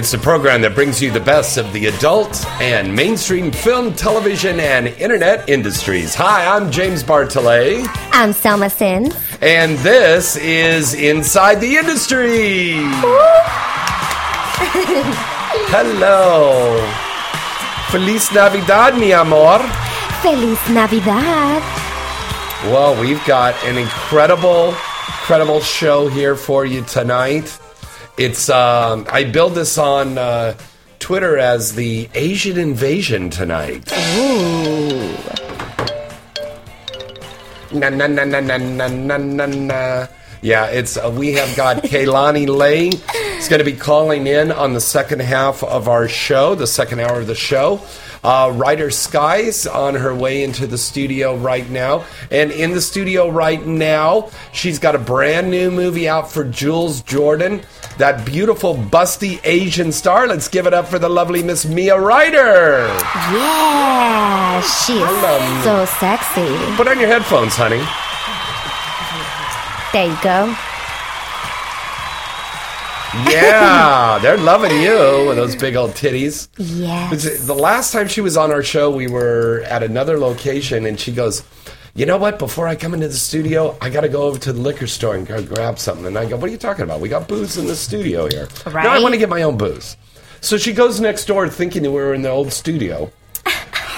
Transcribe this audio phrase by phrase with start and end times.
[0.00, 4.58] It's the program that brings you the best of the adult and mainstream film, television,
[4.58, 6.14] and internet industries.
[6.14, 9.12] Hi, I'm James Bartolet, I'm Selma Sin.
[9.42, 12.76] and this is Inside the Industry.
[15.68, 16.80] Hello.
[17.90, 19.58] Feliz Navidad, mi amor.
[20.22, 21.62] Feliz Navidad.
[22.72, 27.54] Well, we've got an incredible, incredible show here for you tonight.
[28.18, 30.54] It's um, I build this on uh,
[30.98, 33.90] Twitter as the Asian invasion tonight.
[34.16, 35.14] Ooh.
[37.72, 40.06] Na na na na na na na na na.
[40.42, 42.88] Yeah, it's uh, we have got Kaylani Lei.
[42.88, 47.00] is going to be calling in on the second half of our show, the second
[47.00, 47.80] hour of the show.
[48.22, 53.30] Uh, Ryder Skye's on her way into the studio right now, and in the studio
[53.30, 57.62] right now, she's got a brand new movie out for Jules Jordan,
[58.00, 60.26] that beautiful busty Asian star.
[60.26, 62.88] Let's give it up for the lovely Miss Mia Ryder.
[63.32, 66.76] Yeah, she is so sexy.
[66.76, 67.82] Put on your headphones, honey.
[69.92, 70.54] There you go.
[73.28, 76.48] Yeah, they're loving you with those big old titties.
[76.56, 77.44] Yes.
[77.46, 81.12] The last time she was on our show, we were at another location, and she
[81.12, 81.42] goes,
[81.94, 82.38] "You know what?
[82.38, 85.14] Before I come into the studio, I got to go over to the liquor store
[85.16, 87.00] and go grab something." And I go, "What are you talking about?
[87.00, 88.48] We got booze in the studio here.
[88.66, 89.96] No, I want to get my own booze."
[90.40, 93.10] So she goes next door, thinking that we were in the old studio.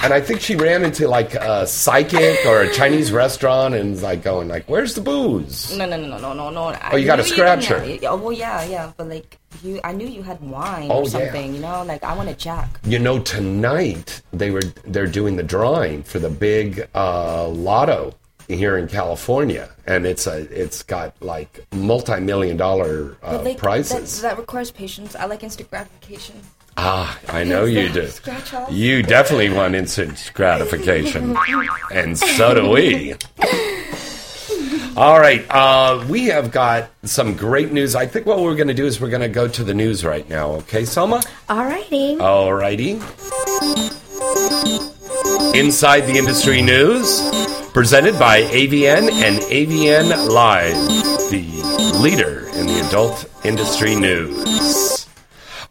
[0.03, 4.03] And I think she ran into like a psychic or a Chinese restaurant and was
[4.03, 6.79] like going like, "Where's the booze?" No, no, no, no, no, no, no.
[6.91, 7.85] Oh, you got a scratcher.
[7.85, 11.03] Yeah, oh, well, yeah, yeah, but like you, I knew you had wine Oh, or
[11.05, 11.09] yeah.
[11.11, 11.55] something.
[11.55, 12.81] You know, like I want a jack.
[12.85, 18.15] You know, tonight they were they're doing the drawing for the big uh, lotto
[18.49, 24.21] here in California, and it's a it's got like multi million dollar uh, like prizes.
[24.21, 25.15] That, that requires patience.
[25.15, 26.37] I like instant gratification.
[26.77, 28.11] Ah, I know you do.
[28.71, 31.37] You definitely want instant gratification,
[31.93, 33.15] and so do we.
[34.95, 37.95] All right, uh, we have got some great news.
[37.95, 40.05] I think what we're going to do is we're going to go to the news
[40.05, 40.51] right now.
[40.51, 41.23] Okay, Selma.
[41.49, 42.19] All righty.
[42.19, 43.01] All righty.
[45.59, 47.23] Inside the Industry News,
[47.73, 50.75] presented by AVN and AVN Live,
[51.31, 54.92] the leader in the adult industry news.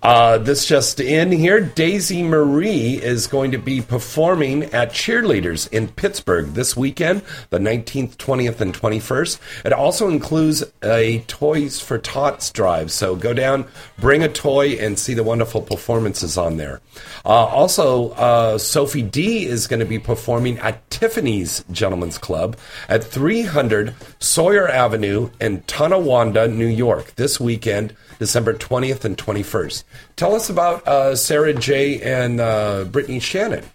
[0.04, 5.90] Uh, this just in here, Daisy Marie is going to be performing at Cheerleaders in
[5.90, 9.40] Pittsburgh this weekend, the 19th, 20th, and 21st.
[9.64, 12.92] It also includes a Toys for Tots drive.
[12.92, 13.68] So go down,
[14.00, 16.82] bring a toy, and see the wonderful performances on there.
[17.24, 22.58] Uh, also, uh, Sophie Dee is going to be performing at Tiffany's Gentlemen's Club
[22.90, 29.84] at 300 Sawyer Avenue in Tonawanda, New York, this weekend, December 20th and 21st.
[30.16, 32.00] Tell us about uh, Sara Jay.
[32.04, 33.66] and uh, Brittany Shannon.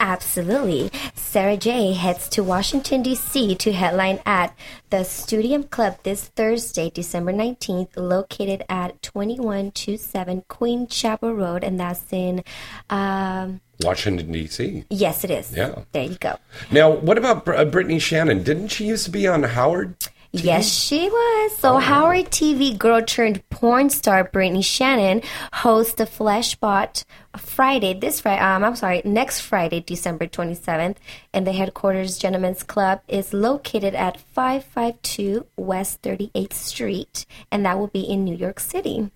[0.00, 0.90] Absolutely.
[1.14, 3.54] Sara Jay heads to Washington, D.C.
[3.56, 4.56] to headline at
[4.88, 12.10] the Stadium Club this Thursday, December 19th, located at 2127 Queen Chapel Road, and that's
[12.10, 12.42] in,
[12.88, 14.86] um, Washington, D.C.
[14.88, 15.54] yes, it is.
[15.54, 15.82] Yeah.
[15.92, 16.38] There you go.
[16.70, 18.42] Now, what about Br- uh, Brittany Shannon?
[18.42, 19.94] Didn't she used to be on Howard?
[20.32, 21.56] Yes, she was.
[21.56, 25.22] So Howard TV girl turned porn star Brittany Shannon
[25.52, 27.04] hosts the Flashbot
[27.36, 27.94] Friday.
[27.94, 30.96] This Friday, um, I'm sorry, next Friday, December 27th,
[31.34, 37.88] and the headquarters Gentlemen's Club is located at 552 West 38th Street, and that will
[37.88, 39.10] be in New York City.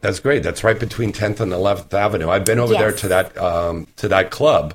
[0.00, 0.42] That's great.
[0.42, 2.30] That's right between 10th and 11th Avenue.
[2.30, 4.74] I've been over there to that um, to that club.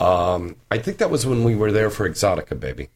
[0.00, 2.88] Um, I think that was when we were there for Exxxotica, baby.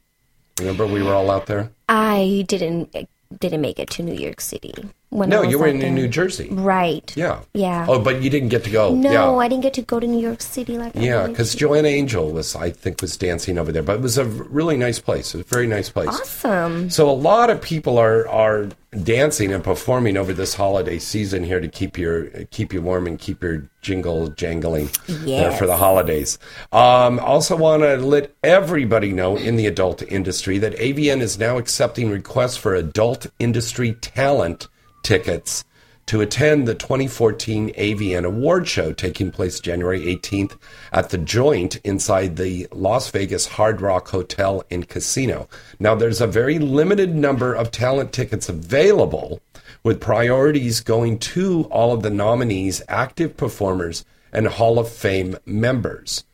[0.58, 1.70] Remember we were all out there?
[1.88, 2.94] I didn't
[3.38, 4.74] didn't make it to New York City.
[5.12, 5.94] When No, you were in.
[5.94, 6.48] New Jersey.
[6.50, 7.12] Right.
[7.14, 7.40] Yeah.
[7.52, 7.84] Yeah.
[7.86, 8.94] Oh, but you didn't get to go.
[8.94, 9.30] No, yeah.
[9.36, 11.54] I didn't get to go to New York City like Yeah, because.
[11.54, 13.82] Joanna Angel was, I think, was dancing over there.
[13.82, 15.34] But it was a really nice place.
[15.34, 16.08] It was a very nice place.
[16.08, 16.88] Awesome.
[16.88, 18.68] So a lot of people are are
[19.02, 23.18] dancing and performing over this holiday season here to keep your keep you warm and
[23.18, 25.58] keep your jingle jangling there Yes.
[25.58, 26.38] for the holidays.
[26.72, 31.58] Um, also want to let everybody know in the adult industry that AVN is now
[31.58, 34.68] accepting requests for adult industry talent
[35.02, 35.64] tickets
[36.06, 40.58] to attend the 2014 AVN Award Show taking place January 18th
[40.92, 45.48] at the Joint inside the Las Vegas Hard Rock Hotel and Casino.
[45.78, 49.40] Now, there's a very limited number of talent tickets available,
[49.84, 56.24] with priorities going to all of the nominees, active performers, and Hall of Fame members.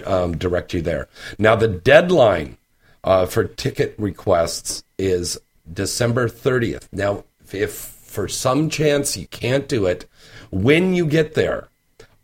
[0.05, 1.07] um, direct you there.
[1.39, 2.57] Now, the deadline
[3.05, 5.39] uh, for ticket requests is
[5.73, 6.89] December 30th.
[6.93, 10.09] Now, if for some chance you can't do it,
[10.51, 11.69] when you get there,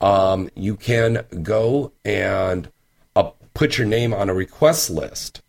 [0.00, 2.68] um, you can go and
[3.14, 5.42] uh, put your name on a request list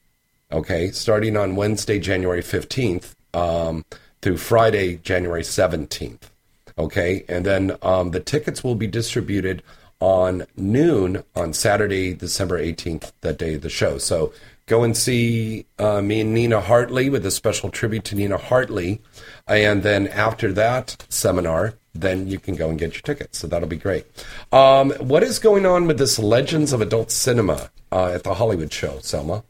[0.52, 3.86] okay, starting on Wednesday, January 15th um,
[4.22, 6.30] through Friday, January 17th.
[6.78, 9.64] Okay, and then um, the tickets will be distributed
[10.00, 13.98] on noon on Saturday, December 18th, that day of the show.
[13.98, 14.32] So
[14.68, 19.02] go and see uh, me and Nina Hartley with a special tribute to Nina Hartley.
[19.48, 23.40] And then after that seminar, then you can go and get your tickets.
[23.40, 24.06] So that'll be great.
[24.52, 28.72] Um, what is going on with this Legends of Adult Cinema uh, at the Hollywood
[28.72, 29.44] show, Selma?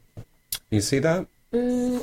[0.69, 1.27] You see that?
[1.51, 1.99] yeah,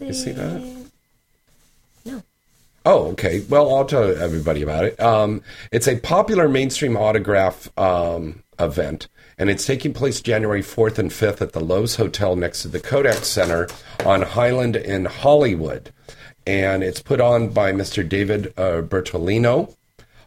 [0.00, 0.86] you see that?
[2.04, 2.22] No.
[2.84, 3.44] Oh, okay.
[3.48, 5.00] Well, I'll tell everybody about it.
[5.00, 9.08] Um, it's a popular mainstream autograph um, event,
[9.38, 12.80] and it's taking place January 4th and 5th at the Loews Hotel next to the
[12.80, 13.68] Kodak Center
[14.04, 15.92] on Highland in Hollywood.
[16.46, 18.06] And it's put on by Mr.
[18.06, 19.74] David uh, Bertolino.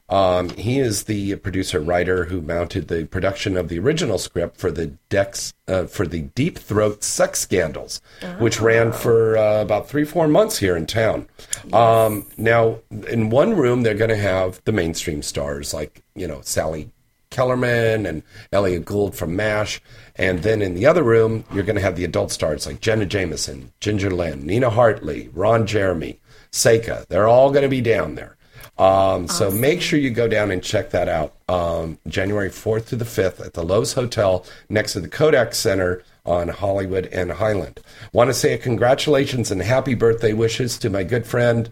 [0.07, 4.69] Um, he is the producer writer who mounted the production of the original script for
[4.69, 8.01] the Dex uh, for the Deep Throat sex scandals,
[8.37, 11.29] which ran for uh, about three four months here in town.
[11.71, 16.41] Um, now, in one room, they're going to have the mainstream stars like you know
[16.41, 16.91] Sally
[17.31, 19.81] Kellerman and Elliott Gould from MASH,
[20.15, 23.05] and then in the other room, you're going to have the adult stars like Jenna
[23.07, 26.19] Jameson, Ginger Lynn, Nina Hartley, Ron Jeremy,
[26.51, 27.07] Seka.
[27.07, 28.37] They're all going to be down there.
[28.77, 31.33] Um, So make sure you go down and check that out.
[31.47, 36.03] Um, January 4th to the 5th at the Loews Hotel next to the Kodak Center
[36.25, 37.79] on Hollywood and Highland.
[38.13, 41.71] Want to say a congratulations and happy birthday wishes to my good friend,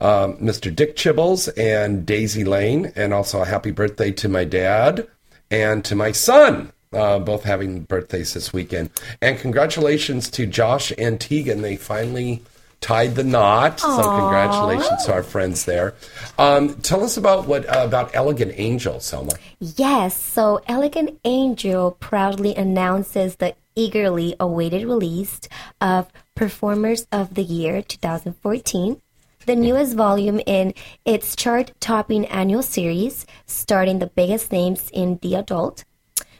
[0.00, 0.74] um, Mr.
[0.74, 5.06] Dick Chibbles and Daisy Lane, and also a happy birthday to my dad
[5.50, 6.72] and to my son.
[6.90, 8.88] Uh, both having birthdays this weekend.
[9.20, 11.60] And congratulations to Josh and Tegan.
[11.60, 12.42] They finally
[12.80, 13.80] tied the knot.
[13.80, 15.94] So congratulations to our friends there.
[16.38, 19.34] Um, tell us about what uh, about Elegant Angel, Selma.
[19.58, 25.40] Yes, so Elegant Angel proudly announces the eagerly awaited release
[25.80, 29.00] of Performers of the Year 2014,
[29.48, 30.74] the newest volume in
[31.06, 35.86] its chart topping annual series, starting the biggest names in the adult.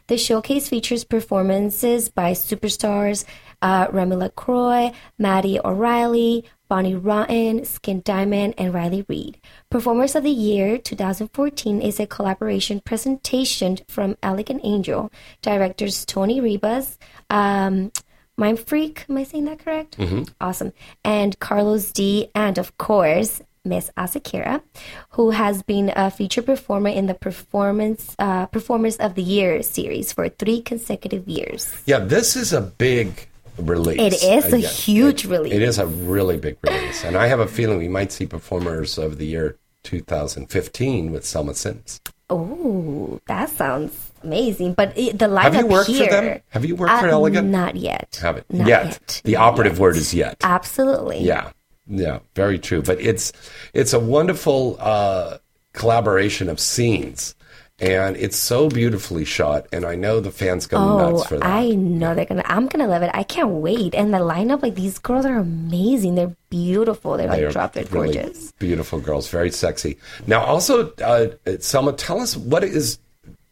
[0.05, 3.25] The showcase features performances by superstars
[3.63, 9.39] uh, Remy LaCroix, Maddie O'Reilly, Bonnie Rotten, Skin Diamond, and Riley Reid.
[9.71, 15.11] Performers of the Year 2014 is a collaboration presentation from Elegant Angel,
[15.41, 16.99] directors Tony Ribas,
[17.31, 17.91] um,
[18.39, 19.97] Mind Freak, am I saying that correct?
[19.97, 20.23] Mm-hmm.
[20.39, 20.71] Awesome.
[21.03, 24.63] And Carlos D, and of course, Miss Asa Akira,
[25.11, 30.13] who has been a featured performer in the Performance uh, Performers of the Year series
[30.13, 31.83] for three consecutive years.
[31.85, 33.27] Yeah, this is a big
[33.57, 33.99] release.
[33.99, 35.53] It is a yeah, huge it- release.
[35.53, 37.03] It is a really big release.
[37.03, 41.53] And I have a feeling we might see performers of the year 2015 with Selma
[41.55, 41.99] Sims.
[42.29, 44.73] Oh, that sounds amazing!
[44.73, 46.41] But it, the lineup Have you worked here, for them?
[46.49, 47.47] Have you worked for Uh, Elegant?
[47.49, 48.19] Not yet.
[48.21, 49.21] Have it Not yet.
[49.23, 49.81] The operative yet.
[49.81, 50.37] word is yet.
[50.43, 51.19] Absolutely.
[51.21, 51.51] Yeah,
[51.87, 52.81] yeah, very true.
[52.81, 53.31] But it's
[53.73, 55.37] it's a wonderful uh,
[55.73, 57.35] collaboration of scenes,
[57.79, 59.67] and it's so beautifully shot.
[59.71, 61.45] And I know the fans go Oh, nuts for that.
[61.45, 62.43] I know they're gonna.
[62.45, 63.11] I'm gonna love it.
[63.13, 63.95] I can't wait.
[63.95, 66.15] And the lineup, like these girls are amazing.
[66.15, 67.17] They're beautiful.
[67.17, 68.51] They're like They drop dead really gorgeous.
[68.53, 69.97] beautiful girls, very sexy.
[70.27, 71.27] Now, also, uh,
[71.59, 72.99] Selma, tell us what is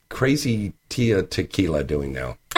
[0.10, 2.38] crazy Tila Tequila doing now?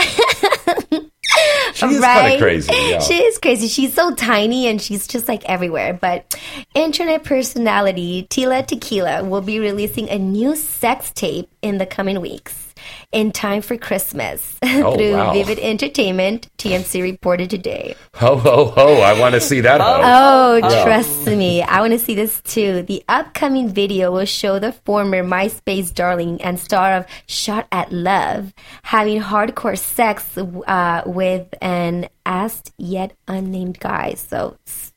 [1.73, 2.71] she is kind of crazy.
[2.89, 2.99] Yeah.
[2.99, 3.67] She is crazy.
[3.67, 5.93] She's so tiny and she's just like everywhere.
[5.93, 6.39] But
[6.73, 12.68] internet personality Tila Tequila will be releasing a new sex tape in the coming weeks.
[13.11, 15.33] In time for Christmas Oh, through wow.
[15.33, 17.95] Vivid Entertainment, TMZ reported today.
[18.15, 18.93] ho ho ho!
[19.01, 19.81] I want to see that.
[19.81, 20.01] ho.
[20.03, 21.61] Oh, trust me.
[21.63, 22.83] I want to see this too.
[22.83, 28.53] The upcoming video will show the former MySpace darling and star of Shot at Love
[28.83, 34.13] having hardcore sex uh, with an asked yet unnamed guy.
[34.13, 34.88] So, s-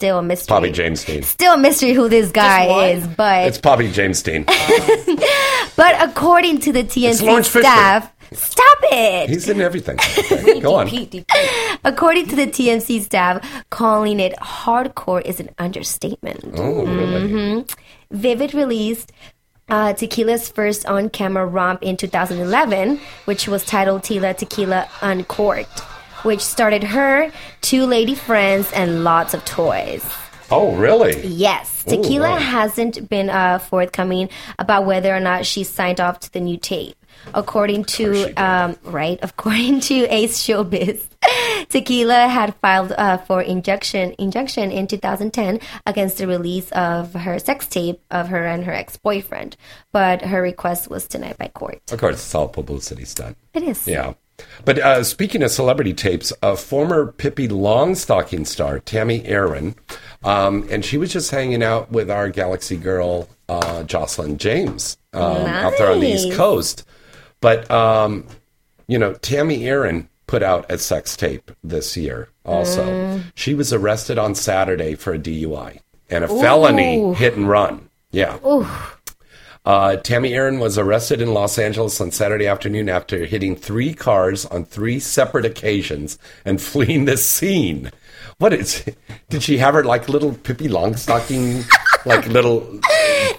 [0.00, 0.54] still a mystery.
[0.54, 1.22] Bobby James Dean.
[1.22, 4.44] Still a mystery who this guy is, but It's Bobby James Dean.
[5.76, 7.60] but according to the Lawrence TNC Fishburne.
[7.60, 9.28] staff, stop it.
[9.28, 9.98] He's in everything.
[9.98, 10.88] Okay, go on.
[10.88, 11.26] Pete, Pete.
[11.84, 16.40] According to the TMZ staff, calling it hardcore is an understatement.
[16.56, 17.66] Oh, really?
[18.10, 19.12] Vivid released
[19.68, 25.82] uh, Tequila's first on camera romp in 2011, which was titled Tila Tequila Uncorked,
[26.22, 30.04] which started her, two lady friends, and lots of toys.
[30.50, 31.24] Oh, really?
[31.26, 32.38] Yes, Ooh, Tequila wow.
[32.38, 36.96] hasn't been uh, forthcoming about whether or not she signed off to the new tape.
[37.34, 41.06] According to um, right, according to Ace Showbiz,
[41.68, 47.66] Tequila had filed uh, for injunction injunction in 2010 against the release of her sex
[47.66, 49.56] tape of her and her ex boyfriend,
[49.92, 51.82] but her request was denied by court.
[51.92, 53.36] Of course, it's all publicity stunt.
[53.52, 53.86] It is.
[53.86, 54.14] Yeah.
[54.64, 59.74] But uh, speaking of celebrity tapes, a former Pippi Longstocking star, Tami Erin,
[60.24, 65.22] um, and she was just hanging out with our Galaxy girl, uh, Jocelyn James, um,
[65.22, 66.84] out there on the East Coast.
[67.40, 68.26] But, um,
[68.86, 72.84] you know, Tami Erin put out a sex tape this year also.
[72.84, 73.22] Mm.
[73.34, 77.88] She was arrested on Saturday for a DUI and a felony hit and run.
[78.12, 78.38] Yeah.
[79.64, 84.46] Uh, Tami Erin was arrested in Los Angeles on Saturday afternoon after hitting three cars
[84.46, 87.90] on three separate occasions and fleeing the scene.
[88.38, 88.84] What is?
[89.28, 91.64] Did she have her like little Pippi Longstocking,
[92.06, 92.60] like little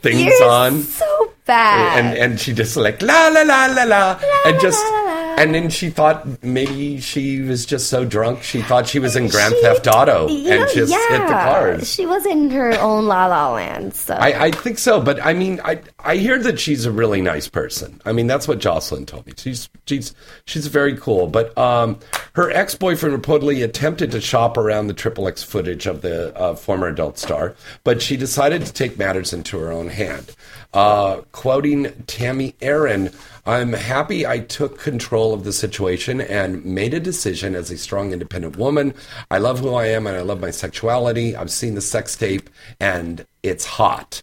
[0.01, 0.81] things You're on?
[0.83, 1.97] so bad.
[2.05, 5.00] and and she just like la la la la la and just la, la, la.
[5.41, 9.27] And then she thought maybe she was just so drunk she thought she was in
[9.27, 11.91] Grand She- Theft Auto and know, just hit the cars.
[11.91, 13.93] She was in her own La La Land.
[13.93, 17.21] So I, I think so, but I mean, I I hear that she's a really
[17.21, 18.01] nice person.
[18.05, 19.33] I mean, that's what Jocelyn told me.
[19.37, 20.13] She's she's
[20.45, 21.27] she's very cool.
[21.27, 21.99] But um,
[22.33, 26.55] her ex boyfriend reportedly attempted to shop around the Triple X footage of the uh,
[26.55, 30.35] former adult star, but she decided to take matters into her own hand.
[30.73, 33.11] Uh, quoting Tami Erin,
[33.45, 38.13] "I'm happy I took control of the situation and made a decision as a strong,
[38.13, 38.93] independent woman.
[39.29, 41.35] I love who I am and I love my sexuality.
[41.35, 44.21] I've seen the sex tape and it's hot."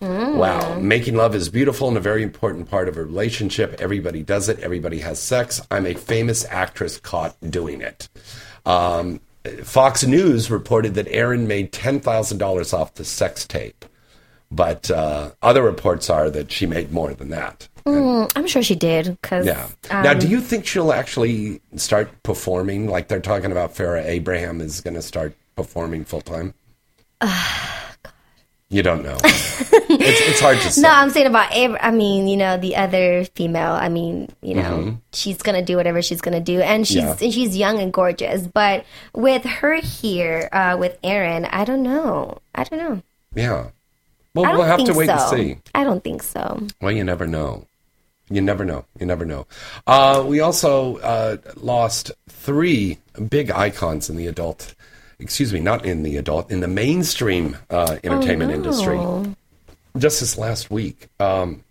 [0.00, 0.78] Wow.
[0.78, 3.76] Making love is beautiful and a very important part of a relationship.
[3.78, 4.58] Everybody does it.
[4.60, 5.60] Everybody has sex.
[5.70, 8.08] I'm a famous actress caught doing it.
[8.64, 9.20] Um,
[9.62, 13.84] Fox News reported that Erin made $10,000 off the sex tape.
[14.50, 17.68] But uh, other reports are that she made more than that.
[17.86, 19.16] Mm, I'm sure she did.
[19.22, 19.68] Cause, Yeah.
[19.90, 22.88] um, now, do you think she'll actually start performing?
[22.88, 26.54] Like they're talking about Farrah Abraham is going to start performing full time?
[28.68, 29.16] you don't know.
[29.22, 30.80] it's, it's hard to say.
[30.82, 33.72] No, I'm saying about Ab- I mean, you know, the other female.
[33.72, 37.06] I mean, you know, she's gonna do whatever she's gonna do, and she's Mm-hmm.
[37.18, 37.24] Yeah.
[37.24, 38.46] and she's young and gorgeous.
[38.46, 38.84] But
[39.14, 42.38] with her here, uh, with Erin, I don't know.
[42.54, 43.02] I don't know.
[43.34, 43.68] Yeah.
[44.34, 45.12] Well, we'll have to wait so.
[45.14, 45.58] and see.
[45.74, 46.64] I don't think so.
[46.80, 47.66] Well, you never know.
[48.30, 48.84] You never know.
[48.98, 49.46] You never know.
[49.86, 54.74] Uh, we also uh, lost three big icons in the adult,
[55.18, 58.98] excuse me, not in the adult, in the mainstream uh, entertainment industry.
[59.98, 61.08] Just this last week.
[61.18, 61.64] Um,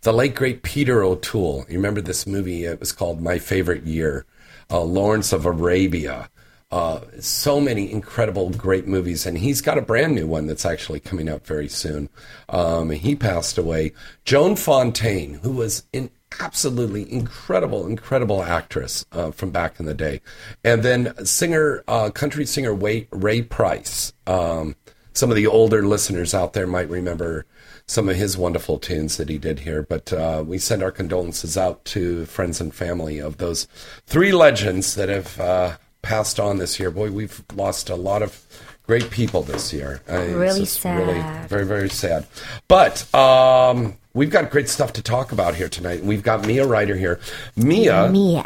[0.00, 1.66] the late, great Peter O'Toole.
[1.68, 2.64] You remember this movie?
[2.64, 4.24] It was called My Favorite Year.
[4.70, 6.30] Uh, Lawrence of Arabia.
[6.72, 11.00] Uh, so many incredible, great movies, and he's got a brand new one that's actually
[11.00, 12.08] coming out very soon.
[12.48, 13.92] Um, he passed away.
[14.24, 16.10] Joan Fontaine, who was an
[16.40, 20.22] absolutely incredible, incredible actress uh, from back in the day,
[20.64, 24.14] and then singer, uh, country singer Ray, Ray Price.
[24.26, 24.74] Um,
[25.12, 27.44] some of the older listeners out there might remember
[27.86, 29.82] some of his wonderful tunes that he did here.
[29.82, 33.68] But uh, we send our condolences out to friends and family of those
[34.06, 36.90] three legends that have uh, passed on this year.
[36.90, 38.44] Boy, we've lost a lot of
[38.86, 40.02] great people this year.
[40.10, 41.48] Uh, it's Really just Really sad.
[41.48, 42.26] very, very sad.
[42.68, 46.02] But um, we've got great stuff to talk about here tonight.
[46.04, 47.20] We've got Mia Ryder here.
[47.56, 48.44] Mia, Mia.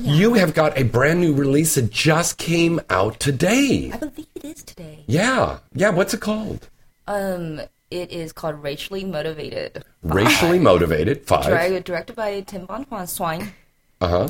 [0.00, 3.90] you have got a brand new release that just came out today.
[3.92, 5.04] I believe it is today.
[5.06, 5.58] Yeah.
[5.74, 5.90] Yeah.
[5.90, 6.68] What's it called?
[7.06, 9.84] Um, it is called Racially Motivated.
[10.02, 11.24] Racially Motivated.
[11.26, 11.84] Five.
[11.84, 13.52] Directed by Tim Von Swine.
[14.00, 14.28] Uh huh.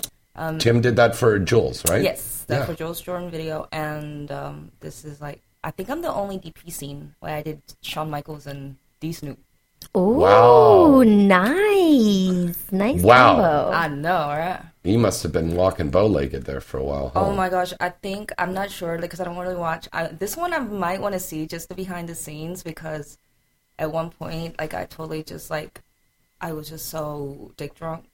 [0.58, 1.98] Tim did that for Jules, right?
[1.98, 2.66] Um, Yes, that's Yeah.
[2.66, 6.70] for Jules Jordan video, and um, this is like I think I'm the only DP
[6.70, 9.38] scene where I did Sean Michaels and D Snoop.
[9.94, 11.02] Oh, Wow.
[11.02, 12.56] nice.
[12.72, 13.36] Nice Wow.
[13.36, 13.70] combo.
[13.72, 14.62] I know, right?
[14.82, 17.10] You must have been walking bow-legged there for a while.
[17.10, 17.26] Huh?
[17.26, 19.88] Oh my gosh, I think I'm not sure because I don't really watch.
[19.92, 23.18] I, this one I might want to see just the behind the scenes because
[23.78, 25.82] at one point, like I totally just like
[26.40, 28.09] I was just so dick drunk.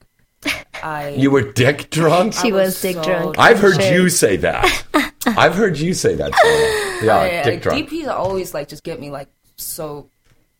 [0.83, 2.33] I You were dick drunk.
[2.33, 3.39] She was, was dick so drunk.
[3.39, 3.93] I've heard Sure.
[3.93, 4.83] you say that.
[5.25, 6.33] I've heard you say that.
[6.35, 7.05] Sarah.
[7.05, 7.89] Yeah, I- dick like, drunk.
[7.89, 10.09] DPs always like just get me like so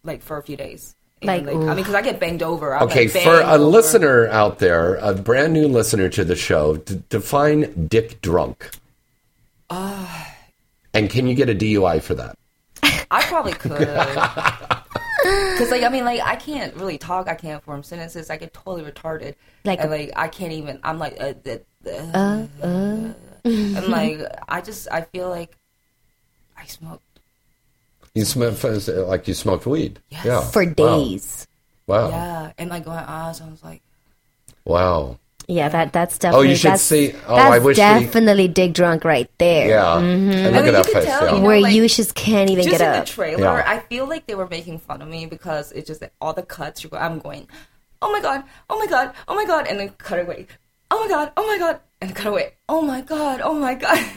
[0.03, 0.96] like for a few days.
[1.22, 2.75] And, Like, I mean, because I get banged over.
[2.75, 3.57] I'm, Okay, like, for a over.
[3.57, 8.69] listener out there, a brand new listener to the show, d- define dick drunk.
[9.69, 10.36] Ah.
[10.93, 12.38] and can you get a DUI for that?
[13.10, 13.88] I probably could.
[15.57, 17.27] Cause like I mean like I can't really talk.
[17.27, 18.29] I can't form sentences.
[18.29, 19.36] I get totally retarded.
[19.65, 20.79] Like- Like and, like I can't even.
[20.84, 21.34] I'm like uh,
[21.86, 25.55] uh, uh, and like I just I feel like
[26.57, 27.01] I smoke.
[28.13, 30.00] You smoke like you smoked weed.
[30.10, 30.25] Yes.
[30.25, 30.41] Yeah.
[30.41, 31.48] For days.
[31.86, 32.10] Wow.
[32.10, 32.98] Yeah, and like going
[33.34, 33.81] so I was like
[34.65, 35.19] Wow.
[35.50, 37.13] Yeah, that that's Oh, you should see.
[37.25, 37.82] Oh, that's I wish we.
[37.82, 39.70] definitely dick drunk right there.
[39.70, 39.98] Yeah.
[39.98, 40.44] And mm-hmm.
[40.44, 41.05] look I mean, at that face.
[41.05, 41.31] tell, yeah.
[41.36, 43.05] you know, Where like- you just can't even just get up.
[43.05, 43.57] Just in the trailer.
[43.57, 43.64] Yeah.
[43.66, 46.44] I feel like they were making fun of me because it's just that all the
[46.44, 46.83] cuts.
[46.83, 47.48] You go, I'm going,
[48.01, 50.48] oh my god, oh my god, oh my god, and then cut away.
[50.92, 52.53] Oh my god, oh my god, and cut away.
[52.68, 54.00] Oh my god, oh my god.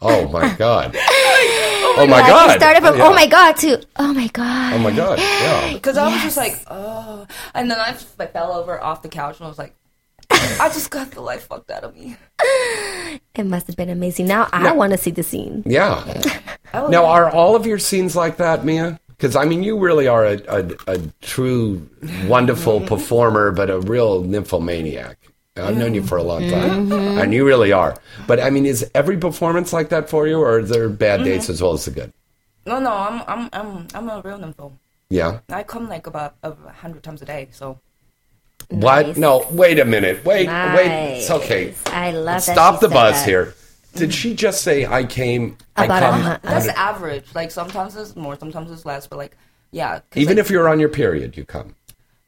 [0.00, 0.96] Oh my god.
[0.98, 2.50] oh Oh my Like, god.
[2.52, 3.04] You started from Yeah.
[3.04, 4.72] oh my god to oh my god.
[4.72, 5.18] Oh my god.
[5.18, 5.72] Yeah.
[5.74, 7.26] Because I was just like, oh.
[7.54, 9.74] And then I, just, I fell over off the couch and I was like,
[10.60, 12.16] I just got the life fucked out of me.
[13.34, 14.26] It must have been amazing.
[14.26, 15.62] Now I want to see the scene.
[15.66, 16.22] Yeah.
[16.74, 19.00] Oh, Now, are all of your scenes like that, Mia?
[19.08, 21.88] Because I mean, you really are a, a, a true,
[22.26, 22.88] wonderful mm-hmm.
[22.88, 25.16] performer, but a real nymphomaniac.
[25.56, 27.18] I've known you for a long time, mm-hmm.
[27.18, 27.96] and you really are.
[28.26, 31.44] But I mean, is every performance like that for you, or are there bad days
[31.44, 31.52] mm-hmm.
[31.52, 32.12] as well as the good?
[32.66, 34.72] No, no, I'm, I'm, I'm, I'm a real nympho.
[35.10, 35.40] Yeah.
[35.48, 37.80] I come like about a hundred times a day, so.
[38.68, 39.06] What?
[39.08, 39.16] Nice.
[39.16, 39.46] No.
[39.50, 40.24] Wait a minute.
[40.24, 40.46] Wait.
[40.48, 41.18] Wait.
[41.18, 41.74] It's okay.
[41.86, 43.28] I love that Stop the said buzz that.
[43.28, 43.54] here.
[43.94, 45.56] Did she just say I came?
[45.76, 46.20] About I a come.
[46.20, 47.24] hun- That's average.
[47.34, 49.36] Like sometimes it's more, sometimes it's less, but like,
[49.70, 50.00] yeah.
[50.14, 51.74] Even like- if you're on your period, you come.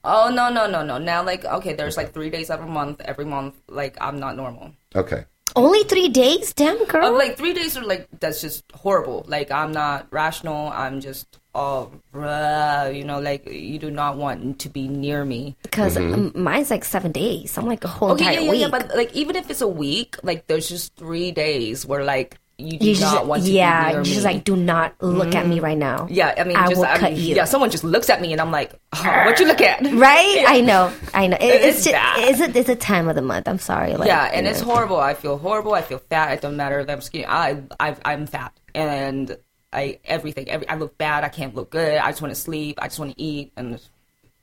[0.02, 0.96] Oh no no no no!
[0.96, 3.02] Now like okay, there's like three days every month.
[3.02, 4.72] Every month, like I'm not normal.
[4.96, 5.24] Okay.
[5.56, 7.04] Only three days, damn girl.
[7.08, 9.26] Uh, like three days are like that's just horrible.
[9.28, 10.68] Like I'm not rational.
[10.68, 15.56] I'm just oh, bruh, you know, like you do not want to be near me.
[15.62, 16.40] because Mm-hmm.
[16.42, 17.56] mine's like seven days.
[17.58, 18.60] I'm like a whole Okay, entire yeah, yeah, week.
[18.60, 22.38] yeah, but like even if it's a week, like there's just three days where like
[22.58, 24.10] you do you not just, want to yeah, be near you're me.
[24.12, 26.06] just like, do not look at me right now.
[26.10, 27.34] yeah, I mean, I just, will I cut mean, you.
[27.34, 29.80] Yeah, someone just looks at me and I'm like, oh, what you look at?
[29.94, 30.44] Right?
[30.46, 30.92] I know.
[31.14, 31.38] I know.
[31.40, 32.18] It, It it's just, bad.
[32.28, 33.48] it's a, it's a time of the month.
[33.48, 33.94] I'm sorry.
[33.96, 34.66] Like, yeah, and it's know.
[34.66, 35.00] horrible.
[35.00, 35.72] I feel horrible.
[35.72, 36.32] I feel fat.
[36.34, 37.24] It don't matter that I'm skinny.
[37.26, 39.38] I, I, I'm fat, and
[39.72, 40.48] I everything.
[40.48, 41.24] Every, I look bad.
[41.24, 41.98] I can't look good.
[41.98, 42.78] I just want to sleep.
[42.82, 43.80] I just want to eat, and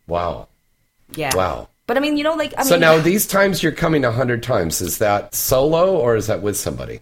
[0.07, 0.47] Wow.
[1.15, 1.35] yeah.
[1.35, 1.69] Wow.
[1.85, 4.11] But I mean, you know, like I So mean, now these times you're coming a
[4.11, 4.81] hundred times.
[4.81, 7.01] Is that solo or is that with somebody?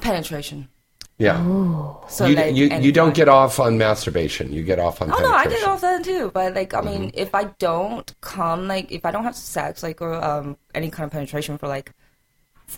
[0.00, 0.68] penetration.
[1.18, 1.38] Yeah.
[2.08, 4.52] So you, like, you, you don't get off on masturbation.
[4.52, 6.30] You get off on Oh no, I get off that too.
[6.34, 7.18] But like, I mean, Mm-hmm.
[7.18, 11.04] if I don't come, like, if I don't have sex, like, or um, any kind
[11.06, 11.92] of penetration for like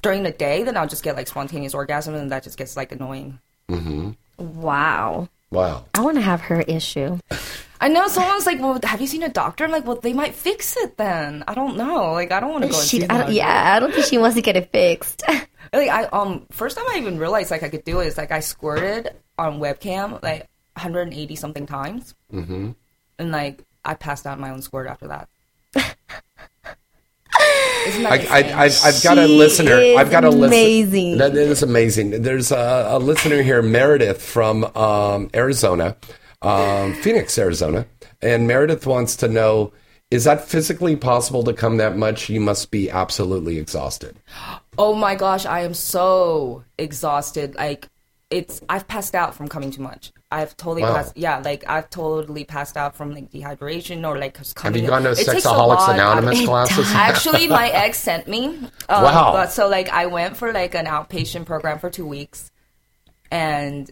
[0.02, 2.92] during the day, then I'll just get like spontaneous orgasm, and that just gets like
[2.92, 3.38] annoying.
[4.38, 5.28] Wow.
[5.50, 5.84] Wow.
[5.94, 7.18] I want to have her issue.
[7.80, 10.34] I know someone's like, "Well, have you seen a doctor?" I'm like, "Well, they might
[10.34, 12.12] fix it then." I don't know.
[12.12, 12.78] Like, I don't want to go.
[12.78, 15.22] and She, see I yeah, I don't think she wants to get it fixed.
[15.72, 18.30] Like, I um, first time I even realized like I could do it is like
[18.30, 22.70] I squirted on webcam like 180 something times, mm-hmm.
[23.18, 25.28] and like I passed out my own squirt after that.
[27.86, 28.32] Isn't that I, insane?
[28.32, 29.78] I, I've, I've got a listener.
[29.78, 30.46] is I've got a listener.
[30.46, 31.18] amazing.
[31.18, 32.22] That is amazing.
[32.22, 35.96] There's a, a listener here, Meredith from um, Arizona,
[36.42, 37.86] um, Phoenix, Arizona,
[38.20, 39.72] and Meredith wants to know:
[40.10, 42.28] Is that physically possible to come that much?
[42.28, 44.18] You must be absolutely exhausted.
[44.78, 47.54] Oh my gosh, I am so exhausted.
[47.54, 47.88] Like
[48.30, 50.12] it's I've passed out from coming too much.
[50.38, 50.94] I've totally Wow.
[50.96, 54.82] passed yeah, like I've totally passed out from like dehydration or like 'cause Have coming
[54.82, 55.88] you gone to it takes Sexaholics.
[55.94, 56.86] Anonymous classes?
[56.92, 58.46] Actually, my ex sent me.
[58.88, 59.32] Um, Wow.
[59.32, 62.50] But so like I went for like an outpatient program for 2 weeks
[63.30, 63.90] and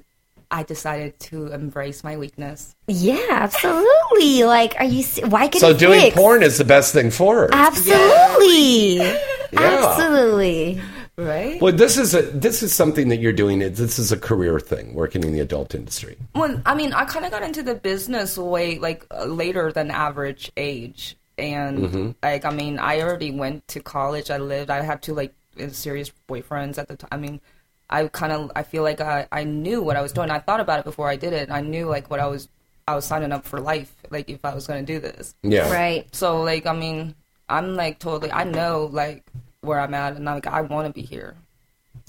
[0.50, 2.76] I decided to embrace my weakness.
[2.87, 4.44] Yeah, absolutely.
[4.44, 5.02] Like, are you?
[5.26, 6.16] Why get So it doing fixed?
[6.16, 7.48] porn is the best thing for her.
[7.52, 8.96] Absolutely.
[8.98, 9.18] Yeah.
[9.54, 10.80] Absolutely.
[11.16, 11.62] Right?
[11.62, 13.61] Well, this is a this is something that you're doing.
[13.61, 16.16] This is a career thing, working in the adult industry.
[16.35, 19.92] Well, I mean, I kind of got into the business way like uh, later than
[19.92, 22.11] average age, and Mm-hmm.
[22.22, 24.29] like I mean, I already went to college.
[24.31, 24.70] I lived.
[24.70, 27.09] I had two like uh, serious boyfriends at the time.
[27.12, 27.40] I mean,
[27.88, 30.31] I kind of I feel like I I knew what I was doing.
[30.33, 31.48] I thought about it before I did it.
[31.48, 32.48] I knew like what I was
[32.88, 33.94] I was signing up for life.
[34.11, 35.37] Like if I was going to do this.
[35.44, 35.72] Yeah.
[35.72, 36.12] Right.
[36.12, 37.14] So like I mean,
[37.48, 38.33] I'm like totally.
[38.33, 39.22] I know like
[39.64, 41.35] where I'm at, and I'm like I want to be here.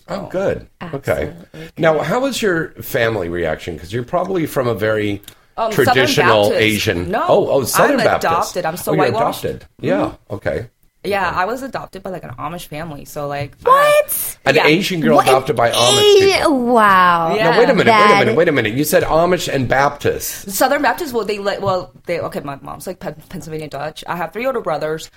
[0.08, 0.68] Oh, good.
[0.94, 1.34] Okay.
[1.78, 3.74] Now, how was your family reaction?
[3.74, 5.22] Because you're probably from a very
[5.58, 7.10] Um, traditional Asian.
[7.10, 8.26] No, oh, oh, Southern I'm Baptist.
[8.34, 8.65] adopted.
[8.65, 9.65] I'm so oh, you're adopted.
[9.80, 10.13] Yeah.
[10.30, 10.68] Okay.
[11.04, 13.06] Yeah, I was adopted by like an Amish family.
[13.06, 14.38] So like I- What?
[14.46, 14.65] An Yeah.
[14.68, 15.28] Asian girl What?
[15.28, 16.60] adopted by Amish Eh, people.
[16.65, 17.36] Wow.
[17.36, 17.52] Yeah.
[17.52, 17.91] Now, wait a minute.
[17.94, 18.36] Wait a minute.
[18.36, 18.74] Wait a minute.
[18.74, 20.50] You said Amish and Baptist.
[20.52, 24.04] Southern Baptist, well, they let, well, they, okay, my mom's like Pennsylvania Dutch.
[24.08, 25.10] I have three older brothers,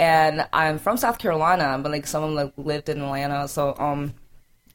[0.00, 3.46] and I'm from South Carolina, but like some of them like, lived in Atlanta.
[3.48, 4.14] So, um,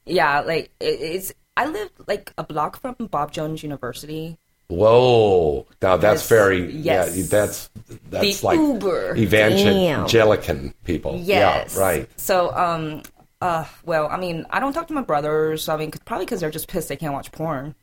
[0.06, 4.38] yeah, like it, it's, I lived like a block from Bob Jones University.
[4.68, 5.66] Whoa.
[5.82, 6.30] Now that's Yes.
[6.30, 7.18] very Yes.
[7.18, 7.24] yeah.
[7.30, 7.70] That's
[8.10, 9.16] that's The like Uber.
[9.16, 11.18] evangelican people.
[11.18, 11.76] Yes.
[11.76, 11.82] Yeah.
[11.82, 12.10] Right.
[12.20, 13.02] So, um,
[13.42, 15.70] uh, well, I mean, I don't talk to my brothers.
[15.70, 17.76] I mean, 'cause- probably because they're just pissed they can't watch porn.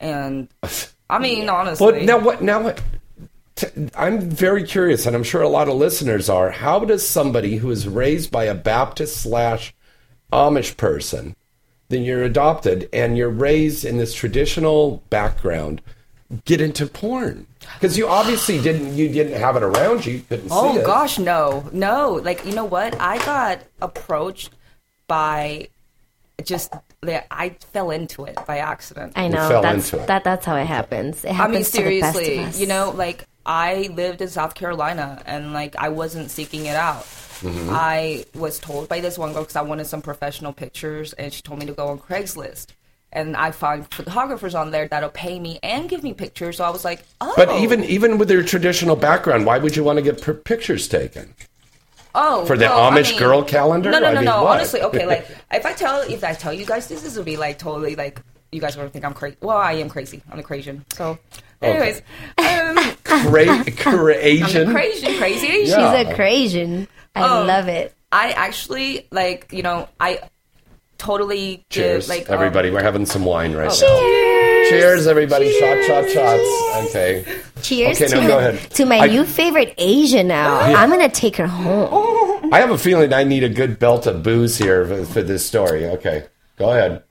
[0.00, 0.48] And
[1.10, 2.42] I mean, honestly, But now what?
[2.42, 2.80] Now what?
[3.56, 6.50] T- I'm very curious, and I'm sure a lot of listeners are.
[6.50, 9.74] How does somebody who is raised by a Baptist slash
[10.32, 11.36] Amish person,
[11.88, 15.80] then you're adopted, and you're raised in this traditional background,
[16.44, 17.46] get into porn?
[17.74, 18.96] Because you obviously didn't.
[18.96, 20.14] You didn't have it around you.
[20.14, 20.84] You couldn't see Oh it.
[20.84, 22.14] gosh, no, no.
[22.22, 23.00] Like you know what?
[23.00, 24.50] I got approached
[25.06, 25.68] by
[26.42, 29.12] just like, I fell into it by accident.
[29.16, 29.48] I know.
[29.48, 30.08] fell that's, into it.
[30.08, 31.24] That, that's how it happens.
[31.24, 32.60] It I happens mean, to the best seriously, of us.
[32.60, 37.04] you know, like I lived in South Carolina and like I wasn't seeking it out.
[37.40, 37.68] Mm-hmm.
[37.72, 41.42] I was told by this one girl because I wanted some professional pictures, and she
[41.42, 42.68] told me to go on Craigslist.
[43.12, 46.56] And I find photographers on there that'll pay me and give me pictures.
[46.56, 49.84] So I was like, oh, But even even with your traditional background, why would you
[49.84, 51.34] want to get p- pictures taken?
[52.16, 53.90] oh, for the well, I Amish mean- girl calendar?
[53.90, 54.42] No, no, I no, mean, no.
[54.44, 54.58] what?
[54.58, 55.04] Honestly, okay.
[55.06, 57.94] Like if I tell if I tell you guys this, this will be like totally
[57.96, 58.20] like
[58.52, 59.36] you guys are gonna think I'm crazy.
[59.42, 60.22] Well, I am crazy.
[60.30, 60.80] I'm a crazy.
[60.94, 61.18] So,
[61.60, 62.02] anyways,
[62.38, 64.70] um, Cra- Cra-Asian.
[64.72, 65.80] crazy, crazy Asian.
[65.80, 66.02] Yeah.
[66.04, 66.88] She's a Cajun.
[67.14, 67.94] I Um, love it.
[68.10, 70.20] I actually like you know I
[70.98, 72.70] totally Cheers, did, like um, everybody.
[72.70, 73.74] We're having some wine right now.
[73.74, 74.68] Cheers.
[74.70, 75.52] Cheers, everybody.
[75.58, 76.88] Shot, shot, shots.
[76.88, 77.24] Okay.
[77.62, 78.58] Cheers Okay, to, now go ahead.
[78.70, 80.58] to my I- new favorite Asian now.
[80.58, 82.52] I'm going to take her home.
[82.52, 85.44] I have a feeling I need a good belt of booze here for, for this
[85.44, 85.84] story.
[85.86, 86.24] Okay.
[86.56, 87.02] Go ahead.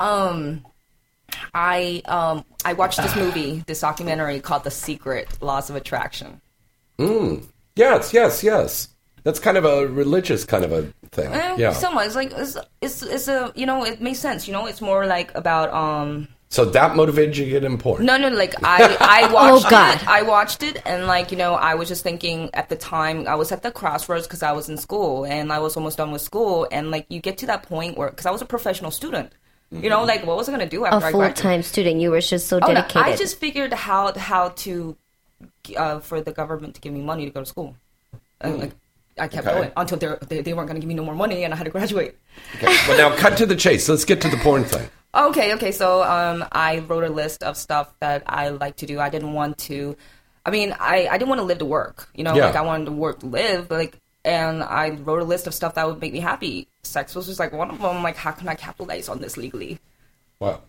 [1.54, 6.42] I um I watched this movie, this documentary called The Secret: Laws of Attraction.
[7.76, 8.90] yes, yes, yes.
[9.24, 11.32] That's kind of a religious kind of a thing.
[11.32, 11.72] Eh, yeah.
[11.72, 12.08] somewhat.
[12.08, 14.48] It's like it's, it's it's a you know it makes sense.
[14.48, 18.06] You know, it's more like about um so that motivated you to get important.
[18.06, 19.96] No, no, like I, I watched Oh, God.
[19.96, 20.08] it.
[20.08, 23.36] I watched it, and like you know, I was just thinking at the time I
[23.36, 26.22] was at the crossroads because I was in school and I was almost done with
[26.22, 29.32] school, and like you get to that point where because I was a professional student,
[29.82, 31.36] you know, like what was I gonna do after a full graduated?
[31.44, 32.00] time student.
[32.02, 33.02] You were just so Oh, no, dedicated.
[33.08, 34.96] I just figured how how to
[35.78, 37.76] uh, for the government to give me money to go to school,
[38.42, 38.72] and like
[39.20, 39.56] I kept Okay.
[39.58, 41.66] going until they're- they they weren't gonna give me no more money, and I had
[41.66, 42.18] to graduate.
[42.56, 42.76] Okay.
[42.88, 43.88] But now cut to the chase.
[43.90, 44.90] Let's get to the porn thing.
[45.16, 45.72] Okay, okay.
[45.72, 49.00] So um, I wrote a list of stuff that I like to do.
[49.00, 49.96] I didn't want to.
[50.46, 52.10] I mean, I, I didn't want to live to work.
[52.16, 52.48] You know, Yeah.
[52.48, 53.70] like I wanted to work to live.
[53.70, 56.68] But like, and I wrote a list of stuff that would make me happy.
[56.84, 58.04] Sex was just like one of them.
[58.04, 59.80] Like, how can I capitalize on this legally?
[60.40, 60.62] Wow.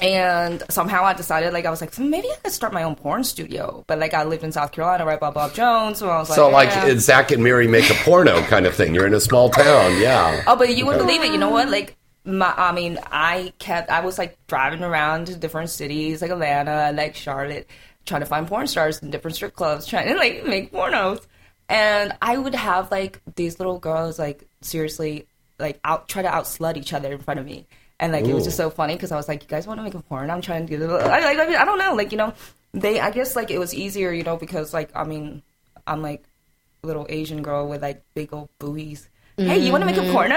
[0.00, 3.24] And somehow I decided, like, I was like, maybe I could start my own porn
[3.24, 3.84] studio.
[3.86, 5.98] But like, I lived in South Carolina, right by Bob Jones.
[5.98, 6.98] So I was like, So, like.
[6.98, 8.94] Zach and Miri make a porno kind of thing.
[8.94, 9.98] You're in a small town.
[10.00, 10.42] Yeah.
[10.46, 11.32] Oh, but you wouldn't believe it.
[11.32, 11.70] You know what?
[11.70, 16.30] Like, my, I mean, I kept, I was like driving around to different cities, like
[16.30, 17.66] Atlanta, like Charlotte,
[18.04, 21.26] trying to find porn stars in different strip clubs, trying to like make pornos.
[21.68, 25.26] And I would have like these little girls like seriously
[25.58, 27.66] like out try to out slut each other in front of me,
[28.00, 29.84] and like it was just so funny because I was like, you guys want to
[29.84, 30.30] make a porn?
[30.30, 30.78] I'm trying to do.
[30.78, 30.90] this.
[30.90, 32.32] I, I, I, mean, I don't know, like you know,
[32.72, 35.42] they I guess like it was easier, you know, because like I mean,
[35.86, 36.24] I'm like
[36.82, 39.08] a little Asian girl with like big old buoys.
[39.38, 40.12] Hey, you want to make a mm-hmm.
[40.12, 40.34] porno?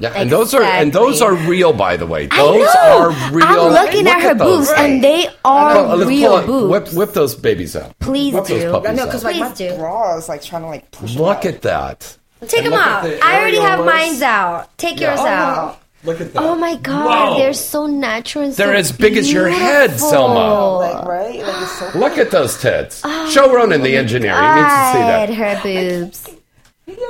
[0.00, 2.28] Yeah, and those are and those are real, by the way.
[2.30, 2.98] I Those know.
[3.00, 3.44] are real.
[3.46, 4.68] I'm looking Look at her those.
[4.68, 6.46] boobs, and they are let's real it.
[6.46, 6.70] boobs.
[6.70, 7.98] Whip, whip those babies out.
[7.98, 8.70] Please Whip those do.
[8.70, 9.76] puppies I know because like my Please do.
[9.76, 11.14] bra is like trying to like push.
[11.16, 11.46] Look out.
[11.46, 12.16] at that.
[12.46, 13.02] Take them look at out.
[13.04, 13.86] the I already have areolas.
[13.86, 14.78] mine out.
[14.78, 15.80] Take yours oh, out.
[16.04, 16.42] Look at oh that.
[16.44, 17.38] Oh my god, Whoa.
[17.38, 19.98] they're so natural and They're as big as your head.
[19.98, 20.76] Selma.
[20.78, 21.98] like right, like it's so.
[21.98, 23.02] Look at those tits.
[23.04, 24.34] Oh, Show Ronan the engineer.
[24.34, 25.30] He needs to see that.
[25.34, 26.37] her boobs.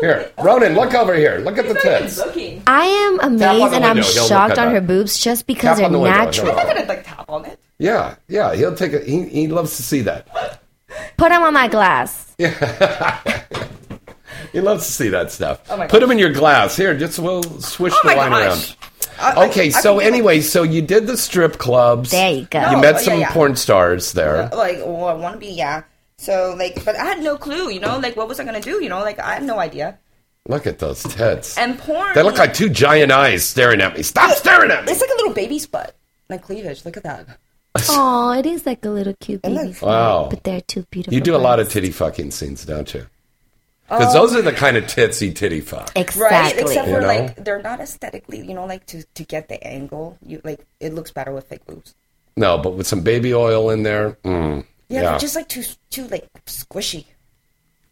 [0.01, 1.39] Here, Ronan, look over here.
[1.39, 2.19] Look at the tits.
[2.19, 2.63] Looking.
[2.67, 3.97] I am amazed the and I'm.
[3.97, 6.19] He'll shocked on her boobs just because Tap they're the window.
[6.19, 6.47] natural.
[6.47, 7.59] He'll- I'm not gonna like tap on it.
[7.79, 8.55] Yeah, yeah.
[8.55, 9.07] He'll take it.
[9.07, 10.27] He, he loves to see that.
[11.17, 12.35] Put them on my glass.
[12.39, 13.21] Yeah.
[14.53, 15.61] He loves to see that stuff.
[15.69, 16.75] Oh my Put them in your glass.
[16.75, 18.77] Here, just we'll swish Oh the my line gosh.
[19.21, 19.37] around.
[19.37, 22.13] I- I- Okay, I so can get, anyway, so you did the strip clubs.
[22.13, 22.61] There you go.
[22.61, 23.33] You No, met oh, yeah, some yeah.
[23.33, 24.49] porn stars there.
[24.55, 25.83] like well, I want to be yeah.
[26.19, 28.83] So like, but I had no clue, you know, like what was I gonna do?
[28.83, 29.99] You know, like I had no idea.
[30.49, 31.57] Look at those tits.
[31.59, 34.03] And porn, They look like two giant eyes staring at me.
[34.03, 34.93] Stop staring at me.
[34.93, 35.95] it's like a little baby's butt,
[36.29, 36.85] like cleavage.
[36.85, 37.27] Look at that.
[37.91, 39.69] Oh, it is like a little cute And baby.
[39.69, 40.27] look- foot, Wow.
[40.31, 41.15] But they're too beautiful.
[41.15, 43.07] You do a lot of titty fucking scenes, don't you?
[43.89, 43.99] Oh.
[43.99, 45.93] Because those are the kind of titsy titty fuck.
[45.95, 46.37] Exactly.
[46.37, 47.07] Right, except You for know?
[47.07, 50.19] like they're not aesthetically, you know, like to to get the angle.
[50.27, 51.95] You like it looks better with fake boobs.
[52.37, 54.13] No, but with some baby oil in there.
[54.25, 55.19] Mm, Yeah, yeah.
[55.19, 57.05] just like too too like squishy.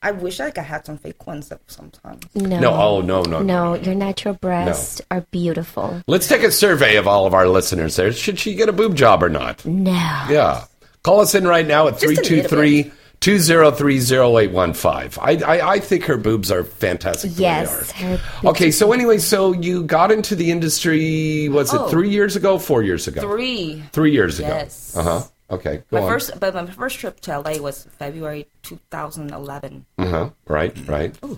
[0.02, 2.22] I wish like I had some fake ones that sometimes.
[2.34, 2.60] no.
[2.60, 3.42] no, oh, no, no, no.
[3.42, 6.00] No, your natural breasts are beautiful.
[6.06, 8.12] Let's take a survey of all of our listeners there.
[8.12, 9.64] Should she get a boob job or not?
[9.64, 9.90] No.
[10.30, 10.64] Yeah.
[11.02, 15.22] Call us in right now at Just a little 323 203 0815.
[15.22, 17.32] I, I, I think her boobs are fantastic.
[17.32, 18.02] the way they Yes.
[18.44, 18.48] are.
[18.50, 21.88] Okay, so anyway, so you got into the industry, was it Oh.
[21.88, 23.22] three years ago, four years ago?
[23.22, 23.82] Three.
[23.92, 24.48] Three years ago.
[24.48, 24.94] Yes.
[24.96, 25.22] Uh huh.
[25.50, 26.08] Okay, go My on.
[26.10, 29.86] first, but my first trip to LA was February 2011.
[29.98, 30.30] Uh huh.
[30.48, 31.16] Right, right.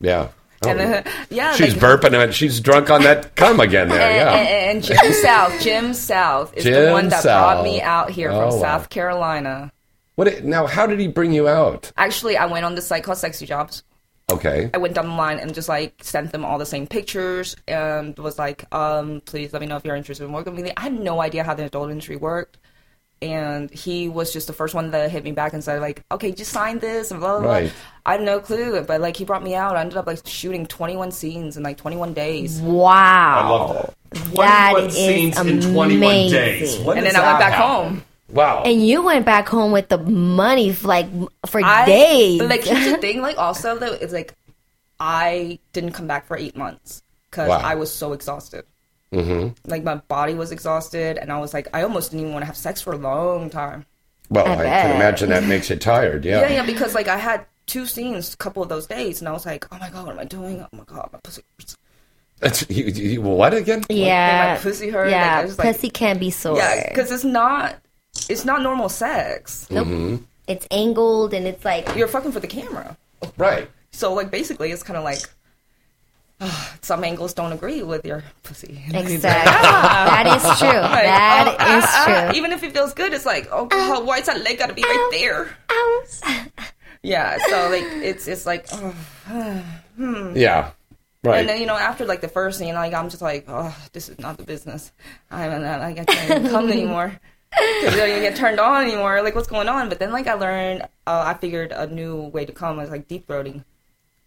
[0.00, 0.28] Yeah.
[0.64, 0.68] Oh.
[0.70, 4.00] And uh, yeah, She's like, burping and she's drunk on that cum again there.
[4.00, 4.32] and, Yeah.
[4.34, 7.54] and, and Jim South, Jim South is Jim the one that South.
[7.54, 8.62] brought me out here Oh, from wow.
[8.62, 9.72] South Carolina.
[10.16, 10.28] What?
[10.28, 11.90] it- Now, how did he bring you out?
[11.96, 13.82] Actually, I went on this site called Sexy Jobs.
[14.30, 14.68] Okay.
[14.74, 18.18] I went down the line and just like sent them all the same pictures and
[18.18, 20.72] was like, um, please let me know if you're interested in working with me.
[20.76, 22.58] I had no idea how the adult industry worked.
[23.22, 26.30] And he was just the first one that hit me back and said, like, okay,
[26.32, 27.62] just sign this and blah, blah, Right.
[27.64, 27.72] blah.
[28.04, 28.82] I had no clue.
[28.82, 29.76] But like, he brought me out.
[29.76, 32.60] I ended up like shooting 21 scenes in like 21 days.
[32.60, 33.94] Wow.
[34.34, 36.32] That 21 is scenes in 21 days.
[36.32, 36.84] amazing.
[36.86, 37.68] When And then I went back happen?
[37.88, 38.04] home.
[38.30, 38.62] Wow.
[38.64, 41.06] And you went back home with the money like
[41.46, 42.38] for I, days.
[42.40, 43.22] But like, here's the thing.
[43.22, 44.34] Like, also though, it's like
[45.00, 47.60] I didn't come back for eight months because Wow.
[47.62, 48.64] I was so exhausted.
[49.14, 49.70] Mm-hmm.
[49.70, 52.46] Like my body was exhausted, and I was like, I almost didn't even want to
[52.46, 53.86] have sex for a long time.
[54.30, 56.24] well, I I, can imagine that makes you tired.
[56.24, 56.40] Yeah.
[56.40, 59.32] Yeah, yeah, because like I had two scenes, a couple of those days, and I
[59.32, 60.60] was like, oh my god, what am I doing?
[60.62, 61.42] Oh my god, my pussy.
[61.58, 61.76] hurts.
[62.40, 63.84] That's, you, you, what again?
[63.88, 64.54] yeah.
[64.54, 66.56] my pussy hurt, like, Yeah, I was like- pussy can be sore.
[66.56, 67.76] Yeah, because it's not,
[68.28, 69.66] it's not normal sex.
[69.70, 70.16] Mm-hmm.
[70.48, 72.96] it's angled and it's like You're fucking for the camera.
[73.38, 73.70] Right.
[73.92, 75.20] So like basically, it's kind of like.
[76.82, 78.82] some angles don't agree with your pussy.
[78.92, 79.20] exactly.
[79.22, 80.68] that is true.
[80.80, 82.38] Like, That oh, ah, is ah, true.
[82.38, 84.82] Even if it feels good, it's like, oh god, why is that leg gotta be
[84.82, 85.56] right there?
[87.02, 88.94] Yeah, so like it's it's like, oh.
[90.34, 90.70] Yeah.
[91.22, 91.40] Right.
[91.40, 94.08] and then you know after like the first scene, like I'm just like, oh, this
[94.10, 94.92] is not the business.
[95.30, 97.18] I'm not like I can't even come anymore.
[97.54, 99.22] 'Cause you don't even get turned on anymore.
[99.22, 99.88] Like what's going on?
[99.88, 103.06] But then like I learned, uh, I figured a new way to come is like
[103.06, 103.64] deep throating.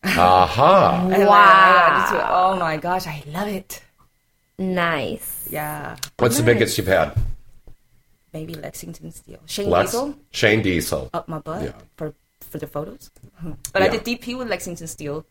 [0.04, 1.02] Aha.
[1.04, 2.28] And then I got into it.
[2.30, 3.82] Oh my gosh, I love it.
[4.60, 5.48] Nice.
[5.52, 7.18] Yeah, What's the biggest you've had?
[8.34, 9.92] maybe Lexington Steele, Shane Lex?
[9.92, 10.16] Diesel.
[10.32, 11.10] Shane Diesel.
[11.14, 11.72] up my butt Yeah.
[11.96, 13.10] for for the photos.
[13.74, 15.26] But I did DP with Lexington Steele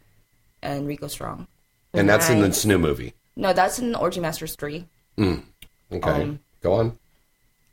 [0.62, 1.46] and Rico Strong.
[1.94, 2.48] And that's in Nice.
[2.48, 3.14] this new movie.
[3.36, 4.86] No, that's in Orgy Masters three.
[5.18, 5.42] Okay.
[6.02, 6.98] Um, Go on.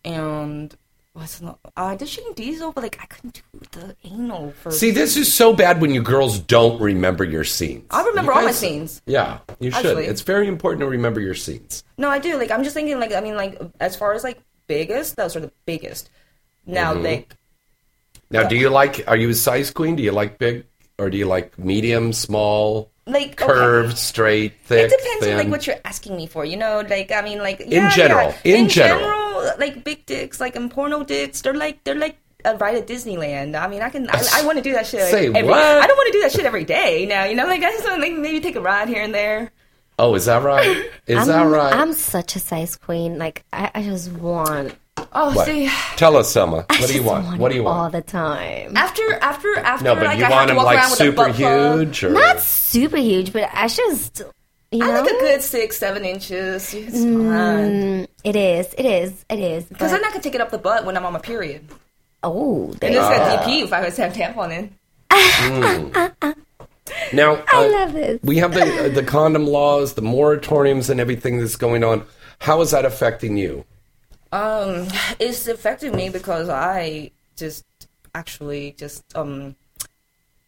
[0.06, 0.76] And
[1.14, 1.60] what's not?
[1.66, 4.72] Uh, I did Shane Diesel, but like I couldn't do the anal for.
[4.72, 7.86] See, this is so bad when you girls don't remember your scenes.
[7.90, 9.02] I remember You all my scenes.
[9.06, 9.86] Yeah, you should.
[9.86, 10.06] Actually.
[10.06, 11.84] It's very important to remember your scenes.
[11.98, 12.38] No, I do.
[12.38, 13.00] Like I'm just thinking.
[13.00, 16.10] Like I mean, like as far as like biggest, those are the biggest.
[16.66, 17.04] Now, Mm-hmm.
[17.04, 17.36] like
[18.30, 19.04] Now, do you like?
[19.08, 19.96] Are you a size queen?
[19.96, 20.66] Do you like big,
[20.98, 23.46] or do you like medium, small, like okay.
[23.46, 24.92] curved, straight, thick?
[24.92, 26.84] It depends on like what you're asking me for, you know.
[26.90, 28.56] Like I mean, like yeah, general, yeah.
[28.56, 29.33] in general.
[29.60, 33.60] Like big dicks, like in porno dicks, they're like they're like a ride at Disneyland.
[33.60, 34.10] I mean, I can.
[34.10, 35.02] I, I want to do that shit.
[35.10, 35.62] Say every, what?
[35.62, 37.06] I don't want to do that shit every day.
[37.06, 39.14] Now, you know, like I just want to like, maybe take a ride here and
[39.14, 39.52] there.
[40.00, 40.90] Oh, is that right?
[41.08, 41.74] Is I'm, that right?
[41.74, 43.18] I'm such a size queen.
[43.18, 44.76] Like I, I just want.
[45.16, 45.46] Oh, What?
[45.46, 45.70] see.
[45.96, 46.66] Tell us, Selma.
[46.70, 47.40] I What do you just want?
[47.40, 47.78] What do you want?
[47.78, 48.76] all the time?
[48.76, 51.04] After after after No, but like you I want have them like around with a
[51.04, 54.24] super huge, or Not super huge, but I just.
[54.74, 56.74] You I know, like a good six, seven inches.
[56.74, 57.30] It's Mm.
[57.30, 58.08] fine.
[58.24, 59.64] it is, it is, it is.
[59.66, 61.68] Because but- then I can take it up the butt when I'm on my period.
[62.24, 63.16] oh, there And you it's go.
[63.18, 64.72] got DP if I was to have tampon in.
[67.14, 67.44] now?
[67.54, 68.20] I uh, love this.
[68.24, 72.06] we have the uh, the condom laws, the moratoriums, and everything that's going on.
[72.40, 73.66] How is that affecting you?
[74.32, 74.88] Um,
[75.20, 77.64] it's affecting me because I just
[78.16, 79.56] actually just um,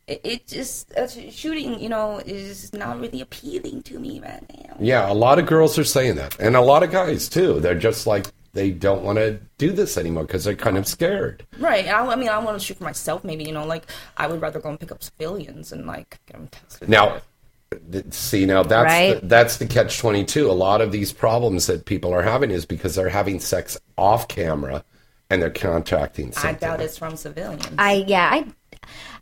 [0.08, 4.76] it, it just uh, shooting, you know, is not really appealing to me right now.
[4.80, 7.60] Yeah, a lot of girls are saying that, and a lot of guys too.
[7.60, 11.46] They're just like they don't want to do this anymore because they're kind of scared.
[11.60, 11.88] Right.
[11.88, 13.24] I, I mean, I want to shoot for myself.
[13.24, 13.86] Maybe you know, like
[14.18, 16.88] I would rather go and pick up civilians and like get them tested.
[16.88, 17.20] Now,
[17.92, 19.20] th- see, now that's Right.
[19.20, 20.50] the, that's the catch twenty two.
[20.50, 24.28] A lot of these problems that people are having is because they're having sex off
[24.28, 24.84] camera
[25.30, 26.60] and they're contracting I something.
[26.60, 27.68] doubt it's from civilians.
[27.80, 28.46] I yeah, I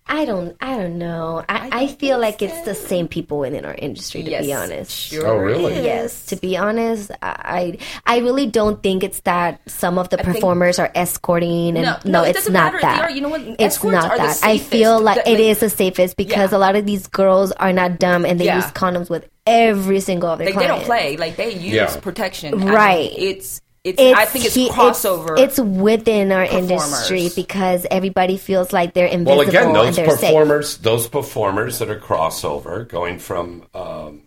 [0.06, 1.44] I don't I don't know.
[1.48, 4.92] I, I, feel like it's the same people within our industry to be honest.
[4.92, 5.74] Sure Oh, really?
[5.76, 5.86] is.
[5.86, 10.36] Yes, to be honest, I I really don't think it's that some of the think-
[10.36, 13.02] performers are escorting and No, no, no, it it's doesn't not matter if they that.
[13.02, 13.10] are.
[13.12, 13.42] You know what?
[13.42, 14.40] It's Escorts not are that.
[14.44, 16.58] I feel like That- it like- is the safest because Yeah.
[16.58, 18.58] a lot of these girls are not dumb and they Yeah.
[18.58, 21.16] use condoms with every single of their Like they don't play.
[21.18, 21.96] Like they use Yeah.
[22.02, 22.54] protection.
[22.54, 23.12] I mean, Right.
[23.18, 24.02] it's it's.
[24.02, 25.38] It's, I think it's he- crossover.
[25.38, 30.20] It's, within our industry because everybody feels like they're invisible Well, again, those they're safe.
[30.22, 34.24] performers, those performers that are crossover, going from um,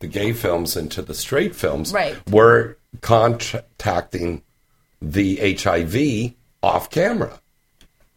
[0.00, 2.16] the gay films into the straight films, Right.
[2.30, 4.42] were contacting
[5.00, 7.38] the HIV off camera.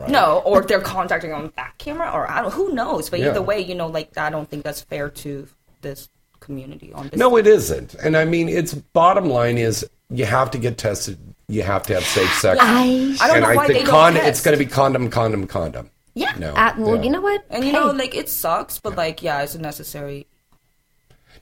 [0.07, 2.53] no, or they're contacting on back camera, or I don't.
[2.53, 3.09] Who knows?
[3.09, 3.29] But Yeah.
[3.31, 5.47] either way, you know, like I don't think that's fair to
[5.81, 6.91] this community.
[6.93, 7.95] On this, No, it isn't.
[7.95, 11.17] And I mean, its bottom line is you have to get tested.
[11.47, 12.59] You have to have safe sex.
[12.61, 14.27] I I don't know I why think they don't test.
[14.27, 15.89] it's going to be condom, condom, condom.
[16.13, 16.33] Yeah.
[16.37, 16.53] No.
[16.53, 17.01] Uh, well, yeah.
[17.03, 17.45] you know what?
[17.49, 20.27] And you know, like it sucks, but like yeah, it's a necessary.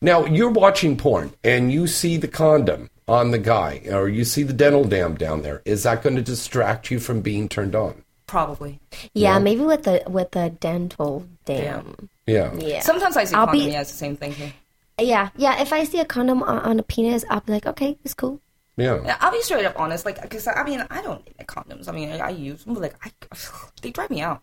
[0.02, 4.44] Now you're watching porn and you see the condom on the guy, or you see
[4.44, 5.62] the dental dam down there.
[5.66, 8.04] Is that going to distract you from being turned on?
[8.28, 8.80] Probably.
[9.14, 12.10] yeah, maybe with the with the dental dam.
[12.28, 12.54] Yeah.
[12.56, 12.82] Yeah.
[12.82, 13.66] Sometimes I see I'll condom.
[13.66, 14.54] be- yeah, it's the same thing here.
[15.00, 15.62] Yeah, yeah.
[15.62, 18.42] If I see a condom on, on a penis, I'll be like, okay, it's cool.
[18.78, 19.00] Yeah.
[19.04, 21.90] Yeah, I'll be straight up honest, like, because I mean, I don't like condoms.
[21.90, 23.12] I mean, I, I use them, but like, I,
[23.82, 24.42] they drive me out.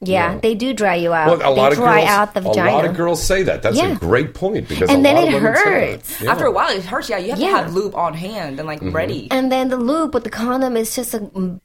[0.00, 0.40] Yeah, Yeah.
[0.40, 1.38] they do dry you out.
[1.38, 2.10] Well, a lot they of dry girls.
[2.10, 2.70] out the vagina.
[2.70, 3.62] a lot of girls say that.
[3.62, 5.70] That's a great point because And a then lot it of women say that.
[5.92, 6.20] hurts.
[6.20, 6.32] Yeah.
[6.32, 7.08] After a while, it hurts.
[7.08, 7.50] Yeah, you have Yeah.
[7.52, 8.94] to have lube on hand and like Mm-hmm.
[8.94, 9.28] ready.
[9.30, 11.22] And then the lube with the condom is just a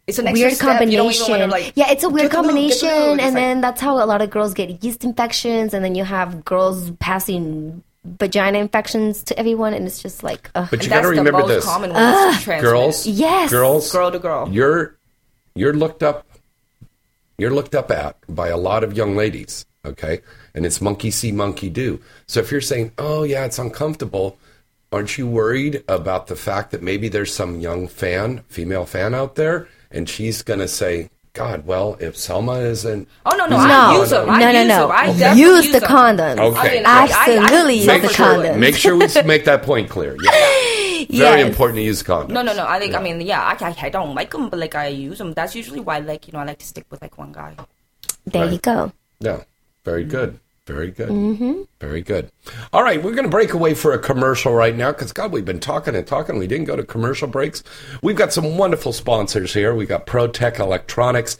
[0.08, 0.80] It's an weird step.
[0.80, 1.28] You combination.
[1.28, 3.10] don't even wanna, like, yeah, it's a weird get the lube, the combination, lube.
[3.20, 6.06] And like- then that's how a lot of girls get yeast infections, and then you
[6.06, 10.68] have girls passing vagina infections to everyone, and it's just like, ugh.
[10.72, 12.62] But you got to that's the remember most this, common one to transmit.
[12.62, 13.06] girls.
[13.08, 13.50] Yes.
[13.52, 14.50] girls, Girl to girl.
[14.50, 14.98] You're
[15.56, 16.26] you're looked up.
[17.38, 19.66] You're looked up at by a lot of young ladies.
[19.84, 20.22] Okay,
[20.54, 22.00] and it's monkey see, monkey do.
[22.28, 24.38] So if you're saying, "Oh yeah, it's uncomfortable,"
[24.92, 29.36] aren't you worried about the fact that maybe there's some young fan, female fan out
[29.36, 33.72] there, and she's going to say, "God, well, if Selma isn't." Oh no, no, using
[33.72, 34.30] I a use them.
[34.30, 34.90] I no, no, use no.
[34.90, 35.90] I definitely Use use the them.
[35.90, 36.40] condoms.
[36.40, 36.60] Okay.
[36.60, 38.58] I mean, Absolutely use the sure, condoms.
[38.60, 40.16] make sure we make that point clear.
[40.22, 40.32] Yeah.
[41.10, 41.48] Very Yes.
[41.50, 42.30] important to use condoms.
[42.30, 42.66] No, no, no.
[42.68, 42.94] I think.
[42.96, 45.34] I mean, yeah, I, I, I don't like them, but like I use them.
[45.34, 47.56] That's usually why, like, you know, I like to stick with like one guy.
[48.26, 48.92] There you go.
[49.20, 49.42] Yeah,
[49.84, 50.40] very good.
[50.72, 51.10] Very good.
[51.10, 51.62] Mm-hmm.
[51.82, 52.32] Very good.
[52.72, 55.44] All right, we're going to break away for a commercial right now because, God, we've
[55.44, 56.40] been talking and talking.
[56.40, 57.62] We didn't go to commercial breaks.
[58.02, 59.76] We've got some wonderful sponsors here.
[59.76, 61.38] We've got ProTech Electronics.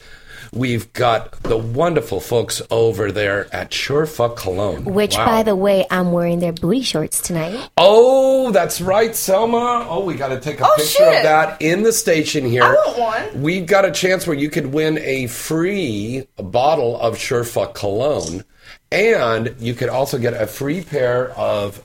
[0.54, 4.84] We've got the wonderful folks over there at Surefuck Cologne.
[4.84, 5.24] Which, Wow.
[5.24, 7.70] by the way, I'm wearing their booty shorts tonight.
[7.78, 9.86] Oh, that's right, Selma.
[9.88, 12.64] Oh, we got to take a Oh, picture of that in the station here.
[12.64, 12.98] I want
[13.32, 13.42] one.
[13.42, 18.44] We've got a chance where you could win a free bottle of Surefuck cologne,
[18.92, 21.84] and you could also get a free pair of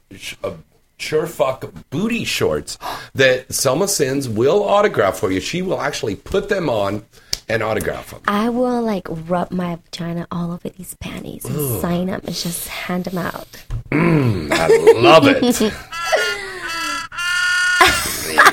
[1.00, 2.78] Surefuck booty shorts
[3.16, 5.40] that Selma Sins will autograph for you.
[5.40, 7.06] She will actually put them on
[7.48, 8.22] and autograph them.
[8.28, 12.68] I will like rub my vagina all over these panties and sign them and just
[12.68, 13.48] hand them out.
[13.92, 14.68] Mm, I
[15.00, 15.62] love it.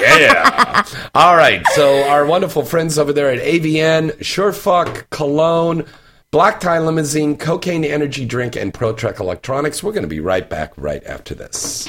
[0.01, 0.85] yeah.
[1.15, 1.67] All right.
[1.75, 5.87] So our wonderful friends over there at AVN, Surefuck, Cologne,
[6.35, 9.85] Black Tie Limousine, Cocaine Energy Drink, and ProTech Electronics.
[9.85, 11.87] We're going to be right back right after this.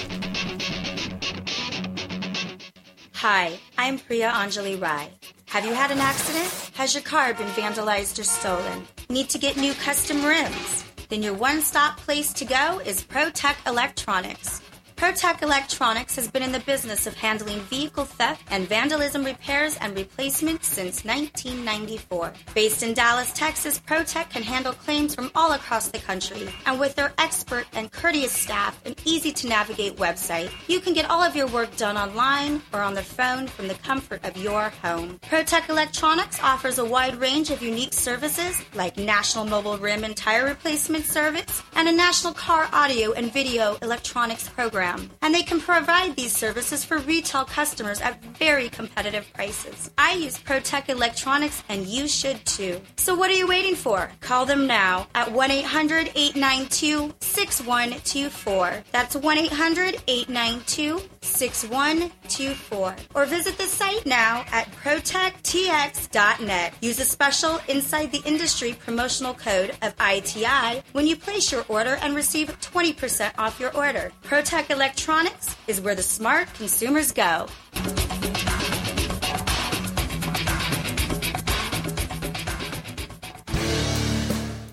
[3.13, 5.09] Hi, I'm Priya Anjali Rai.
[5.47, 6.45] Have you had an accident?
[6.75, 8.85] Has your car been vandalized or stolen?
[9.09, 10.85] Need to get new custom rims?
[11.09, 14.61] Then your one stop place to go is ProTech Electronics.
[14.95, 19.95] ProTech Electronics has been in the business of handling vehicle theft and vandalism repairs and
[19.95, 22.33] replacements since 1994.
[22.53, 26.47] Based in Dallas, Texas, ProTech can handle claims from all across the country.
[26.65, 31.09] And with their expert and courteous staff and easy to navigate website, you can get
[31.09, 34.69] all of your work done online or on the phone from the comfort of your
[34.81, 35.19] home.
[35.29, 40.45] ProTech Electronics offers a wide range of unique services like National Mobile Rim and Tire
[40.45, 44.84] Replacement Service and a National Car Audio and Video Electronics Program.
[45.21, 49.89] And they can provide these services for retail customers at very competitive prices.
[49.97, 52.81] I use ProTech Electronics and you should too.
[52.97, 54.11] So what are you waiting for?
[54.21, 58.83] Call them now at 1 800 892 6124.
[58.91, 62.95] That's 1 800 892 6124.
[63.15, 66.73] Or visit the site now at ProtectTX.net.
[66.81, 71.97] Use a special Inside the Industry promotional code of ITI when you place your order
[72.01, 74.11] and receive 20% off your order.
[74.23, 77.47] ProTech Electronics is where the smart consumers go.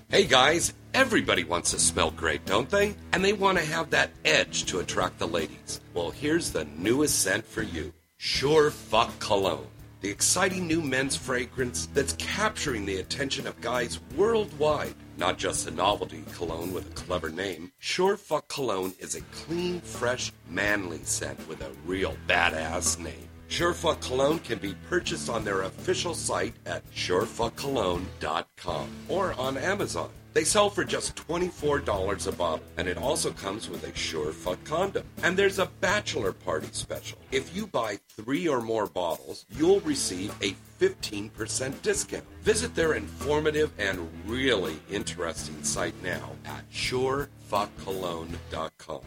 [0.09, 2.97] Hey guys, everybody wants to smell great, don't they?
[3.13, 5.81] And they want to have that edge to attract the ladies.
[5.95, 9.69] Well, here's the newest scent for you Sure Fuck Cologne.
[10.01, 14.97] The exciting new men's fragrance that's capturing the attention of guys worldwide.
[15.17, 19.81] Not just a novelty cologne with a clever name, Sure Fuck Cologne is a clean,
[19.81, 23.29] fresh, manly scent with a real badass name.
[23.53, 30.09] Surefuck Cologne can be purchased on their official site at surefuckcologne.com or on Amazon.
[30.33, 34.65] They sell for just $24 a bottle, and it also comes with a sure fuck
[34.65, 35.05] condom.
[35.23, 37.19] And there's a bachelor party special.
[37.31, 42.25] If you buy three or more bottles, you'll receive a 15% discount.
[42.43, 49.01] Visit their informative and really interesting site now at surefuckcologne.com.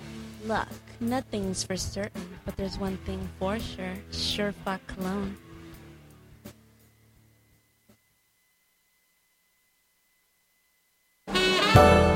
[0.46, 0.68] Look,
[1.00, 3.96] nothing's for certain, but there's one thing for sure.
[4.12, 5.36] Sure fuck cologne.
[11.76, 12.15] Bye.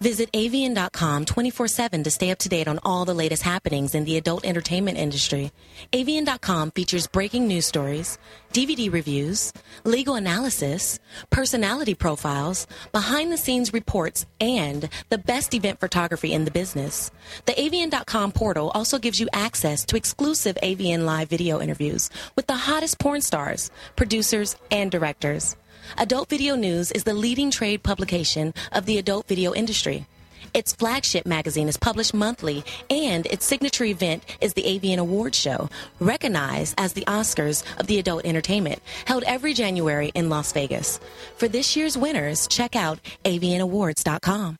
[0.00, 4.04] Visit AVN.com 24 7 to stay up to date on all the latest happenings in
[4.04, 5.52] the adult entertainment industry.
[5.92, 8.18] AVN.com features breaking news stories,
[8.52, 10.98] DVD reviews, legal analysis,
[11.30, 17.10] personality profiles, behind the scenes reports, and the best event photography in the business.
[17.46, 22.56] The AVN.com portal also gives you access to exclusive AVN live video interviews with the
[22.56, 25.56] hottest porn stars, producers, and directors.
[25.98, 30.06] Adult Video News is the leading trade publication of the adult video industry.
[30.54, 35.68] Its flagship magazine is published monthly, and its signature event is the AVN Awards Show,
[36.00, 40.98] recognized as the Oscars of the adult entertainment, held every January in Las Vegas.
[41.36, 44.56] For this year's winners, check out avnawards.com.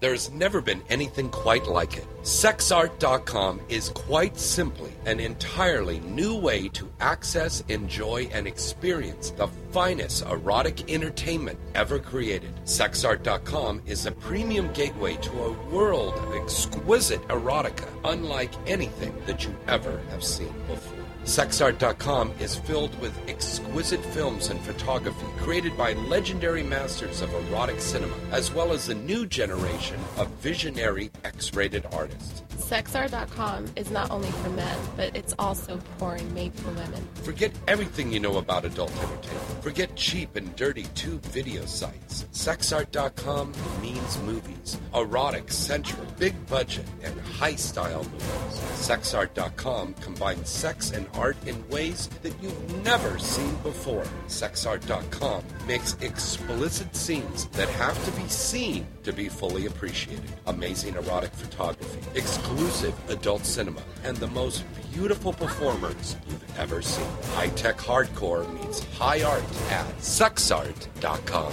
[0.00, 2.06] There's never been anything quite like it.
[2.22, 10.24] Sexart.com is quite simply an entirely new way to access, enjoy, and experience the finest
[10.24, 12.54] erotic entertainment ever created.
[12.64, 19.54] Sexart.com is a premium gateway to a world of exquisite erotica unlike anything that you
[19.68, 20.99] ever have seen before.
[21.24, 28.14] Sexart.com is filled with exquisite films and photography created by legendary masters of erotic cinema,
[28.32, 32.42] as well as a new generation of visionary X rated artists.
[32.56, 37.06] SexArt.com is not only for men, but it's also porn made for women.
[37.22, 39.62] Forget everything you know about adult entertainment.
[39.62, 42.26] Forget cheap and dirty tube video sites.
[42.32, 43.52] Sexart.com
[43.82, 44.59] means movies.
[44.94, 48.60] Erotic, sensual, big budget, and high style movies.
[48.80, 54.04] Sexart.com combines sex and art in ways that you've never seen before.
[54.26, 60.30] Sexart.com makes explicit scenes that have to be seen to be fully appreciated.
[60.46, 67.06] Amazing erotic photography, exclusive adult cinema, and the most beautiful performers you've ever seen.
[67.34, 71.52] High tech hardcore meets high art at Sexart.com.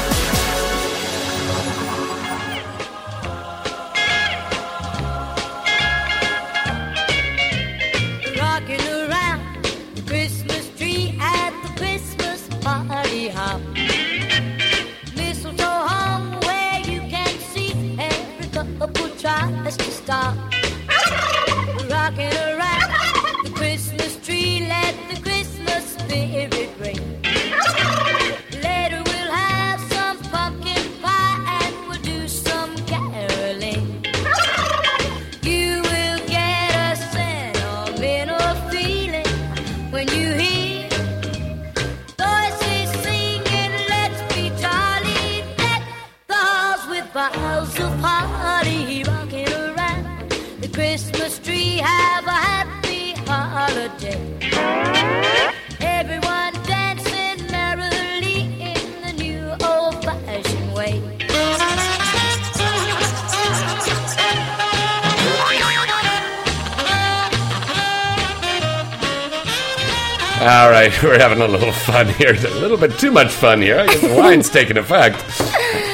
[71.11, 72.29] We're having a little fun here.
[72.33, 73.79] A little bit too much fun here.
[73.79, 75.17] I guess the wine's taking effect.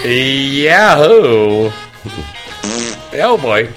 [0.06, 1.72] Yahoo!
[3.20, 3.68] Oh boy.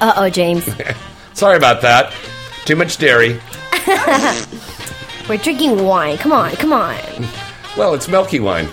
[0.00, 0.68] Uh oh, James.
[1.32, 2.12] Sorry about that.
[2.66, 3.40] Too much dairy.
[5.28, 6.18] We're drinking wine.
[6.18, 6.98] Come on, come on.
[7.76, 8.68] Well, it's milky wine.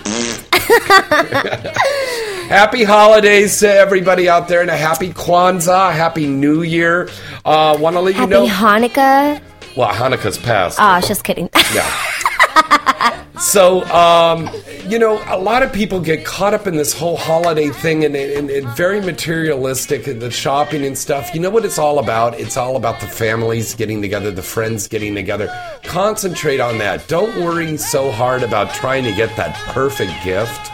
[2.48, 7.08] happy holidays to everybody out there and a happy Kwanzaa, happy New Year.
[7.44, 8.46] Uh, Want to let you Happy know.
[8.46, 9.40] Hanukkah.
[9.76, 10.80] Well, Hanukkah's passed.
[10.80, 11.48] Oh, I was just kidding.
[11.74, 13.38] Yeah.
[13.38, 14.48] so, um,
[14.88, 18.14] you know, a lot of people get caught up in this whole holiday thing and,
[18.16, 21.34] and, and very materialistic and the shopping and stuff.
[21.34, 22.38] You know what it's all about?
[22.38, 25.48] It's all about the families getting together, the friends getting together.
[25.82, 27.06] Concentrate on that.
[27.08, 30.70] Don't worry so hard about trying to get that perfect gift.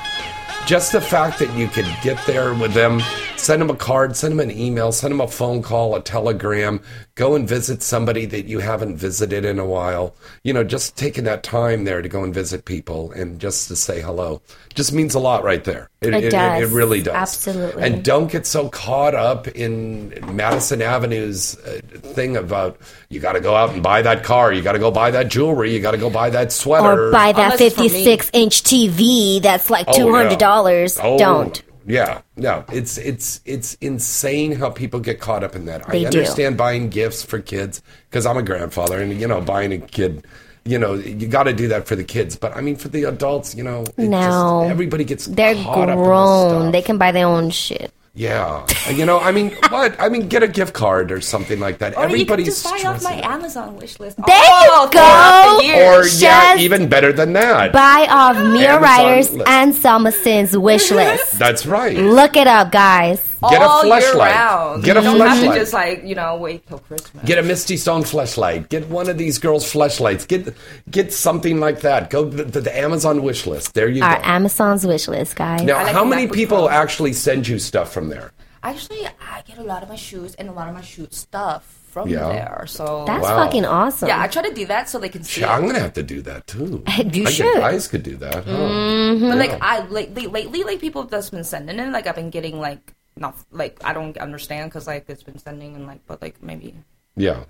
[0.67, 3.01] Just the fact that you could get there with them,
[3.43, 6.81] send them a card, send them an email, send them a phone call, a telegram,
[7.17, 10.15] go and visit somebody that you haven't visited in a while.
[10.45, 13.77] You know, just taking that time there to go and visit people and just to
[13.77, 14.41] say hello
[14.75, 15.91] just means a lot right there.
[16.01, 16.63] It It, does.
[16.63, 17.15] it really does.
[17.15, 17.83] Absolutely.
[17.83, 22.79] And don't get so caught up in Madison Avenue's uh, thing about
[23.11, 25.29] you got to go out and buy that car, you got to go buy that
[25.29, 27.09] jewelry, you got to go buy that sweater.
[27.09, 27.89] or buy that Unless it's for me.
[27.89, 30.31] 56 inch TV that's like Oh, yeah.
[30.37, 31.01] $200.
[31.03, 31.63] Oh, Don't.
[31.87, 35.87] Yeah, no, it's it's it's insane how people get caught up in that.
[35.89, 36.19] They I do.
[36.19, 40.25] understand buying gifts for kids because I'm a grandfather, and you know, buying a kid,
[40.65, 42.37] you know, you got to do that for the kids.
[42.37, 44.63] But I mean, for the adults, you know, No.
[44.63, 46.73] just, everybody gets They're caught up in this grown.
[46.73, 47.93] They can buy their own shit.
[48.15, 49.99] Yeah, you know, I mean, what?
[49.99, 51.97] I mean, get a gift card or something like that.
[51.97, 53.21] Or you can Everybody's just buy off my.
[53.23, 54.19] Amazon wish list.
[54.19, 55.59] There oh, you throughout go.
[55.59, 56.01] the year.
[56.01, 57.73] Or yeah, even better than that.
[57.73, 59.49] Buy off Mia Amazon Ryder's list.
[59.49, 61.39] and Summerson's wish list.
[61.39, 61.97] That's right.
[61.97, 63.32] Look it up, guys.
[63.51, 64.17] Get a all year fleshlight.
[64.35, 64.85] round.
[64.85, 67.25] Get a you don't have to just like you know wait till Christmas.
[67.25, 68.69] Get a Misty Stone fleshlight.
[68.69, 70.27] Get one of these girls' fleshlights.
[70.29, 70.55] Get
[70.91, 72.11] get something like that.
[72.11, 73.75] Go to the, the Amazon wish list.
[73.75, 74.07] There you go.
[74.07, 74.23] Our go.
[74.25, 75.63] Amazon's wish list, guys.
[75.63, 76.69] now, like how many people Pro.
[76.69, 78.33] actually send you stuff from there?
[78.63, 81.65] Actually, I get a lot of my shoes and a lot of my shoot stuff
[81.91, 82.29] from Yeah.
[82.29, 82.65] there.
[82.69, 83.45] So That's Wow.
[83.45, 84.09] fucking awesome.
[84.09, 85.41] yeah, I try to do that so they can see.
[85.41, 86.83] Shit, I'm gonna have to do that too.
[87.13, 87.55] You I should.
[87.57, 88.45] guys could do that.
[88.45, 88.51] huh?
[88.51, 89.29] Mm-hmm.
[89.29, 91.91] But like I lately, lately, like people have just been sending it.
[91.91, 95.77] Like I've been getting like not like I don't understand because like it's been sending
[95.77, 96.75] and like but like maybe
[97.17, 97.45] Yeah.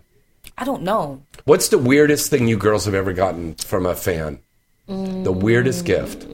[0.58, 1.22] I don't know.
[1.44, 4.40] What's the weirdest thing you girls have ever gotten from a fan?
[4.88, 6.26] The weirdest gift.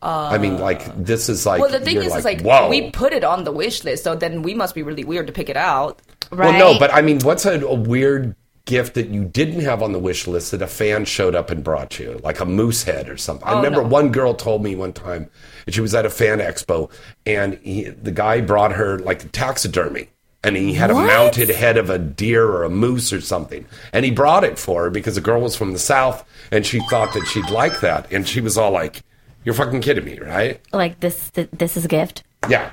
[0.00, 1.60] I mean, like this is like.
[1.60, 2.68] Well, the thing you're is, is like whoa.
[2.68, 5.32] we put it on the wish list, so then we must be really weird to
[5.32, 6.00] pick it out.
[6.30, 6.50] right?
[6.50, 8.36] Well, no, but I mean, what's a, a weird
[8.66, 11.62] gift that you didn't have on the wish list that a fan showed up and
[11.62, 13.46] brought you, like a moose head or something?
[13.46, 13.88] I Oh, remember no.
[13.88, 15.28] one girl told me one time
[15.68, 16.90] she was at a fan expo,
[17.26, 20.08] and he, the guy brought her like taxidermy.
[20.42, 23.64] And he had a mounted head of a deer or a moose or something.
[23.94, 26.80] And he brought it for her because the girl was from the South and she
[26.90, 28.12] thought that she'd like that.
[28.12, 29.02] And she was all like,
[29.46, 30.60] You're fucking kidding me, right?
[30.70, 32.24] like this, th- this is a gift.
[32.50, 32.72] Yeah.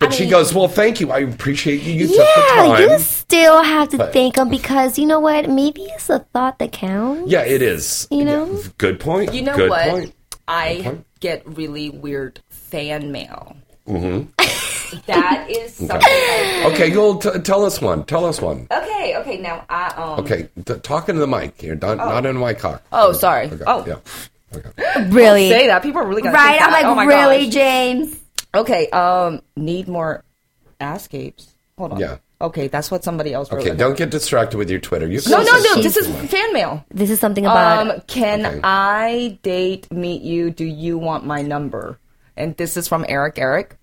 [0.00, 1.10] But I she mean- goes, "Well, thank you.
[1.10, 1.92] I appreciate you.
[1.94, 5.20] You took the Yeah, time." you still have to But- thank them because you know
[5.20, 5.48] what?
[5.48, 7.30] Maybe it's the thought that counts.
[7.30, 8.06] yeah, it is.
[8.10, 8.46] You know?
[8.52, 9.32] Yeah, good point.
[9.34, 9.88] You know good what?
[9.88, 10.12] Point.
[10.48, 10.98] I Okay.
[11.20, 13.56] get really weird fan mail.
[13.88, 14.28] Mm-hmm.
[15.06, 16.00] that is something.
[16.02, 18.04] I- Okay, you'll t- tell us one.
[18.04, 18.66] Tell us one.
[18.70, 19.36] okay, okay.
[19.38, 20.20] Now I um.
[20.20, 22.82] Okay, t- talking to the mic here, not, not into my cock.
[22.92, 23.46] Oh, sorry.
[23.46, 23.96] Okay, Oh, yeah.
[24.54, 25.08] Okay.
[25.10, 25.48] Really?
[25.50, 25.82] say that.
[25.82, 26.52] People are really gonna Right?
[26.58, 27.54] think I'm like, oh my really, gosh.
[27.54, 28.16] James?
[28.56, 28.88] Okay.
[28.90, 29.40] Um.
[29.56, 30.24] Need more
[30.80, 31.54] escapes.
[31.78, 32.00] Hold on.
[32.00, 32.18] Yeah.
[32.38, 33.62] Okay, that's what somebody else wrote.
[33.62, 35.06] Okay, don't get distracted with your Twitter.
[35.06, 35.82] You No, no, no.
[35.82, 36.84] This is fan mail.
[36.90, 37.88] This is something about.
[37.90, 38.60] Um, can Okay.
[38.62, 40.50] I date, meet you?
[40.50, 41.98] Do you want my number?
[42.36, 43.38] And this is from Eric.
[43.38, 43.78] Eric.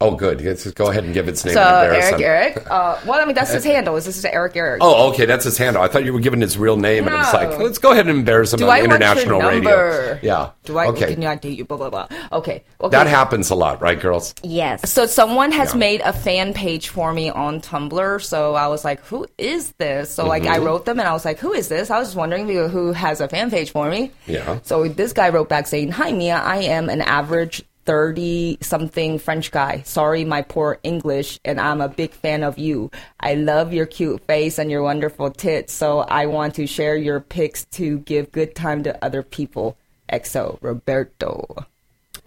[0.00, 0.40] Oh, good.
[0.40, 2.14] Let's just go ahead and give its name So and Eric.
[2.14, 2.22] him.
[2.22, 2.66] Eric.
[2.70, 3.96] Uh, well, I mean that's his handle.
[3.96, 4.54] Is this is Eric.
[4.54, 4.80] Eric.
[4.82, 5.82] Oh, okay, that's his handle.
[5.82, 8.16] I thought you were giving his real name, and it's like, let's go ahead and
[8.18, 9.70] embarrass him Do on I want international your radio.
[9.70, 10.20] number?
[10.22, 10.50] Yeah.
[10.64, 10.86] Do I?
[10.88, 11.14] Okay.
[11.14, 11.64] Can I date you?
[11.64, 12.08] Blah blah blah.
[12.32, 12.62] Okay.
[12.80, 12.90] Okay.
[12.96, 14.34] That happens a lot, right, girls?
[14.42, 14.88] yes.
[14.90, 15.78] So someone has Yeah.
[15.78, 18.22] made a fan page for me on Tumblr.
[18.22, 20.52] So I was like, "Who is this?" So like Mm-hmm.
[20.52, 22.68] I wrote them and I was like, "Who is this?" I was just wondering who-
[22.68, 24.12] who has a fan page for me.
[24.26, 24.58] Yeah.
[24.62, 29.50] So this guy wrote back saying, "Hi Mia, I am an average." 30 something French
[29.50, 29.80] guy.
[29.80, 32.90] Sorry, my poor English, and I'm a big fan of you.
[33.18, 37.18] I love your cute face and your wonderful tits, so I want to share your
[37.18, 39.78] pics to give good time to other people.
[40.12, 41.66] XO Roberto.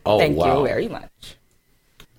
[0.03, 0.61] Oh, Thank wow.
[0.61, 1.37] you very much.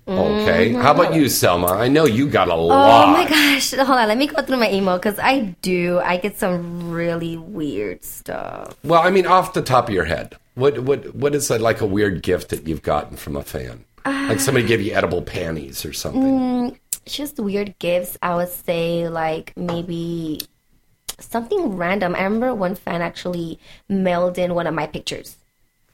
[0.07, 0.71] Okay.
[0.71, 1.73] How about you, Selma?
[1.73, 3.09] I know you got a lot.
[3.09, 3.71] Oh my gosh.
[3.71, 4.07] Hold on.
[4.07, 5.99] Let me go through my email because I do.
[5.99, 8.77] I get some really weird stuff.
[8.83, 11.81] Well, I mean, off the top of your head, what what what is that, like
[11.81, 13.85] a weird gift that you've gotten from a fan?
[14.05, 14.97] like somebody gave you ah.
[14.97, 16.77] edible panties or something.
[17.05, 18.17] It's just weird gifts.
[18.21, 20.41] I would say like maybe
[21.19, 22.15] something random.
[22.15, 25.37] I remember one fan actually mailed in one of my pictures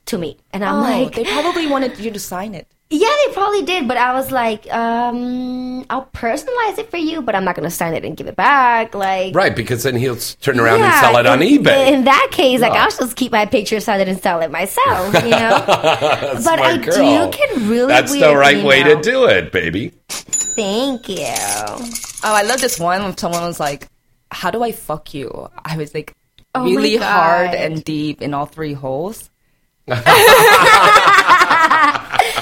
[0.05, 2.68] to me, and I'm oh, like, Oh, they probably wanted you to sign it.
[2.92, 7.36] Yeah, they probably did, but I was like, um, I'll personalize it for you, but
[7.36, 8.96] I'm not gonna sign it and give it back.
[8.96, 11.88] Like, Right, because then he'll turn around and sell it on in- eBay.
[11.92, 12.84] In that case, like Yeah.
[12.86, 15.14] I'll just keep my picture, sign it, and sell it myself.
[15.24, 15.64] You know.
[15.68, 17.32] but Smart I girl.
[17.32, 19.92] do get really That's the weird right way to do it, baby.
[20.10, 21.18] Thank you.
[21.28, 23.88] Oh, I love this one when someone was like,
[24.32, 26.16] "How do I fuck you?" I was like,
[26.56, 29.30] Oh really hard and deep in all three holes.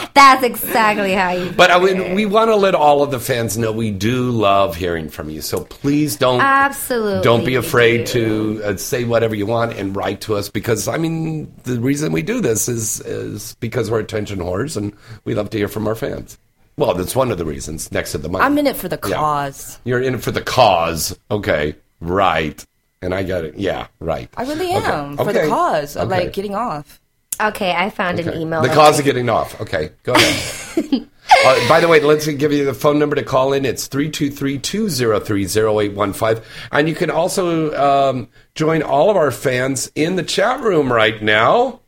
[0.13, 1.51] That's exactly how you.
[1.51, 4.75] But I mean, we want to let all of the fans know we do love
[4.75, 5.41] hearing from you.
[5.41, 7.23] So please don't Absolutely.
[7.23, 8.59] don't be afraid do.
[8.59, 12.11] to uh, say whatever you want and write to us because I mean the reason
[12.11, 14.93] we do this is is because we're attention whores and
[15.25, 16.37] we love to hear from our fans.
[16.77, 17.91] Well, that's one of the reasons.
[17.91, 19.15] Next to the money, I'm in it for the Yeah.
[19.15, 19.79] cause.
[19.83, 21.17] You're in it for the cause.
[21.31, 22.63] Okay, right.
[23.01, 23.55] And I got it.
[23.57, 24.29] Yeah, right.
[24.37, 24.85] I really Okay.
[24.85, 26.25] am for the cause of Okay.
[26.25, 26.99] like getting off.
[27.39, 28.33] Okay, I found Okay.
[28.33, 28.61] an email.
[28.61, 29.59] The cause I- of getting off.
[29.61, 30.77] Okay, go ahead.
[31.45, 33.65] uh, by the way, let's give you the phone number to call in.
[33.65, 36.43] It's 323-203-0815.
[36.71, 41.21] And you can also um, join all of our fans in the chat room right
[41.21, 41.81] now.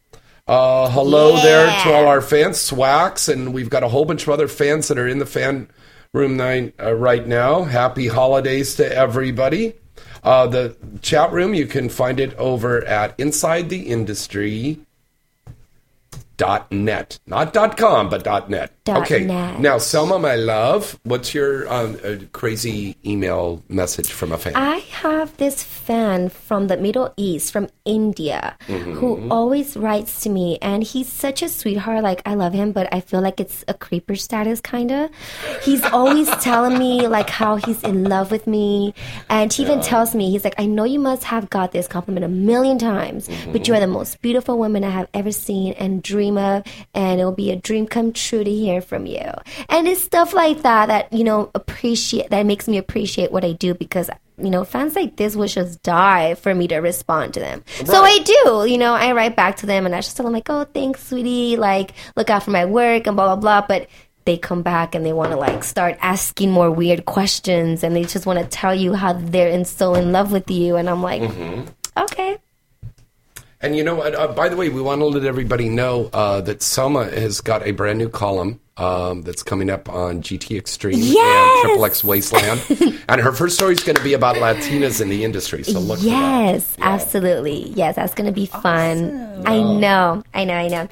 [0.47, 4.29] Uh, hello there to all our fans, Swax, and we've got a whole bunch of
[4.29, 5.67] other fans that are in the fan
[6.11, 7.63] room nine, uh, right now.
[7.63, 9.75] Happy holidays to everybody.
[10.23, 14.79] Uh, the chat room, you can find it over at Inside the Industry
[16.39, 17.19] dot net.
[17.27, 19.59] Not dot com but dot net okay net.
[19.59, 24.77] now selma my love what's your um, uh, crazy email message from a fan I
[25.03, 28.93] have this fan from the Middle East, from India, Mm-hmm.
[28.93, 32.03] who always writes to me, and he's such a sweetheart.
[32.03, 35.09] Like I love him, but I feel like it's a creeper status, kind of.
[35.63, 38.93] He's always telling me like how he's in love with me,
[39.29, 42.25] and he even tells me he's like, "I know you must have got this compliment
[42.25, 46.03] a million times, but you are the most beautiful woman I have ever seen and
[46.03, 46.63] dream of,
[46.93, 49.31] and it'll be a dream come true to hear from you."
[49.69, 53.53] And it's stuff like that that you know appreciate that makes me appreciate what I
[53.53, 54.09] do because
[54.41, 57.63] you know, fans like this would just die for me to respond to them.
[57.85, 60.33] So I do, you know, I write back to them and I just tell them
[60.33, 63.67] like, oh, thanks, sweetie, like, look out for my work and blah, blah, blah.
[63.67, 63.89] But
[64.25, 68.03] they come back and they want to like start asking more weird questions and they
[68.03, 70.75] just want to tell you how they're in, so in love with you.
[70.75, 71.23] And I'm like,
[71.97, 72.37] okay.
[73.61, 76.41] and you know what uh, by the way we want to let everybody know uh,
[76.41, 80.95] that selma has got a brand new column um, that's coming up on gt extreme
[80.95, 81.61] and Yes!
[81.61, 82.61] triple x wasteland
[83.09, 85.99] and her first story is going to be about latinas in the industry so look
[86.01, 86.85] Yes, for that.
[86.85, 86.93] Yeah.
[86.93, 87.69] absolutely.
[87.69, 89.43] Yes, that's gonna be fun.
[89.45, 90.87] I know, I know, I know.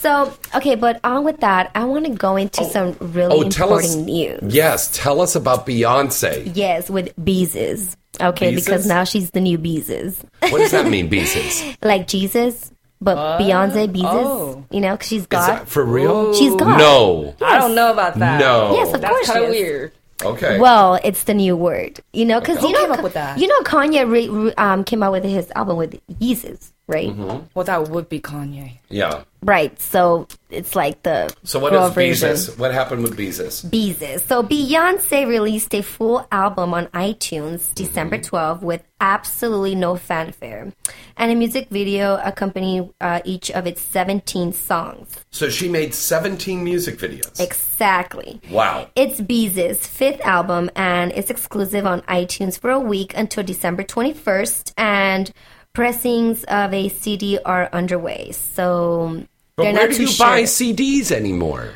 [0.00, 3.72] So, okay, but on with that, I want to go into some really oh tell
[3.74, 4.06] us important
[4.42, 4.54] news.
[4.54, 7.96] yes tell us about beyonce Yes, with Beezus.
[8.20, 8.64] Okay, Beezus?
[8.64, 10.16] because now she's the new Beezus.
[10.50, 12.71] what does that mean beezus like Jesus.
[13.02, 14.64] But Beyonce Beezus, Oh.
[14.70, 15.48] you know, 'cause she's Is God.
[15.48, 16.32] that for real?
[16.34, 16.78] She's God.
[16.78, 17.34] No.
[17.42, 18.38] I don't know about that.
[18.40, 18.74] No.
[18.74, 19.92] Yes, of That's course kind of weird.
[20.24, 20.60] Okay.
[20.60, 23.38] Well, it's the new word, you know, because Who you know, came up with that?
[23.38, 27.08] you know, Kanye re- re- um, came out with his album with Yeezus, right?
[27.08, 27.46] Mm-hmm.
[27.54, 28.78] Well, that would be Kanye.
[28.88, 29.24] yeah.
[29.44, 29.74] Right.
[29.80, 31.90] So it's like the So what girl.
[31.90, 32.56] Beezus?
[32.58, 33.66] What happened with Beezus?
[33.68, 34.20] Beezus.
[34.28, 40.72] So Beyonce released a full album on iTunes December 12 with absolutely no fanfare,
[41.16, 45.16] and a music video accompanying uh, each of its 17 songs.
[45.32, 47.40] So she made 17 music videos.
[47.40, 48.40] Exactly.
[48.48, 48.88] wow.
[48.94, 54.72] It's Beezus' fifth album, and it's exclusive on iTunes for a week until December 21st,
[54.76, 55.32] and
[55.72, 58.32] pressings of a CD are underway.
[58.32, 59.24] So
[59.56, 60.42] But they're where not do you buy.
[60.42, 61.70] CDs anymore?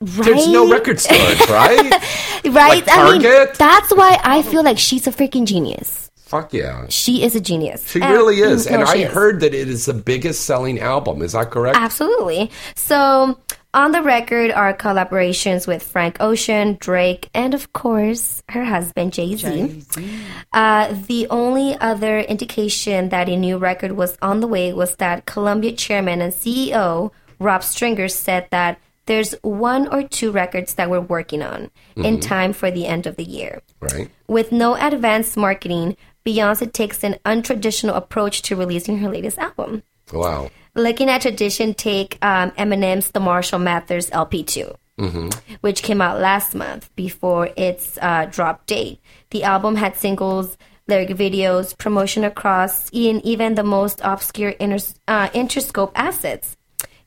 [0.00, 0.72] There's no Right?
[0.78, 1.92] record stores, right?
[2.46, 2.86] Right?
[2.86, 3.22] Like I mean,
[3.58, 6.10] that's why I feel like she's a freaking genius.
[6.16, 6.86] Fuck yeah.
[6.88, 7.90] She is a genius.
[7.90, 8.66] She And- really is.
[8.70, 9.10] No, and I is.
[9.12, 11.22] heard that it is the biggest selling album.
[11.22, 11.76] Is that correct?
[11.76, 12.50] Absolutely.
[12.76, 13.36] So,
[13.72, 19.36] on the record are collaborations with Frank Ocean, Drake, and of course, her husband, Jay
[19.36, 19.82] Z.
[20.52, 25.26] Uh, the only other indication that a new record was on the way was that
[25.26, 31.00] Columbia chairman and CEO Rob Stringer said that there's one or two records that we're
[31.00, 33.60] working on in time for the end of the year.
[33.80, 34.08] right.
[34.28, 39.82] With no advanced marketing, Beyonce takes an untraditional approach to releasing her latest album.
[40.12, 40.50] Wow.
[40.74, 44.76] Looking at tradition, take um, Eminem's The Marshall Mathers LP2,
[45.62, 49.00] which came out last month before its uh, drop date.
[49.30, 50.56] The album had singles,
[50.86, 56.56] lyric videos, promotion across in even the most obscure inter- uh, Interscope assets.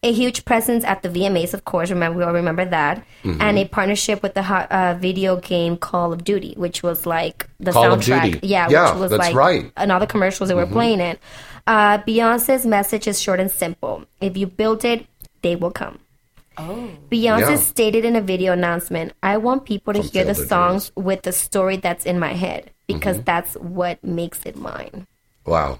[0.03, 1.89] A huge presence at the VMAs, of course.
[1.89, 6.25] Remember, we all remember that, and a partnership with the uh, video game Call of
[6.25, 8.23] Duty, which was like the Call of soundtrack.
[8.33, 8.47] Duty.
[8.47, 9.71] Yeah, Yeah, which was that's like right.
[9.77, 11.19] and all the commercials they were playing it.
[11.65, 14.03] Uh, Beyonce's message is short and simple.
[14.19, 15.05] If you build it,
[15.41, 15.99] they will come.
[16.57, 16.89] Oh.
[17.09, 17.55] Beyonce Yeah.
[17.55, 21.21] stated in a video announcement, I want people to From hear the Field songs with
[21.23, 23.23] the story that's in my head because Mm-hmm.
[23.23, 25.07] that's what makes it mine.
[25.45, 25.79] Wow.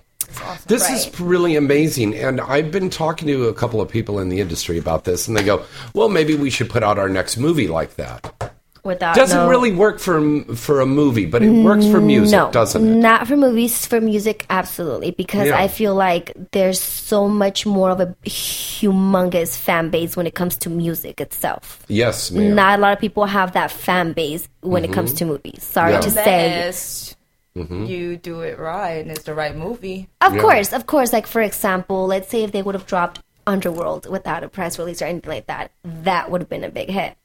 [0.68, 2.16] This is really amazing.
[2.16, 5.36] And I've been talking to a couple of people in the industry about this, and
[5.38, 5.64] they go,
[5.94, 8.54] well, maybe we should put out our next movie like that.
[8.86, 12.52] Without Doesn't no, really work for for a movie, but it works for music, no,
[12.52, 12.96] doesn't it?
[12.96, 15.12] not for movies, for music, absolutely.
[15.12, 15.58] Because Yeah.
[15.58, 20.58] I feel like there's so much more of a humongous fan base when it comes
[20.58, 21.80] to music itself.
[21.88, 22.56] Yes, ma'am.
[22.56, 25.64] Not a lot of people have that fan base when it comes to movies.
[25.64, 26.18] Sorry Mm-hmm.
[26.18, 26.24] Yeah.
[26.24, 27.16] to say.
[27.56, 30.10] Unless you do it right and it's the right movie.
[30.22, 30.42] Of Yeah.
[30.42, 31.14] course, of course.
[31.14, 35.02] Like for example, let's say if they would have dropped Underworld without a press release
[35.02, 37.16] or anything like that, that would have been a big hit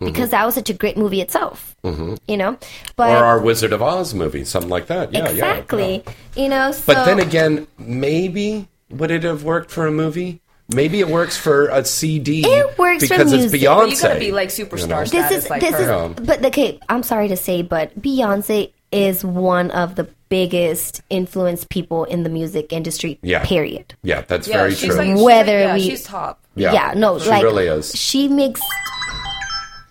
[0.00, 1.76] because that was such a great movie itself.
[1.84, 2.14] Mm-hmm.
[2.26, 2.58] You know,
[2.96, 5.12] but or our Wizard of Oz movie, something like that.
[5.12, 6.02] Yeah, yeah, exactly.
[6.04, 6.42] yeah.
[6.42, 10.40] You know, so But then again, maybe would it have worked for a movie?
[10.74, 12.42] Maybe it works for a CD.
[12.44, 13.60] It works for because it's music.
[13.62, 13.78] Beyonce.
[13.78, 16.10] But you gotta be like superstar You this is like this her.
[16.18, 16.26] is.
[16.26, 22.04] But okay, I'm sorry to say, but Beyonce is one of the biggest influence people
[22.04, 23.18] in the music industry.
[23.22, 23.44] Yeah.
[23.44, 23.94] Period.
[24.02, 24.98] Yeah, that's yeah, very she's true.
[24.98, 26.44] like Whether like, yeah, we- she's top.
[26.54, 26.92] Yeah.
[26.96, 27.94] no, she like really is.
[27.94, 28.60] She makes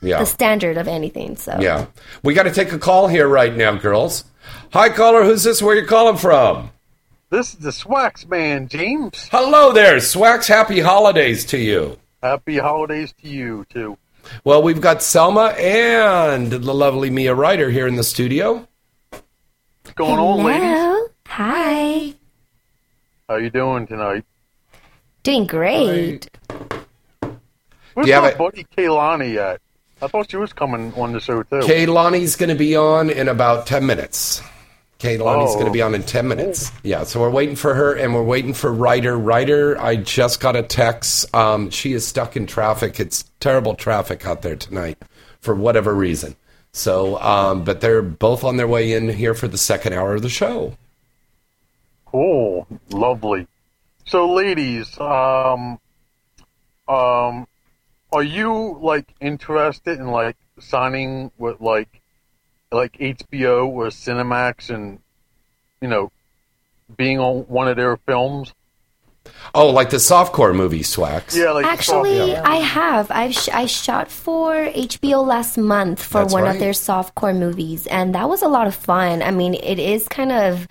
[0.01, 1.37] yeah, the standard of anything.
[1.37, 1.85] So yeah.
[2.23, 4.25] We got to take a call here right now, girls.
[4.73, 5.23] Hi, caller.
[5.23, 5.61] Who's this?
[5.61, 6.71] Where you calling from?
[7.29, 9.27] This is the Swax man, James.
[9.31, 10.47] Hello there, Swax.
[10.47, 11.97] Happy holidays to you.
[12.21, 13.97] Happy holidays to you too.
[14.43, 18.67] Well, we've got Selma and the lovely Mia Ryder here in the studio.
[19.97, 20.61] What's going on, ladies?
[20.61, 21.07] Hello.
[21.27, 22.13] Hi.
[23.27, 24.25] How you doing tonight?
[25.23, 26.29] Doing great.
[27.95, 29.59] Where's you have my a- buddy Kaylani at?
[29.99, 31.61] I thought she was coming on the show too.
[31.61, 34.39] Kaylani's going to be on in about 10 minutes.
[34.99, 35.55] Kaylani's Oh.
[35.55, 36.71] going to be on in 10 minutes.
[36.83, 39.17] Yeah, so we're waiting for her and we're waiting for Ryder.
[39.17, 41.33] Ryder, I just got a text.
[41.35, 42.99] Um, she is stuck in traffic.
[42.99, 44.99] It's terrible traffic out there tonight
[45.41, 46.35] for whatever reason.
[46.77, 50.21] So, um, but they're both on their way in here for the second hour of
[50.21, 50.77] the show.
[52.05, 53.47] Cool, lovely.
[54.05, 55.79] So, ladies, um,
[56.87, 57.47] um,
[58.13, 62.01] are you like interested in like signing with like
[62.71, 64.99] like HBO or Cinemax and
[65.81, 66.11] you know
[66.95, 68.53] being on one of their films?
[69.55, 71.35] Oh, like the softcore movie, Swax.
[71.35, 73.09] Yeah, like Actually, soft- I have.
[73.09, 76.53] I've sh- I shot for HBO last month for That's one right.
[76.53, 79.23] of their softcore movies, and that was a lot of fun.
[79.23, 80.67] I mean, it is kind of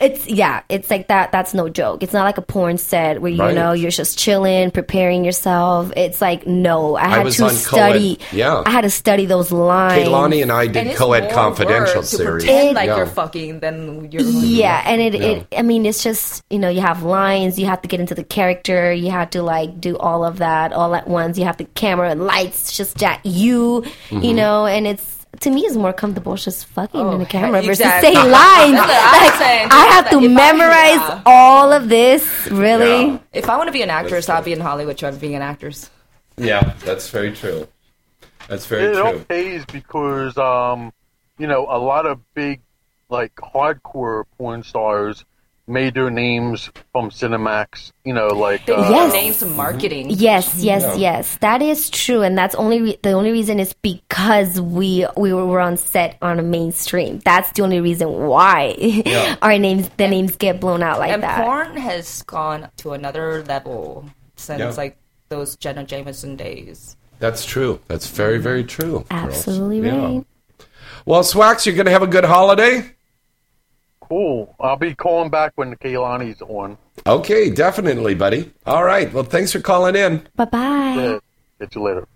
[0.00, 1.32] it's yeah, it's like that.
[1.32, 2.02] That's no joke.
[2.02, 3.54] It's not like a porn set where you Right.
[3.54, 5.92] know you're just chilling, preparing yourself.
[5.96, 8.16] It's like no, I had was to on study.
[8.16, 8.62] co-ed, yeah.
[8.66, 10.06] I had to study those lines.
[10.08, 12.44] Kaylani and I did it's co-ed more confidential work to series.
[12.44, 12.96] pretend like Yeah.
[12.98, 14.22] you're fucking than you're.
[14.22, 17.66] Yeah, and it, it I mean, it's just you know you have lines since you
[17.66, 20.94] have to get into the character, you have to like do all of that all
[20.94, 21.38] at once.
[21.38, 24.34] You have the camera and lights just at you, you Mhm.
[24.34, 28.14] know, and it's to me it's more comfortable just fucking in the camera versus exactly.
[28.14, 28.78] saying lines.
[28.80, 29.68] I'm Like, saying.
[29.70, 31.22] I have to If I- memorize yeah.
[31.26, 32.48] all of this.
[32.50, 33.18] Really?
[33.32, 35.42] If I want to be an actress, I'll be in Hollywood trying to be an
[35.42, 35.90] actress.
[36.36, 37.66] Yeah, that's very true.
[38.48, 39.24] That's very it all true.
[39.28, 40.92] pays because um,
[41.38, 42.60] you know, a lot of big
[43.08, 45.24] like hardcore porn stars
[45.68, 47.92] made their names from Cinemax.
[48.04, 50.06] You know, like They uh, use their names in marketing.
[50.10, 50.94] Yes, yes, Yeah.
[50.96, 51.36] yes.
[51.38, 55.60] That is true, and that's only re- the only reason is because we we were
[55.60, 57.20] on set on a mainstream.
[57.24, 59.36] That's the only reason why Yeah.
[59.42, 61.44] our names the names get blown out like and that.
[61.44, 64.70] porn has gone to another level since Yeah.
[64.70, 64.96] like
[65.28, 66.96] those Jenna Jameson days.
[67.18, 67.80] That's true.
[67.88, 69.04] That's very, very true.
[69.10, 69.34] girls.
[69.34, 69.96] Absolutely Yeah.
[70.04, 70.24] right.
[71.04, 72.94] Well, Swax, you're going to have a good holiday?
[74.08, 74.54] Cool.
[74.60, 76.78] I'll be calling back when the Kaylani's on.
[77.06, 78.52] Okay, definitely, buddy.
[78.66, 79.12] All right.
[79.12, 80.26] Well, thanks for calling in.
[80.36, 80.94] Bye bye.
[80.96, 81.18] Yeah,
[81.58, 82.06] catch you later.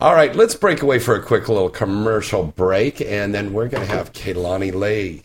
[0.00, 3.86] All right, let's break away for a quick little commercial break, and then we're going
[3.86, 5.22] to have Kaylani lay.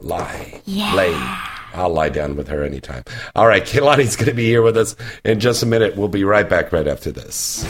[0.00, 0.62] Lie.
[0.64, 0.94] Yeah.
[0.94, 1.14] Lay.
[1.74, 3.04] I'll lie down with her anytime.
[3.34, 5.96] All right, Kaylani's going to be here with us in just a minute.
[5.96, 7.64] We'll be right back right after this.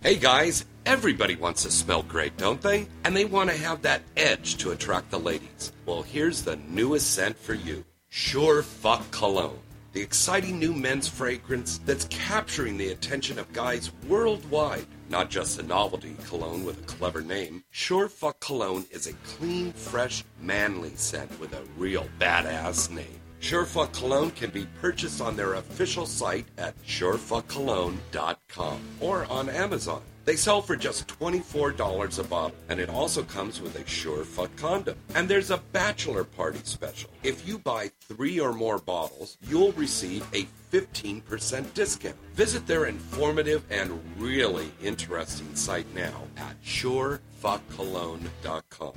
[0.00, 2.88] Hey guys, everybody wants to smell great, don't they?
[3.04, 5.70] And they want to have that edge to attract the ladies.
[5.84, 9.58] Well, here's the newest scent for you Sure Fuck Cologne.
[9.92, 14.86] The exciting new men's fragrance that's capturing the attention of guys worldwide.
[15.10, 19.74] Not just a novelty cologne with a clever name, Sure Fuck Cologne is a clean,
[19.74, 23.20] fresh, manly scent with a real badass name.
[23.40, 30.02] Surefuck Cologne can be purchased on their official site at surefuckcologne.com or on Amazon.
[30.28, 34.54] They sell for just $24 a bottle, and it also comes with a sure fuck
[34.56, 34.98] condom.
[35.14, 37.08] And there's a bachelor party special.
[37.22, 42.14] If you buy three or more bottles, you'll receive a 15% discount.
[42.34, 48.92] Visit their informative and really interesting site now at surefuckcologne.com.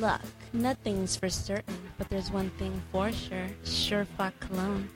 [0.00, 0.20] Look,
[0.52, 3.46] nothing's for certain, but there's one thing for sure.
[3.62, 4.88] Sure fuck cologne.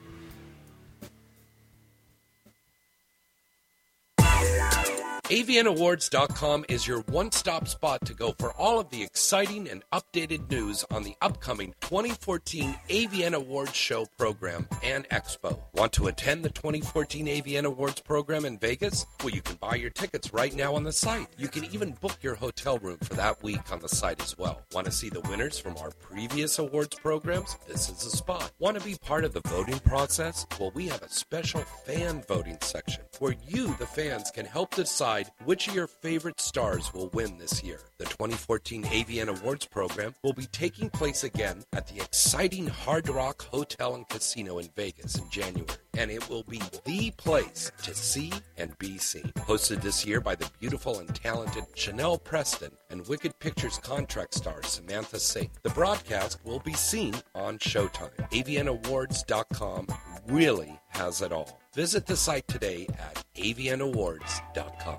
[5.26, 10.48] AVNAwards.com is your one stop spot to go for all of the exciting and updated
[10.48, 15.58] news on the upcoming 2014 AVN Awards Show program and expo.
[15.74, 19.04] Want to attend the 2014 AVN Awards program in Vegas?
[19.18, 21.26] Well, you can buy your tickets right now on the site.
[21.36, 24.62] You can even book your hotel room for that week on the site as well.
[24.72, 27.56] Want to see the winners from our previous awards programs?
[27.66, 28.52] This is the spot.
[28.60, 30.46] Want to be part of the voting process?
[30.60, 35.15] Well, we have a special fan voting section where you, the fans, can help decide
[35.44, 37.80] which of your favorite stars will win this year.
[37.98, 43.42] The 2014 AVN Awards program will be taking place again at the exciting Hard Rock
[43.42, 48.32] Hotel and Casino in Vegas in January, and it will be the place to see
[48.56, 49.32] and be seen.
[49.36, 54.62] Hosted this year by the beautiful and talented Chanel Preston and Wicked Pictures contract star
[54.62, 55.50] Samantha Saint.
[55.62, 58.16] The broadcast will be seen on Showtime.
[58.30, 59.86] AVNAwards.com
[60.26, 61.60] really has it all.
[61.76, 64.98] Visit the site today at avnawards.com.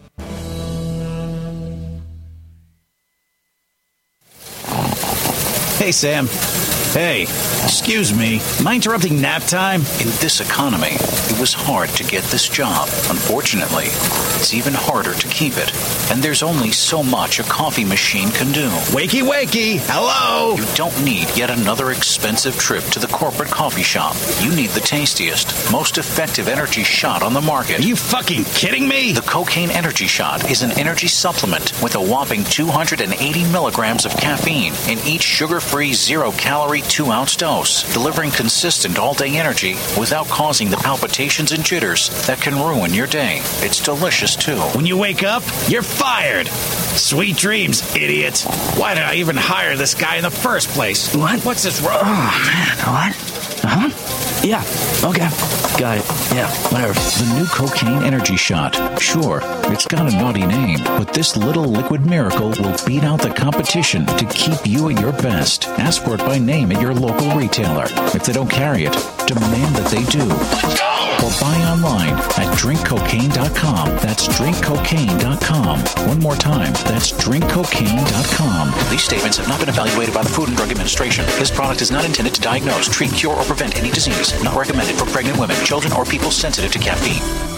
[5.81, 6.60] Hey, Sam.
[6.93, 8.41] Hey, excuse me.
[8.59, 9.79] Am I interrupting nap time?
[9.79, 12.89] In this economy, it was hard to get this job.
[13.09, 15.71] Unfortunately, it's even harder to keep it.
[16.11, 18.67] And there's only so much a coffee machine can do.
[18.91, 19.77] Wakey, wakey.
[19.83, 20.55] Hello.
[20.57, 24.17] You don't need yet another expensive trip to the corporate coffee shop.
[24.41, 27.79] You need the tastiest, most effective energy shot on the market.
[27.79, 29.13] Are you fucking kidding me?
[29.13, 34.73] The Cocaine Energy Shot is an energy supplement with a whopping 280 milligrams of caffeine
[34.89, 40.27] in each sugar free, zero calorie two ounce dose, delivering consistent all day energy without
[40.27, 43.39] causing the palpitations and jitters that can ruin your day.
[43.59, 44.59] It's delicious too.
[44.75, 46.47] When you wake up, you're fired.
[46.47, 48.39] Sweet dreams, idiot.
[48.75, 51.15] Why did I even hire this guy in the first place?
[51.15, 51.43] What?
[51.45, 51.99] What's this wrong?
[52.01, 52.77] Oh, man.
[53.13, 53.30] What?
[53.63, 53.89] Uh huh.
[54.43, 54.63] Yeah.
[55.07, 55.29] Okay.
[55.79, 56.05] Got it.
[56.33, 56.49] Yeah.
[56.71, 56.93] Whatever.
[56.93, 58.99] The new cocaine energy shot.
[58.99, 59.39] Sure,
[59.71, 64.05] it's got a naughty name, but this little liquid miracle will beat out the competition
[64.05, 65.67] to keep you at your best.
[65.67, 67.85] Ask for it by name at your local retailer.
[68.15, 68.93] If they don't carry it,
[69.27, 71.00] demand that they do.
[71.23, 73.89] Or buy online at drinkcocaine.com.
[73.97, 76.07] That's drinkcocaine.com.
[76.07, 78.89] One more time, that's drinkcocaine.com.
[78.89, 81.25] These statements have not been evaluated by the Food and Drug Administration.
[81.37, 84.33] This product is not intended to diagnose, treat, cure, or prevent any disease.
[84.43, 87.50] Not recommended for pregnant women, children, or people sensitive to caffeine.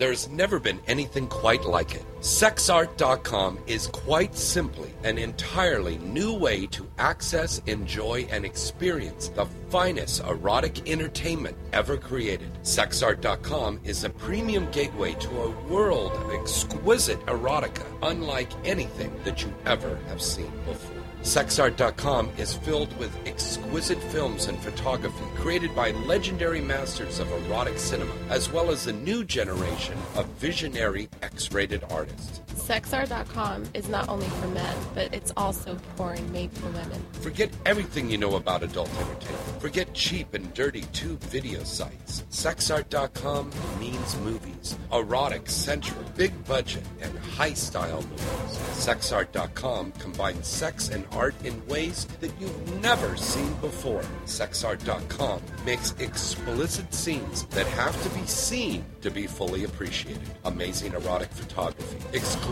[0.00, 2.06] There's never been anything quite like it.
[2.20, 10.24] Sexart.com is quite simply an entirely new way to access, enjoy, and experience the finest
[10.24, 12.50] erotic entertainment ever created.
[12.62, 19.52] Sexart.com is a premium gateway to a world of exquisite erotica unlike anything that you
[19.66, 20.99] ever have seen before.
[21.22, 28.12] Sexart.com is filled with exquisite films and photography created by legendary masters of erotic cinema,
[28.30, 32.40] as well as a new generation of visionary X rated artists.
[32.60, 37.02] Sexart.com is not only for men, but it's also porn made for women.
[37.22, 39.60] Forget everything you know about adult entertainment.
[39.60, 42.22] Forget cheap and dirty tube video sites.
[42.30, 43.50] Sexart.com
[43.80, 48.58] means movies, erotic, sensual, big budget, and high style movies.
[48.76, 54.04] Sexart.com combines sex and art in ways that you've never seen before.
[54.26, 60.20] Sexart.com makes explicit scenes that have to be seen to be fully appreciated.
[60.44, 62.49] Amazing erotic photography, exclusive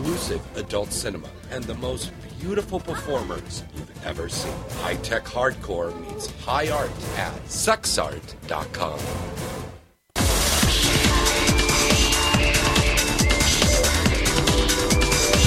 [0.55, 4.53] adult cinema, and the most beautiful performers you've ever seen.
[4.81, 8.99] High tech hardcore meets high art at sexart.com.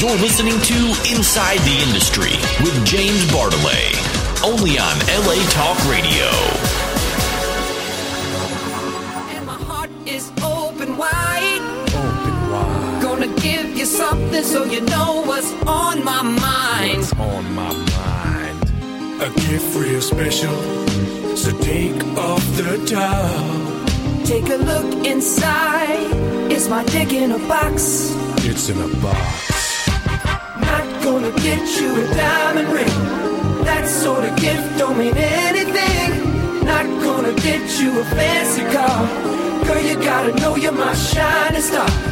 [0.01, 2.33] You're listening to Inside the Industry
[2.65, 3.95] with James Bartolet,
[4.45, 6.72] only on LA Talk Radio.
[13.43, 16.99] Give you something so you know what's on my mind.
[16.99, 18.59] What's on my mind?
[19.21, 20.57] A gift real special.
[21.37, 24.25] So take off the top.
[24.25, 26.53] Take a look inside.
[26.53, 28.15] Is my dick in a box?
[28.49, 29.89] It's in a box.
[30.61, 32.97] Not gonna get you a diamond ring.
[33.65, 36.65] That sort of gift don't mean anything.
[36.65, 38.99] Not gonna get you a fancy car.
[39.67, 42.12] Girl, you gotta know you're my shining star.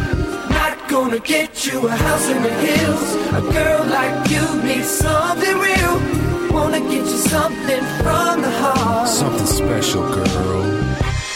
[0.90, 3.14] Not gonna get you a house in the hills.
[3.32, 6.52] A girl like you needs something real.
[6.52, 9.08] Wanna get you something from the heart.
[9.08, 10.64] Something special, girl.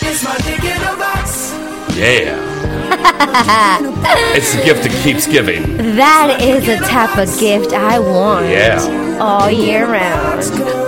[0.01, 1.53] It's my dick in a box.
[1.97, 2.35] Yeah.
[4.35, 5.77] it's the gift that keeps giving.
[5.95, 8.49] That is a type of gift I want.
[8.49, 9.19] Yeah.
[9.21, 10.84] All year round.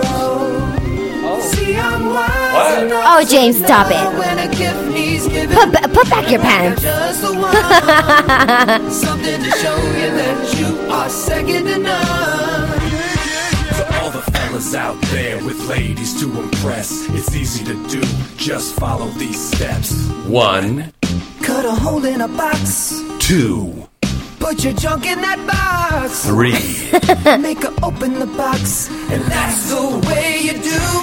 [2.57, 4.17] See, I'm wise enough Oh, James, stop it.
[4.19, 5.55] when a gift needs giving.
[5.55, 6.81] Put, ba- put back your pants.
[6.81, 8.91] Just the one.
[8.91, 12.79] Something to show you that you are second to none.
[13.77, 18.01] For all the fellas out there with ladies to impress, it's easy to do.
[18.37, 20.07] Just follow these steps.
[20.27, 20.91] One,
[21.41, 23.01] Cut a hole in a box.
[23.19, 23.86] two,
[24.47, 26.25] Put your junk in that box.
[26.25, 26.53] three.
[27.41, 28.89] Make her open the box.
[29.11, 30.59] And that's the way you do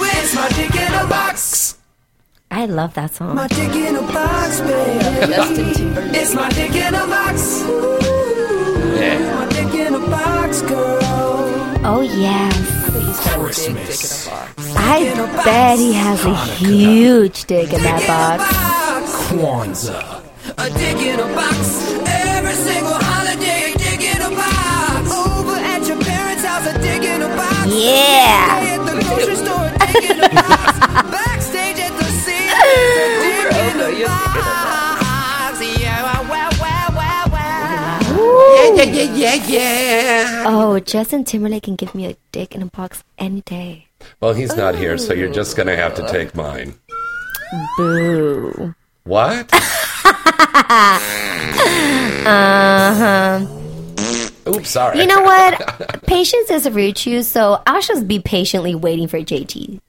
[0.09, 0.17] it.
[0.23, 1.77] It's my dick in a box.
[2.49, 3.35] I love that song.
[3.35, 5.31] My dick in a box, baby.
[5.31, 6.15] Justin Timberlake.
[6.15, 7.61] It's my dick in a box.
[7.61, 7.99] Ooh,
[9.37, 10.99] My dick in a box, girl.
[11.85, 13.29] Oh, yes.
[13.37, 14.27] Christmas.
[14.75, 15.13] I
[15.45, 19.13] bet he has a huge dick in that box.
[19.29, 20.23] Kwanzaa.
[20.57, 21.94] A dick in a box.
[38.75, 40.43] Yeah, yeah, yeah, yeah, yeah.
[40.47, 43.87] Oh, Justin Timberlake can give me a dick in a box any day.
[44.19, 46.75] Well, he's not here, so you're just going to have to take mine.
[47.77, 48.73] Boo.
[49.03, 49.49] What?
[52.25, 53.64] Uh huh.
[54.47, 54.99] Oops, sorry.
[54.99, 56.03] You know what?
[56.07, 59.79] Patience is a virtue, so I'll just be patiently waiting for JT.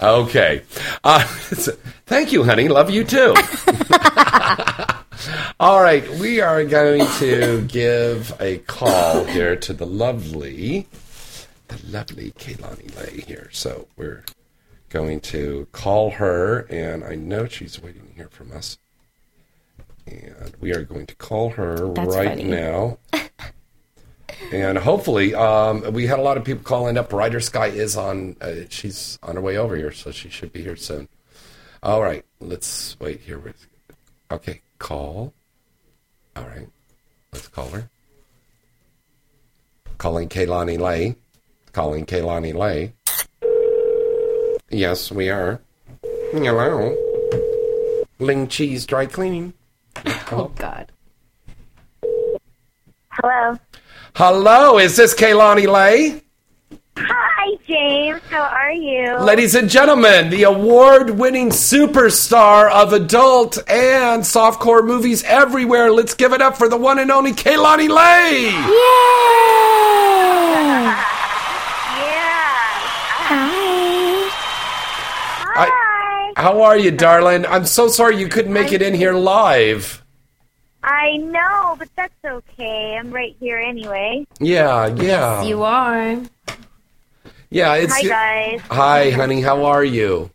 [0.00, 0.62] Okay.
[1.02, 1.24] Uh,
[2.06, 2.68] thank you, honey.
[2.68, 3.34] Love you too.
[5.60, 10.88] All right, we are going to give a call here to the lovely,
[11.68, 13.48] the lovely Kaylani Lei here.
[13.52, 14.24] So we're
[14.90, 18.76] going to call her, and I know she's waiting here from us.
[20.06, 22.44] And we are going to call her That's right funny.
[22.44, 22.98] now.
[24.52, 27.12] and hopefully, um, we had a lot of people calling up.
[27.12, 30.62] Ryder Skye is on; uh, she's on her way over here, so she should be
[30.62, 31.08] here soon.
[31.82, 33.38] All right, let's wait here.
[33.38, 33.66] With,
[34.30, 35.32] okay, call.
[36.36, 36.68] All right,
[37.32, 37.88] let's call her.
[39.98, 41.16] Calling Kaylani Lei.
[41.72, 42.92] Calling Kaylani Lei.
[44.70, 45.60] Yes, we are.
[46.32, 46.96] Hello.
[48.18, 49.54] Ling Cheese Dry Cleaning.
[50.32, 50.90] Oh God.
[53.10, 53.58] Hello.
[54.14, 56.20] Hello, is this Kaylani Lei?
[56.96, 58.20] Hi, James.
[58.30, 59.18] How are you?
[59.18, 65.90] Ladies and gentlemen, the award winning superstar of adult and softcore movies everywhere.
[65.90, 68.50] Let's give it up for the one and only Kaylani Lei.
[68.50, 68.70] Yeah.
[71.96, 72.50] Yeah.
[75.56, 75.68] Hi.
[75.70, 76.32] Hi.
[76.36, 77.46] How are you, darling?
[77.46, 80.03] I'm so sorry you couldn't make it in here live.
[80.86, 82.98] I know, but that's okay.
[83.00, 84.26] I'm right here anyway.
[84.38, 85.42] Yeah, yeah.
[85.42, 86.20] you are.
[87.48, 88.60] Yeah, it's Hi, guys.
[88.70, 89.40] Hi, honey.
[89.40, 90.30] How are you?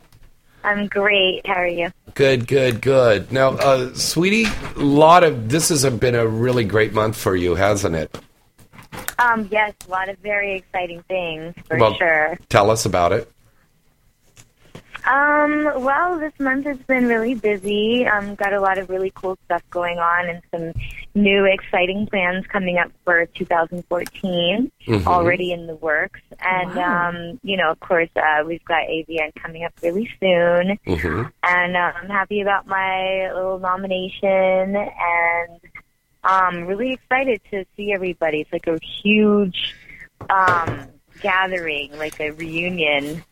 [0.63, 1.45] I'm great.
[1.45, 1.91] How are you?
[2.15, 3.31] Good, good, good.
[3.31, 4.45] Now, uh, sweetie,
[4.75, 8.19] a lot of this has been a really great month for you, hasn't it?
[9.19, 12.39] Um, yes, a lot of very exciting things for well, sure.
[12.49, 13.31] tell us about it.
[15.05, 18.05] Um, well, this month has been really busy.
[18.05, 20.81] Um, got a lot of really cool stuff going on and some
[21.15, 25.07] new exciting plans coming up for 2014 Mhm.
[25.07, 26.21] already in the works.
[26.39, 27.09] And, Wow.
[27.09, 30.77] um, you know, of course, uh, we've got AVN coming up really soon.
[30.85, 31.23] Mm-hmm.
[31.43, 35.59] And uh, I'm happy about my little nomination and
[36.23, 38.41] um, really excited to see everybody.
[38.41, 39.75] It's like a huge
[40.29, 40.87] um,
[41.21, 43.23] gathering, like a reunion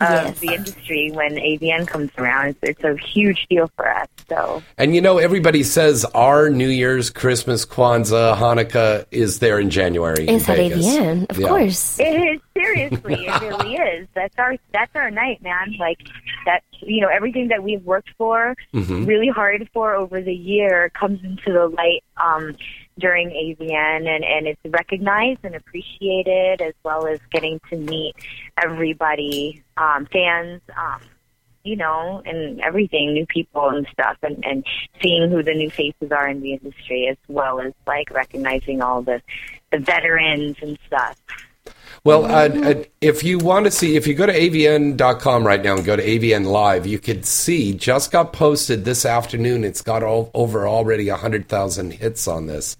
[0.00, 2.48] of the industry when AVN comes around.
[2.48, 4.08] It's, it's a huge deal for us.
[4.28, 9.70] So And you know, everybody says our New Year's, Christmas, Kwanzaa, Hanukkah is there in
[9.70, 10.26] January.
[10.28, 10.86] It's in at Vegas.
[10.86, 11.48] AVN, of Yeah.
[11.48, 11.98] course.
[12.00, 14.08] it is seriously, it really is.
[14.14, 15.74] That's our that's our night, man.
[15.78, 15.98] Like
[16.46, 19.06] that, you know, everything that we've worked for, Mhm.
[19.06, 22.54] really hard for over the year, comes into the light um,
[23.00, 28.14] during AVN, and and it's recognized and appreciated, as well as getting to meet
[28.62, 30.60] everybody, um, fans.
[30.76, 31.00] Um,
[31.62, 34.64] you know, and everything, new people and stuff, and, and
[35.02, 39.02] seeing who the new faces are in the industry, as well as like recognizing all
[39.02, 39.20] the
[39.70, 41.16] the veterans and stuff.
[42.02, 45.76] Well, uh, uh, if you want to see, if you go to avn.com right now
[45.76, 49.64] and go to AVN Live, you can see just got posted this afternoon.
[49.64, 52.78] It's got all, over already 100,000 hits on this.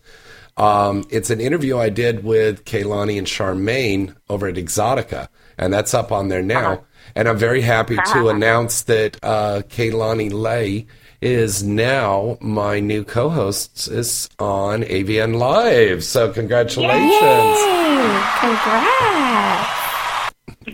[0.56, 5.92] Um, it's an interview I did with Kaylani and Charmaine over at Exxxotica, and that's
[5.94, 6.84] up on there now.
[7.14, 10.86] And I'm very happy to announce that uh, Kaylani Lei
[11.20, 16.02] is now my new co-host is on AVN Live.
[16.04, 17.12] So congratulations.
[17.12, 18.22] Yay!
[18.40, 19.80] Congrats!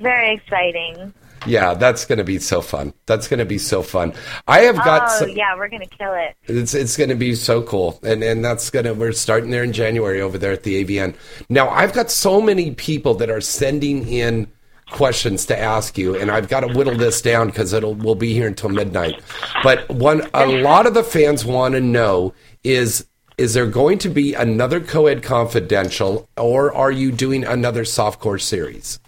[0.01, 1.13] Very exciting.
[1.47, 2.93] Yeah, that's going to be so fun.
[3.07, 4.15] That's going to be so fun.
[4.49, 6.35] I have got oh some, yeah, we're gonna kill it.
[6.45, 8.01] it's it's going to be so cool.
[8.03, 11.15] And and that's going to we're starting there in January over there at the AVN.
[11.49, 14.49] Now, I've got so many people that are sending in
[14.91, 18.33] questions to ask you and I've got to whittle this down cuz it'll we'll be
[18.33, 19.21] here until midnight.
[19.63, 23.07] But one a lot of the fans want to know is
[23.37, 28.99] is there going to be another Coed Confidential or are you doing another softcore series?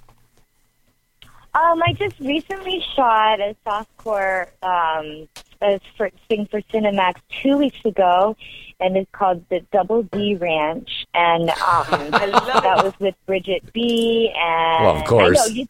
[1.59, 5.29] Um, I just recently shot a softcore um,
[5.61, 8.37] a for, thing for Cinemax two weeks ago,
[8.79, 14.33] and it's called the Double D Ranch, and um, that was with Bridget B.
[14.37, 15.41] And Well, of course.
[15.41, 15.67] I know you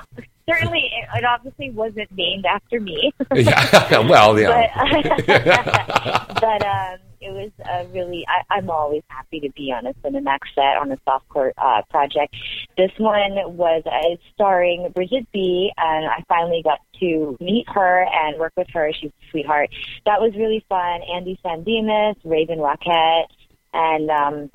[0.49, 3.13] certainly it, it obviously wasn't named after me.
[3.35, 4.69] Yeah, well, yeah.
[5.27, 8.25] But, but um, it was a really.
[8.29, 12.35] I, I'm always happy to be on a Cinemax set on a softcore uh, project.
[12.77, 18.39] This one was uh, starring Bridget B, and I finally got to meet her and
[18.39, 18.93] work with her.
[18.99, 19.71] She's a sweetheart.
[20.07, 21.01] That was really fun.
[21.15, 23.27] Andy San Dimas, Raven Rockette,
[23.73, 24.51] and um,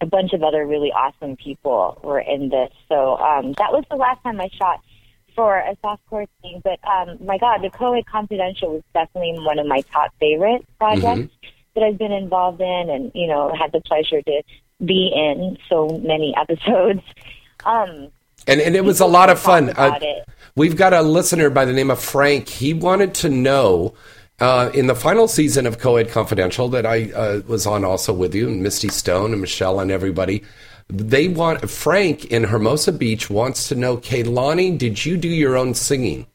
[0.00, 2.72] a bunch of other really awesome people were in this.
[2.88, 4.80] So um, that was the last time I shot
[5.34, 6.62] for a softcore thing.
[6.64, 11.32] But um, my God, the Coed Confidential was definitely one of my top favorite projects
[11.76, 14.42] that I've been involved in, and you know, had the pleasure to
[14.84, 17.02] be in so many episodes.
[17.64, 18.08] Um,
[18.48, 19.70] And and it was a lot of fun.
[19.70, 19.98] Uh,
[20.56, 22.48] we've got a listener by the name of Frank.
[22.48, 23.94] He wanted to know
[24.40, 28.34] uh, in the final season of Coed Confidential that I uh, was on also with
[28.34, 30.42] you, and Misty Stone and Michelle and everybody.
[30.88, 35.74] They want Frank in Hermosa Beach wants to know, Kaylani, did you do your own
[35.74, 36.26] singing?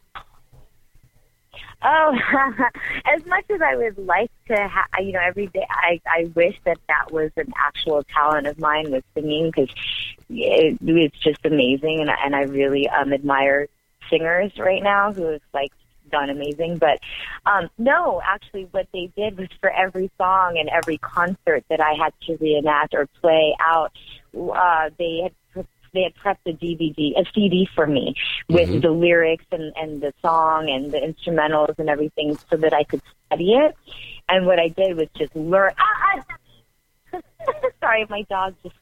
[1.84, 2.16] Oh,
[3.06, 6.56] as much as I would like to, ha- you know, every day I, I wish
[6.66, 9.70] that that was an actual talent of mine was singing because
[10.30, 13.68] it, it's just amazing, and, and I really um, admire
[14.10, 15.72] singers right now who have like
[16.12, 16.78] done amazing.
[16.78, 17.00] But
[17.46, 21.94] um, no, actually, what they did was for every song and every concert that I
[21.94, 23.92] had to reenact or play out,
[24.36, 25.34] uh, they had
[25.94, 28.16] they had prepped a DVD, a CD for me
[28.50, 28.82] with Mhm.
[28.82, 33.02] the lyrics and, and the song and the instrumentals and everything so that I could
[33.28, 33.76] study it.
[34.30, 35.72] And what I did was just learn.
[35.78, 36.22] Ah,
[37.14, 37.20] ah,
[37.82, 38.76] sorry, my dog just.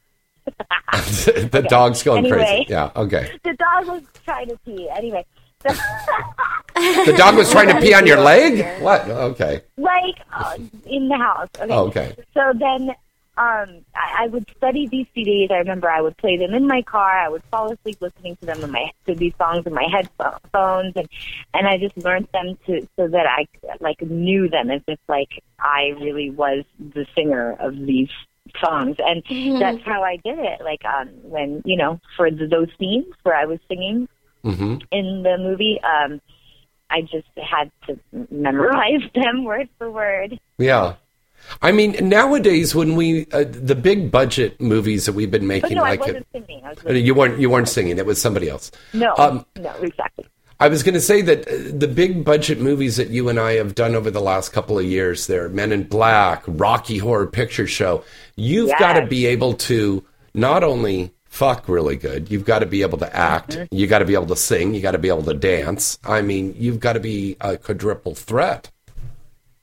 [1.51, 1.67] the Okay.
[1.67, 2.37] dog's going Anyway.
[2.45, 2.65] crazy.
[2.69, 3.31] Yeah, okay.
[3.43, 4.89] The dog was trying to pee.
[4.89, 5.25] Anyway.
[5.63, 8.81] The dog was trying to pee on your leg?
[8.81, 9.07] What?
[9.09, 9.61] Okay.
[9.77, 10.55] Like uh,
[10.85, 11.49] in the house.
[11.59, 11.73] Okay.
[11.73, 12.15] Oh, okay.
[12.33, 12.95] So then
[13.39, 15.49] um, I, I would study these CDs.
[15.49, 17.17] I remember I would play them in my car.
[17.17, 20.93] I would fall asleep listening to them in my to these songs in my headphones,
[20.95, 21.07] and
[21.53, 23.45] and I just learned them to so that I
[23.79, 28.09] like knew them as if like I really was the singer of these
[28.61, 29.59] songs, and Mhm.
[29.59, 30.61] that's how I did it.
[30.61, 34.07] Like um, when you know for the, those scenes where I was singing
[34.43, 36.19] hmm in the movie, um,
[36.89, 37.97] I just had to
[38.31, 40.37] memorize them word for word.
[40.57, 40.95] Yeah.
[41.61, 45.77] I mean, nowadays when we uh, the big budget movies that we've been But making,
[45.77, 46.63] no, I like wasn't uh, singing.
[46.65, 48.71] I was you weren't you weren't singing; it was somebody else.
[48.93, 50.25] no, Um, no, exactly.
[50.61, 53.53] I was going to say that uh, the big budget movies that you and I
[53.53, 57.65] have done over the last couple of years, there Men in Black, Rocky Horror Picture
[57.67, 58.03] Show.
[58.35, 60.03] You've got to be able to
[60.33, 63.73] not only fuck really good, you've got to be able to act, Mm-hmm.
[63.75, 65.97] you got to be able to sing, you got to be able to dance.
[66.03, 68.69] I mean, you've got to be a quadruple threat,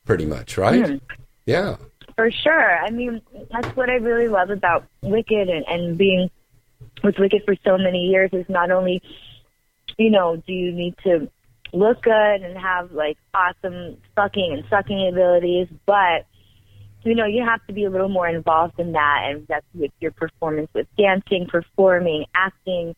[0.06, 0.82] pretty much, right?
[0.84, 1.00] Mhm.
[1.46, 1.76] Yeah.
[2.16, 2.78] For sure.
[2.78, 6.30] I mean, that's what I really love about Wicked and, and being
[7.02, 9.02] with Wicked for so many years is not only,
[9.96, 11.30] you know, do you need to
[11.72, 16.26] look good and have like awesome sucking and sucking abilities, but
[17.04, 19.92] you know, you have to be a little more involved in that and that's with
[20.00, 22.96] your performance with dancing, performing, acting,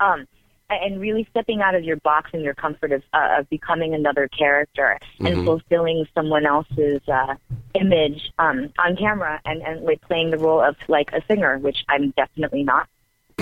[0.00, 0.26] um,
[0.70, 4.28] and really stepping out of your box and your comfort of, uh, of becoming another
[4.28, 5.44] character and Mhm.
[5.44, 7.34] fulfilling someone else's uh,
[7.74, 11.78] image um, on camera and, and like playing the role of like a singer, which
[11.88, 12.86] I'm definitely not,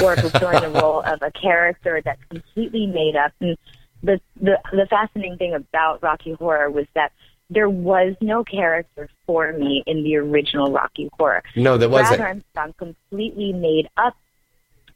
[0.03, 3.33] or fulfilling the role of a character that's completely made up.
[3.41, 3.57] And
[4.03, 7.13] the, the the fascinating thing about Rocky Horror was that
[7.51, 11.43] there was no character for me in the original Rocky Horror.
[11.57, 12.19] No, there wasn't.
[12.19, 14.17] Brad Armstrong completely made up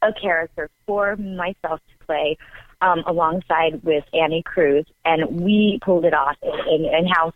[0.01, 1.79] a character for myself
[2.11, 2.37] play
[2.81, 7.33] um, alongside with Annie Cruz, and we pulled it off in, in, in house.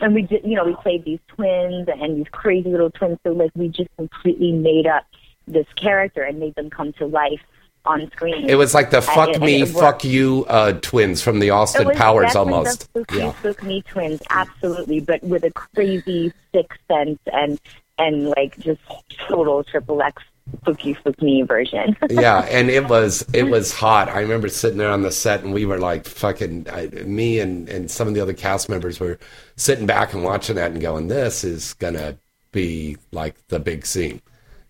[0.00, 3.18] And we did, you know, we played these twins and these crazy little twins.
[3.24, 5.04] So like we just completely made up
[5.46, 7.40] this character and made them come to life
[7.84, 8.48] on screen.
[8.48, 9.74] It was like the fuck it- me, worked.
[9.78, 12.80] fuck you uh, twins from the Austin was Powers almost.
[12.94, 13.32] The spooky, Yeah.
[13.32, 17.60] fuck me twins, absolutely, but with a crazy sixth sense and
[17.98, 18.80] and like just
[19.28, 20.22] total triple X
[20.62, 21.96] spooky spook me version.
[22.10, 24.08] yeah, and it was it was hot.
[24.08, 26.66] I remember sitting there on the set, and we were like fucking.
[26.70, 29.18] I, me and and some of the other cast members were
[29.56, 32.18] sitting back and watching that and going, "This is gonna
[32.52, 34.20] be like the big scene."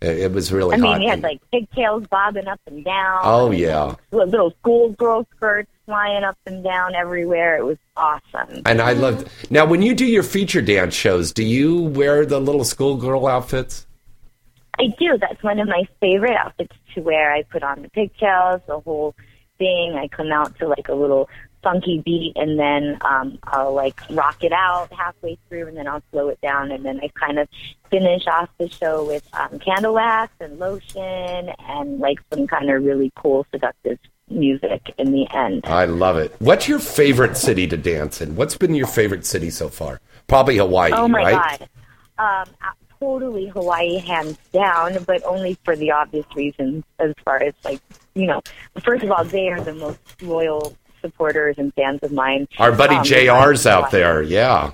[0.00, 1.00] It, it was really I mean, hot.
[1.00, 3.20] he had And- like pigtails bobbing up and down.
[3.22, 7.56] oh and yeah, li- little schoolgirl skirts flying up and down everywhere.
[7.58, 8.62] It was awesome.
[8.64, 9.28] and I loved.
[9.50, 13.86] Now, when you do your feature dance shows, do you wear the little schoolgirl outfits?
[14.78, 15.18] I do.
[15.18, 17.32] That's one of my favorite outfits to wear.
[17.32, 19.14] I put on the pigtails, the whole
[19.58, 19.94] thing.
[19.94, 21.28] I come out to like a little
[21.62, 26.02] funky beat, and then um, I'll like rock it out halfway through, and then I'll
[26.12, 27.48] slow it down, and then I kind of
[27.90, 32.84] finish off the show with um, candle wax and lotion, and like some kind of
[32.84, 33.98] really cool, seductive
[34.28, 35.62] music in the end.
[35.66, 36.34] I love it.
[36.38, 38.36] What's your favorite city to dance in?
[38.36, 40.00] What's been your favorite city so far?
[40.26, 41.58] Probably Hawaii, oh my right?
[42.16, 42.46] god.
[42.48, 42.54] Um,
[43.00, 46.84] totally Hawaii, hands down, but only for the obvious reasons.
[46.98, 47.80] As far as like,
[48.14, 48.40] you know,
[48.82, 52.48] first of all, they are the most loyal supporters and fans of mine.
[52.58, 54.22] Our buddy Um, JR's out there.
[54.22, 54.72] Yeah.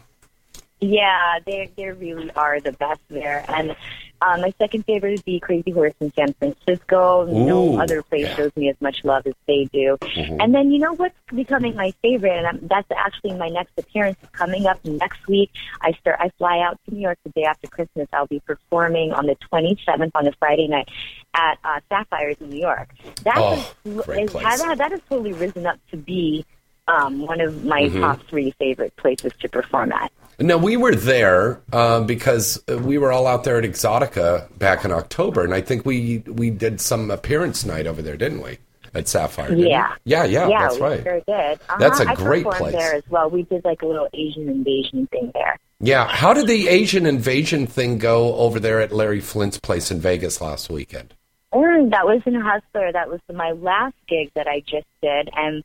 [0.80, 3.44] Yeah, they they really are the best there.
[3.48, 3.76] And
[4.22, 7.26] um, my second favorite would be Crazy Horse in San Francisco.
[7.26, 9.96] Ooh, no other place shows me as much love as they do.
[10.02, 10.36] Mhm.
[10.42, 14.18] And then you know what's becoming my favorite, and I'm, that's actually my next appearance
[14.32, 15.50] coming up next week.
[15.80, 16.16] I start.
[16.20, 18.08] I fly out to New York the day after Christmas.
[18.12, 20.88] I'll be performing on the 27th on a Friday night
[21.34, 22.90] at uh, Sapphires in New York.
[23.24, 23.52] That Oh,
[23.84, 24.32] is, is place.
[24.32, 26.44] that, has totally risen up to be
[26.88, 28.00] um, one of my Mhm.
[28.00, 30.10] top three favorite places to perform at.
[30.40, 34.92] No, we were there uh, because we were all out there at Exxxotica back in
[34.92, 38.58] October, and I think we we did some appearance night over there, didn't we?
[38.92, 39.52] At Sapphire.
[39.54, 39.94] Yeah.
[40.04, 41.02] yeah, yeah, yeah, that's we right.
[41.04, 41.28] Sure did.
[41.28, 41.76] Uh-huh.
[41.78, 42.72] That's a I great place.
[42.72, 43.30] there as well.
[43.30, 45.56] We did like a little Asian invasion thing there.
[45.78, 50.00] Yeah, how did the Asian invasion thing go over there at Larry Flynt's place in
[50.00, 51.14] Vegas last weekend?
[51.52, 52.92] Mm, that was in Hustler.
[52.92, 55.62] That was my last gig that I just did, and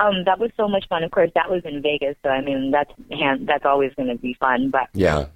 [0.00, 1.02] um, that was so much fun.
[1.02, 2.92] Of course, that was in Vegas, so I mean that's
[3.46, 4.70] that's always going to be fun.
[4.70, 5.26] But Yeah.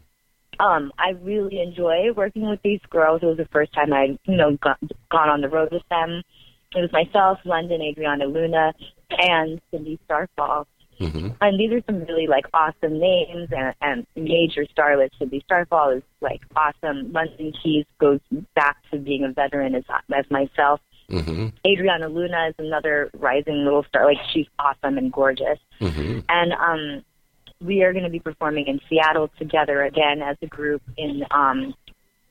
[0.59, 3.23] um, I really enjoy working with these girls.
[3.23, 4.79] It was the first time I'd you know got,
[5.11, 6.23] gone on the road with them.
[6.75, 8.73] It was myself, London, Adriana Luna,
[9.11, 10.67] and Cindy Starfall.
[11.01, 11.29] Mm-hmm.
[11.41, 15.19] And these are some really like awesome names and, and major starlets.
[15.19, 17.11] Cindy Starfall is like awesome.
[17.11, 18.21] London Keys goes
[18.55, 19.85] back to being a veteran as
[20.15, 20.81] as myself.
[21.11, 21.49] Mm-hmm.
[21.67, 24.05] Adriana Luna is another rising little star.
[24.07, 25.59] Like she's awesome and gorgeous.
[25.81, 26.21] Mm-hmm.
[26.29, 27.05] And um,
[27.61, 31.75] we are going to be performing in Seattle together again as a group in um,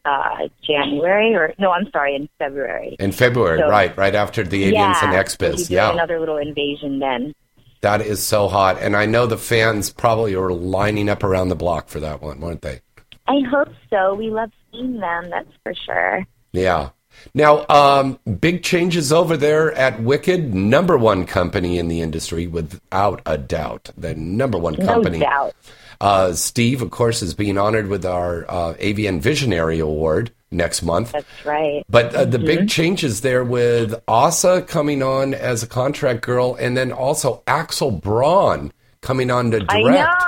[0.06, 2.96] uh, January or no, I'm sorry, in February.
[3.00, 5.70] In February, So- right, right after the AVNs yeah, and Expos.
[5.70, 5.92] Yeah.
[5.92, 7.34] another little invasion then.
[7.82, 8.78] That is so hot.
[8.82, 12.42] And I know the fans probably are lining up around the block for that one,
[12.42, 12.82] weren't they?
[13.28, 14.16] I hope so.
[14.16, 16.26] We love seeing them, that's for sure.
[16.52, 16.90] Yeah.
[17.34, 23.22] Now, um, big changes over there at Wicked, number one company in the industry, without
[23.26, 23.90] a doubt.
[23.98, 25.20] The number one company.
[25.20, 25.56] No doubt.
[26.02, 31.12] Uh, Steve, of course, is being honored with our uh, AVN Visionary Award next month.
[31.12, 31.84] That's right.
[31.90, 32.46] But uh, the Mhm.
[32.46, 37.92] big changes there with Asa coming on as a contract girl, and then also Axel
[37.92, 38.72] Braun
[39.02, 40.24] coming on to direct.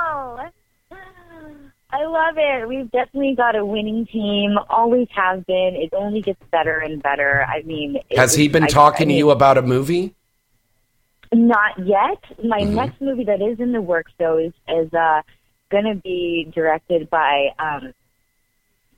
[1.92, 2.66] I love it.
[2.68, 4.56] We've definitely got a winning team.
[4.70, 5.74] Always have been.
[5.76, 7.44] It only gets better and better.
[7.46, 10.14] I mean, Has he been I- talking I to you about a movie?
[11.34, 12.18] Not yet.
[12.44, 12.74] My Mhm.
[12.74, 15.22] next movie that is in the works, though, is is uh,
[15.70, 17.92] going to be directed by um,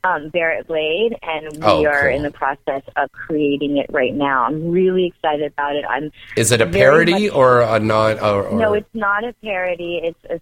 [0.03, 2.11] um, Barrett Blade, and we Oh, are cool.
[2.16, 4.45] in the process of creating it right now.
[4.45, 5.85] I'm really excited about it.
[5.89, 8.19] I'm Is it a parody much- or a non?
[8.21, 10.01] Or, or, No, it's not a parody.
[10.03, 10.41] It's a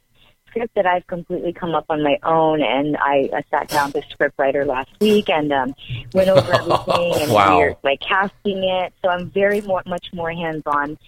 [0.52, 4.04] script that I've completely come up on my own, and I, I sat down with
[4.08, 5.74] the scriptwriter last week and um,
[6.12, 7.58] went over everything, and Wow.
[7.58, 8.92] we're like casting it.
[9.02, 10.98] So I'm very more, much more hands on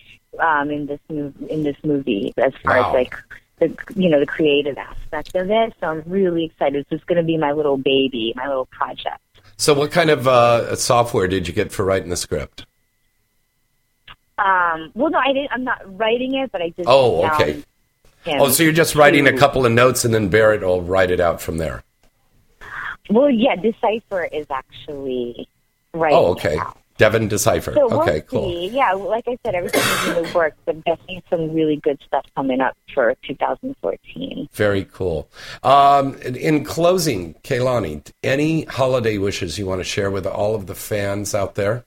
[0.41, 2.89] um, in this mov- in this movie as far Wow.
[2.89, 3.15] as like
[3.59, 5.75] the you know the creative aspect of it.
[5.81, 6.87] So I'm really excited.
[6.91, 9.19] This is going to be my little baby, my little project.
[9.57, 12.67] So, what kind of uh, software did you get for writing the script?
[14.37, 15.53] Um, well, no, I didn't.
[15.53, 17.63] I'm not writing it, but I just Oh, okay.
[18.27, 21.21] Oh, so you're just writing a couple of notes, and then Barrett will write it
[21.21, 21.83] out from there.
[23.11, 25.49] Well, yeah, Decipher is actually
[25.93, 26.19] writing.
[26.19, 26.59] Oh, okay.
[26.97, 27.75] Devin Decipher.
[27.75, 28.49] So we'll okay, cool.
[28.51, 28.69] see.
[28.69, 32.25] Yeah, like I said, everything is in the works, but definitely some really good stuff
[32.37, 34.49] coming up for 2014.
[34.53, 35.29] Very cool.
[35.65, 40.67] Um, in- in closing, Kaylani, any holiday wishes you want to share with all of
[40.67, 41.85] the fans out there?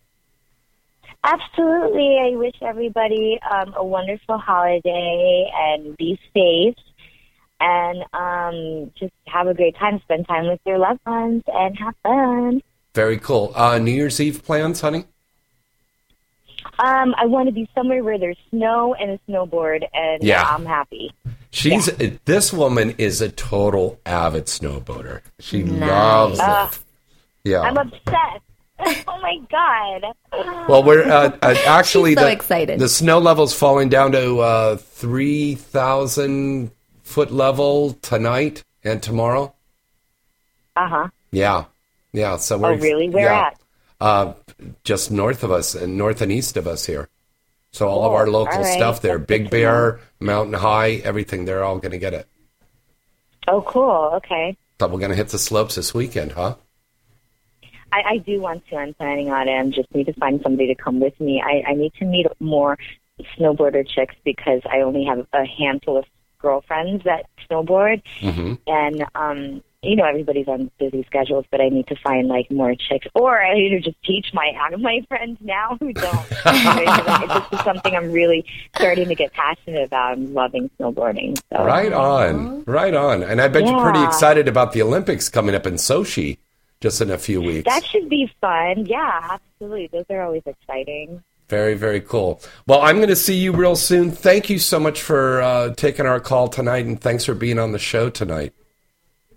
[1.24, 2.18] Absolutely.
[2.20, 6.76] I wish everybody um, a wonderful holiday and be safe
[7.60, 10.00] and um, just have a great time.
[10.04, 12.62] Spend time with your loved ones and have fun.
[12.94, 13.52] Very cool.
[13.56, 15.06] Uh, New Year's Eve plans, honey?
[16.80, 20.44] Um, I want to be somewhere where there's snow and a snowboard, and Yeah.
[20.44, 21.12] I'm happy.
[21.50, 21.86] She's
[22.26, 25.22] this woman is a total avid snowboarder.
[25.40, 25.90] She Nice.
[25.90, 26.80] loves Uh, it.
[27.44, 27.62] Yeah.
[27.62, 28.44] I'm obsessed.
[29.08, 30.14] oh my god.
[30.70, 32.80] Well, we're uh, uh, actually She's so the, excited.
[32.80, 36.72] The snow level's falling down to uh, three thousand
[37.04, 39.54] foot level tonight and tomorrow.
[40.76, 41.08] Uh huh.
[41.32, 41.66] Yeah,
[42.14, 42.38] yeah.
[42.38, 43.10] So Oh, we're really?
[43.10, 43.48] Where yeah.
[43.48, 43.60] at?
[44.00, 44.34] Uh,
[44.84, 47.10] just north of us and north and east of us here.
[47.72, 48.78] So all of Oh, our local all right.
[48.78, 51.46] stuff there, That's Big good Bear, Mountain High, everything.
[51.46, 52.28] They're all going to get it.
[53.48, 54.12] Oh, cool.
[54.16, 54.56] Okay.
[54.80, 56.56] So we're going to hit the slopes this weekend, huh?
[57.98, 58.76] I, I do want to.
[58.76, 59.60] I'm planning on it.
[59.60, 61.42] I just need to find somebody to come with me.
[61.46, 62.78] I, I need to meet more
[63.38, 66.06] snowboarder chicks because I only have a handful of
[66.40, 68.54] girlfriends that snowboard, Mm-hmm.
[68.68, 71.46] and um, you know everybody's on busy schedules.
[71.50, 74.52] But I need to find like more chicks, or I need to just teach my
[74.78, 76.30] my friends now who don't.
[76.30, 78.46] this is something I'm really
[78.76, 80.14] starting to get passionate about.
[80.14, 81.40] I'm loving snowboarding.
[81.52, 81.64] So.
[81.66, 83.24] Right on, right on.
[83.24, 86.38] And I bet you're pretty excited about the Olympics coming up in Sochi
[86.82, 87.66] just in a few weeks.
[87.66, 88.86] That should be fun.
[88.86, 89.88] Yeah, absolutely.
[89.92, 91.24] Those are always exciting.
[91.50, 92.42] Very, very cool.
[92.68, 94.12] Well, I'm going to see you real soon.
[94.12, 97.72] Thank you so much for uh, taking our call tonight, and thanks for being on
[97.72, 98.54] the show tonight.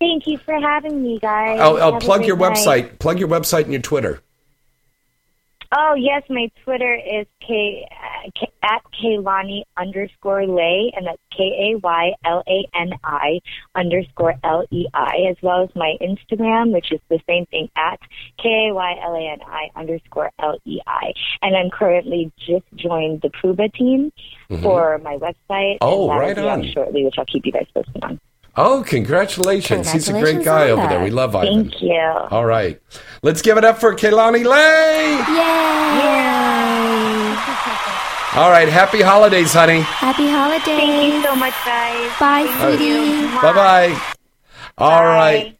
[0.01, 1.61] Thank you for having me, guys.
[1.61, 2.57] I'll, Have a plug your night.
[2.57, 2.99] website.
[2.99, 4.21] Plug your website and your Twitter.
[5.73, 7.87] Oh, yes, my Twitter is K
[8.35, 13.41] K- at Kaylani underscore Lei, and that's K A Y L A N I
[13.77, 18.01] underscore L E I, as well as my Instagram, which is the same thing at
[18.43, 21.13] K A Y L A N I underscore L E I.
[21.41, 24.13] And I'm currently just joined the Pruba team
[24.51, 24.63] Mhm.
[24.65, 25.79] for my website.
[25.83, 26.65] Oh, right on.
[26.65, 28.19] shortly, which I'll keep you guys posted on.
[28.57, 29.91] Oh, congratulations.
[29.91, 31.03] He's a great guy over there.
[31.03, 31.71] We love Ivan.
[31.71, 32.01] Thank you.
[32.01, 32.81] All right.
[33.23, 35.17] Let's give it up for Kaylani Lei.
[35.35, 36.51] Yay!
[38.41, 38.69] All right.
[38.69, 39.81] Happy holidays, honey.
[39.81, 40.65] Happy holidays.
[40.65, 42.13] Thank you so much, guys.
[42.19, 43.27] Bye, sweetie.
[43.41, 44.01] Bye bye.
[44.79, 45.57] All right.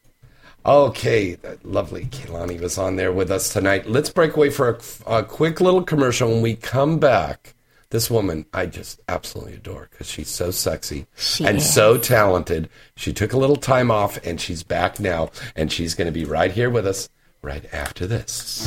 [0.67, 3.89] Okay, that lovely Kaylani was on there with us tonight.
[3.89, 6.29] Let's break away for a, a quick little commercial.
[6.29, 7.55] When we come back,
[7.91, 11.75] this woman I just absolutely adore because she's so sexy She and is.
[11.75, 12.69] so talented.
[12.97, 16.25] She took a little time off and she's back now, and she's going to be
[16.25, 17.09] right here with us
[17.43, 18.67] right after this.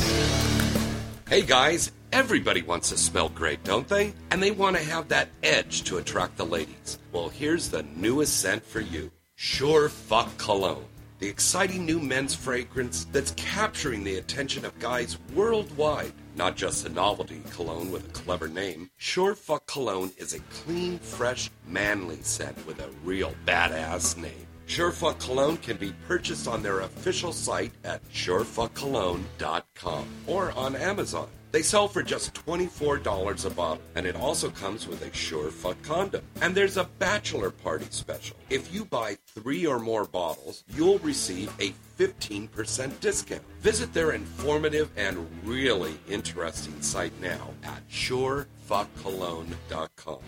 [1.28, 4.12] Hey guys, everybody wants to smell great, don't they?
[4.30, 6.98] And they want to have that edge to attract the ladies.
[7.12, 10.84] Well, here's the newest scent for you Sure Fuck Cologne.
[11.18, 16.12] The exciting new men's fragrance that's capturing the attention of guys worldwide.
[16.36, 20.98] Not just a novelty cologne with a clever name, Sure Fuck Cologne is a clean,
[20.98, 24.46] fresh, manly scent with a real badass name.
[24.66, 31.28] Surefuck Cologne can be purchased on their official site at surefuckcologne.com or on Amazon.
[31.54, 35.80] They sell for just $24 a bottle, and it also comes with a sure fuck
[35.82, 36.24] condom.
[36.42, 38.36] And there's a bachelor party special.
[38.50, 43.42] If you buy three or more bottles, you'll receive a 15% discount.
[43.60, 50.18] Visit their informative and really interesting site now at surefuckcologne.com.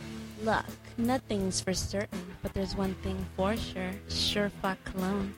[0.45, 0.67] Look,
[0.97, 3.91] nothing's for certain, but there's one thing for sure.
[4.09, 5.35] Sure fuck cologne.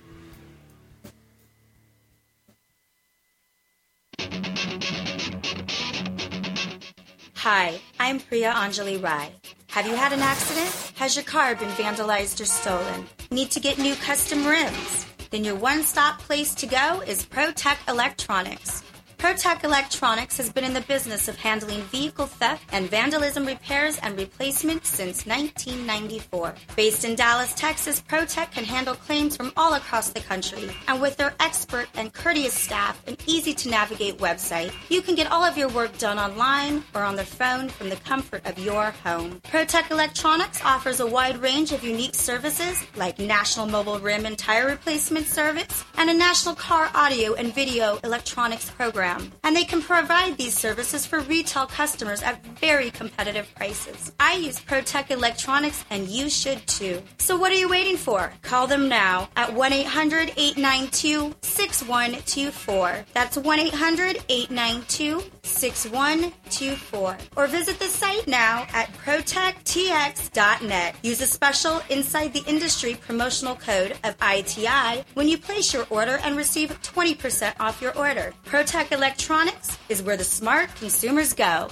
[7.51, 9.31] Hi, I'm Priya Anjali Rai.
[9.69, 10.93] Have you had an accident?
[10.97, 13.07] Has your car been vandalized or stolen?
[13.31, 15.07] Need to get new custom rims?
[15.31, 18.83] Then your one stop place to go is ProTech Electronics.
[19.19, 24.17] ProTech Electronics has been in the business of handling vehicle theft and vandalism repairs and
[24.17, 26.55] replacements since 1994.
[26.77, 30.71] Based in Dallas, Texas, ProTech can handle claims from all across the country.
[30.87, 35.33] And with their expert and courteous staff and easy to navigate website, you can get
[35.33, 38.93] all of your work done online or on the phone from the comfort of your
[39.03, 39.41] home.
[39.51, 44.69] ProTech Electronics offers a wide range of unique services like National Mobile Rim and Tire
[44.69, 49.08] Replacement Service and a National Car Audio and Video Electronics Program.
[49.45, 54.13] And they can provide these services for retail customers at very competitive prices.
[54.21, 57.03] I use ProTech Electronics and you should too.
[57.19, 58.33] So what are you waiting for?
[58.43, 63.07] Call them now at 1 800 892 6124.
[63.15, 67.17] That's 1 800 892 6124.
[67.37, 70.95] Or visit the site now at protechtx.net.
[71.03, 76.19] Use a special Inside the Industry promotional code of ITI when you place your order
[76.23, 78.33] and receive 20% off your order.
[78.47, 81.69] ProTech Electronics is where the smart consumers go.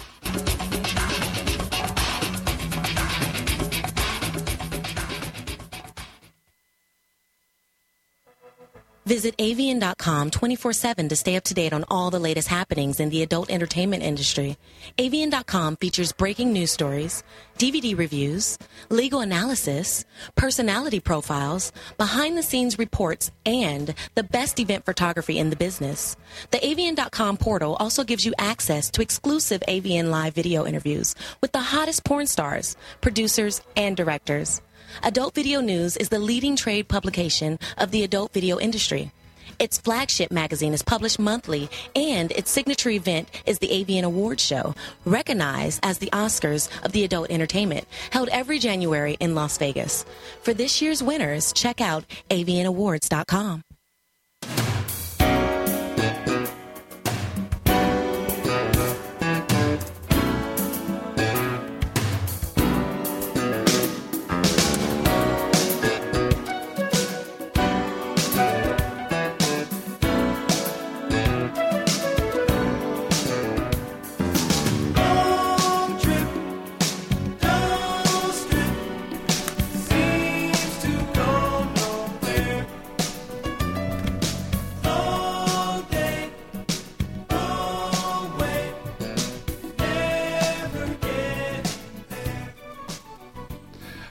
[9.07, 13.09] Visit avn.com 24 7 to stay up to date on all the latest happenings in
[13.09, 14.57] the adult entertainment industry.
[14.99, 17.23] AVN.com features breaking news stories,
[17.57, 18.59] DVD reviews,
[18.91, 20.05] legal analysis,
[20.35, 26.17] personality profiles, behind the scenes reports, and the best event photography in the business.
[26.51, 31.61] The avn.com portal also gives you access to exclusive AVN live video interviews with the
[31.61, 34.61] hottest porn stars, producers, and directors.
[35.03, 39.11] Adult Video News is the leading trade publication of the adult video industry.
[39.59, 44.75] Its flagship magazine is published monthly, and its signature event is the AVN Awards Show,
[45.05, 50.05] recognized as the Oscars of the adult entertainment, held every January in Las Vegas.
[50.43, 53.66] For this year's winners, check out avnawards.com.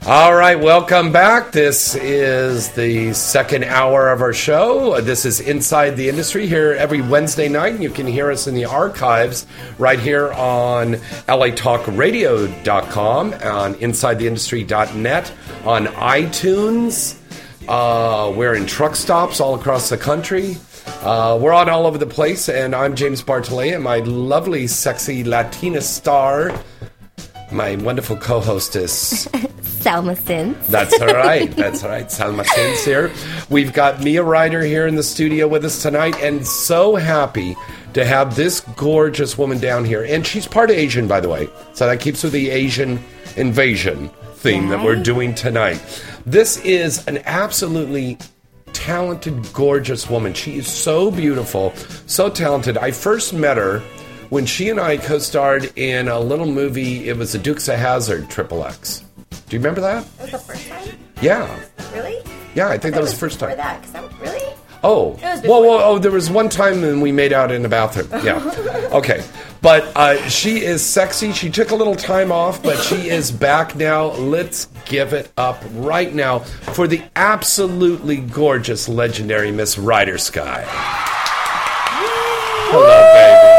[0.07, 1.52] All right, welcome back.
[1.52, 5.02] This is the second hour of our show.
[5.02, 7.80] This is Inside the Industry here every Wednesday night.
[7.80, 9.48] You can hear us in the archives
[9.80, 15.34] right here on latalkradio.com, on insidetheindustry.net,
[15.65, 17.18] on iTunes.
[17.68, 20.56] Uh, we're in truck stops all across the country.
[21.02, 25.23] Uh, we're on all over the place, and I'm James Bartolet, and my lovely, sexy
[25.23, 26.52] Latina star,
[27.52, 29.27] my wonderful co-hostess.
[29.85, 30.67] Salma Sins.
[30.67, 31.51] That's all right.
[31.51, 32.07] That's all right.
[32.07, 33.11] Salma Sins here.
[33.51, 37.55] We've got Mia Ryder here in the studio with us tonight, and so happy
[37.93, 40.03] to have this gorgeous woman down here.
[40.03, 42.99] And she's part Asian, by the way, so that keeps with the Asian
[43.37, 45.79] invasion theme that we're doing tonight.
[46.25, 48.17] This is an absolutely
[48.73, 50.33] talented, gorgeous woman.
[50.33, 51.73] She is so beautiful,
[52.07, 52.77] so talented.
[52.79, 53.79] I first met her
[54.29, 57.07] when she and I co-starred in a little movie.
[57.07, 59.05] It was a Dukes of Hazzard Triple X.
[59.56, 60.18] Do you remember that?
[60.18, 60.90] That was the first time?
[61.22, 61.60] Yeah,
[61.94, 62.18] Really?
[62.56, 62.68] yeah.
[62.68, 63.56] I think that was the first time.
[63.56, 64.53] that, 'cause that really?
[64.84, 65.98] Oh, whoa, whoa, oh!
[65.98, 68.10] There was one time when we made out in the bathroom.
[68.26, 68.38] Yeah,
[68.91, 69.23] okay.
[69.61, 71.32] But uh, she is sexy.
[71.32, 74.07] She took a little time off, but she is back now.
[74.07, 80.65] Let's give it up right now for the absolutely gorgeous, legendary Miss Ryder Skye.
[82.68, 83.55] Hello, baby.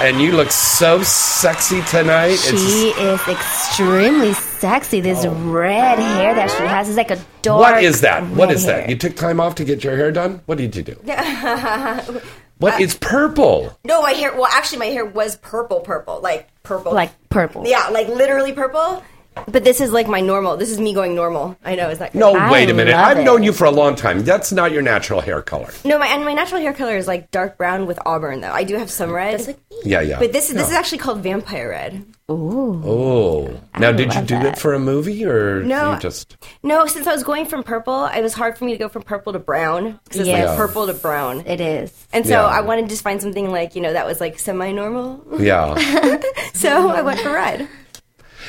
[0.00, 2.36] And you look so sexy tonight.
[2.36, 5.02] She is extremely sexy.
[5.02, 5.34] This oh.
[5.34, 7.58] red hair that she has is like a dark.
[7.58, 7.58] Oh.
[7.58, 8.22] what is that?
[8.30, 8.80] What red is hair.
[8.80, 8.88] that?
[8.88, 10.40] You took time off to get your hair done?
[10.46, 10.96] What did you do?
[11.04, 12.22] no,
[12.58, 12.80] What?
[12.80, 13.78] it's purple.
[13.84, 14.32] No, my hair.
[14.34, 17.66] Well, actually, my hair was purple, purple, like purple, Like purple.
[17.66, 19.04] Yeah, like literally purple.
[19.46, 20.56] But this is like my normal.
[20.56, 21.56] This is me going normal.
[21.64, 22.50] I know, is that No, good?
[22.50, 22.94] wait a minute.
[22.94, 24.24] I've known you for a long time.
[24.24, 25.72] That's not your natural hair color.
[25.84, 28.50] No, my and my natural hair color is like dark brown with auburn though.
[28.52, 29.56] I do have some red.
[29.84, 30.18] Yeah, yeah.
[30.18, 32.04] But this is this is actually called vampire red.
[32.30, 32.82] Ooh.
[32.84, 33.60] Oh.
[33.78, 35.94] Now, did you do it for a movie or No.
[35.94, 36.36] you just.
[36.62, 39.02] No, since I was going from purple, it was hard for me to go from
[39.02, 40.44] purple to brown because it's Yeah.
[40.50, 41.44] like purple to brown.
[41.46, 41.92] It is.
[42.12, 42.44] And so Yeah.
[42.46, 45.24] I wanted to just find something like you know that was like semi-normal.
[45.40, 45.74] Yeah.
[46.54, 47.68] so I went for red.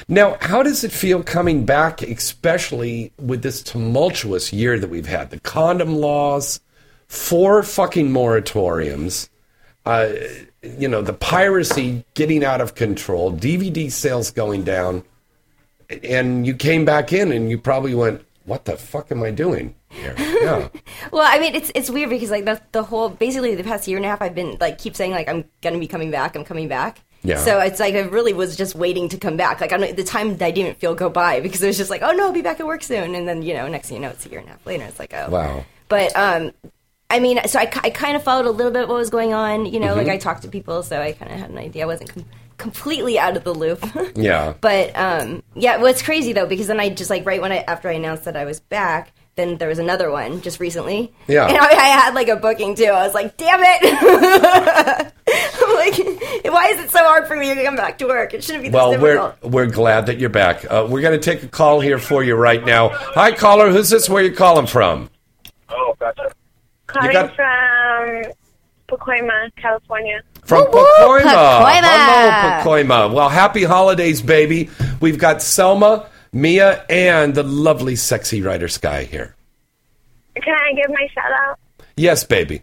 [0.07, 5.29] Now, how does it feel coming back, especially with this tumultuous year that we've had?
[5.29, 6.59] The condom laws,
[7.07, 9.29] four fucking moratoriums,
[9.85, 10.09] uh,
[10.61, 15.03] you know, the piracy getting out of control, DVD sales going down,
[16.03, 19.75] and you came back in and you probably went, "What the fuck am I doing?"
[19.89, 20.15] Here?
[20.41, 20.69] Yeah.
[21.11, 23.97] Well, I mean, it's it's weird because like that's the whole basically the past year
[23.97, 26.43] and a half I've been like keep saying like I'm gonna be coming back, I'm
[26.43, 27.01] coming back.
[27.23, 27.37] Yeah.
[27.37, 29.61] So it's like I really was just waiting to come back.
[29.61, 31.89] Like I don't, the time that I didn't feel go by because it was just
[31.89, 33.97] like, oh no, I'll be back at work soon, and then you know, next thing
[33.97, 34.83] you know, it's a year and a half later.
[34.85, 35.29] It's like, oh.
[35.29, 35.65] Wow.
[35.87, 36.51] But um,
[37.09, 39.65] I mean, so I, I kind of followed a little bit what was going on.
[39.65, 40.11] You know, like Mhm.
[40.13, 41.83] I talked to people, so I kind of had an idea.
[41.83, 42.25] I wasn't com-
[42.57, 43.83] completely out of the loop.
[44.15, 44.53] Yeah.
[44.61, 47.57] But um, yeah, well, it's crazy though because then I just like right when I
[47.67, 51.13] after I announced that I was back, then there was another one just recently.
[51.27, 51.47] Yeah.
[51.47, 52.85] and I, I had like a booking too.
[52.85, 55.11] I was like, damn it!
[55.63, 58.33] I'm like, why is it so hard for me to come back to work?
[58.33, 59.37] It shouldn't be this Well, difficult.
[59.43, 60.65] we're we're glad that you're back.
[60.69, 62.89] Uh, we're going to take a call here for you right now.
[62.89, 63.69] Hi, caller.
[63.71, 64.09] Who's this?
[64.09, 65.09] Where you calling from?
[65.69, 66.31] Oh, gotcha.
[66.87, 68.23] Calling got- from
[68.89, 70.21] Pacoima, California.
[70.43, 71.21] From Woo, woo, Pacoima.
[71.21, 71.81] Pacoima.
[71.83, 73.13] Hello, Pacoima.
[73.13, 74.69] Well, happy holidays, baby.
[74.99, 79.35] We've got Selma, Mia, and the lovely, sexy Ryder Skye here.
[80.35, 81.59] Can I give my shout out?
[81.97, 82.61] Yes, baby.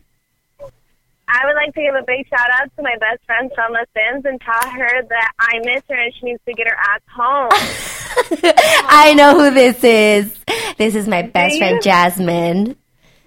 [1.30, 4.24] I would like to give a big shout out to my best friend Selma Sims
[4.24, 7.50] and tell her that I miss her and she needs to get her ass home.
[8.88, 10.34] I know who this is.
[10.78, 12.76] This is my best friend Jasmine.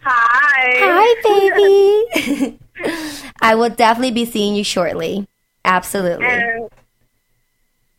[0.01, 0.71] Hi.
[0.79, 2.59] Hi, baby.
[3.41, 5.27] I will definitely be seeing you shortly.
[5.63, 6.25] Absolutely.
[6.25, 6.69] And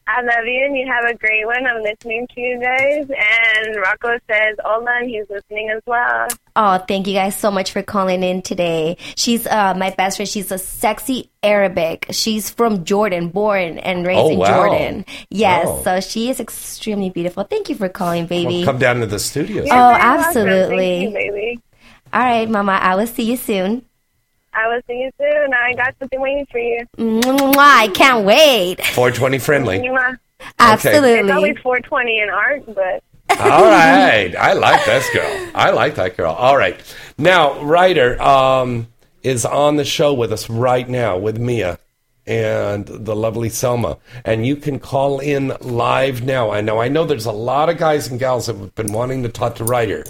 [0.06, 1.64] I love you and you have a great one.
[1.66, 3.06] I'm listening to you guys.
[3.08, 6.26] And Rocco says hola and he's listening as well.
[6.56, 8.96] Oh, thank you guys so much for calling in today.
[9.16, 10.28] She's uh, my best friend.
[10.28, 12.06] She's a sexy Arabic.
[12.10, 14.66] She's from Jordan, born and raised Oh, in wow.
[14.66, 15.04] Jordan.
[15.30, 15.82] Yes, Wow.
[15.82, 17.44] so she is extremely beautiful.
[17.44, 18.56] Thank you for calling, baby.
[18.58, 19.62] Well, come down to the studio.
[19.62, 21.00] Oh, You're very absolutely.
[21.00, 21.60] Thank you, baby.
[22.12, 22.72] All right, Mama.
[22.72, 23.86] I will see you soon.
[24.54, 25.54] I will see you soon.
[25.54, 26.86] I got something waiting for you.
[26.98, 28.84] Mwah, I can't wait.
[28.84, 29.78] 420 friendly.
[29.78, 30.18] Mwah.
[30.58, 31.10] Absolutely.
[31.20, 33.02] It's always 420 in art, but
[33.40, 34.34] All right.
[34.36, 35.50] I like this girl.
[35.54, 36.32] I like that girl.
[36.34, 36.78] All right.
[37.16, 38.88] Now, Ryder um,
[39.22, 41.78] is on the show with us right now with Mia
[42.26, 43.98] and the lovely Selma.
[44.24, 46.50] And you can call in live now.
[46.50, 49.22] I know I know there's a lot of guys and gals that have been wanting
[49.22, 50.04] to talk to Ryder.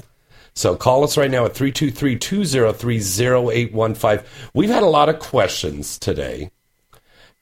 [0.54, 4.24] So call us right now at 323-203-0815.
[4.54, 6.50] We've had a lot of questions today.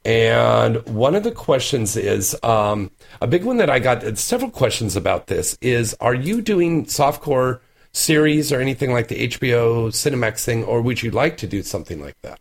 [0.05, 4.97] And one of the questions is um, a big one that I got several questions
[4.97, 7.61] about this is Are you doing softcore
[7.93, 12.01] series or anything like the HBO Cinemax thing, or would you like to do something
[12.01, 12.41] like that?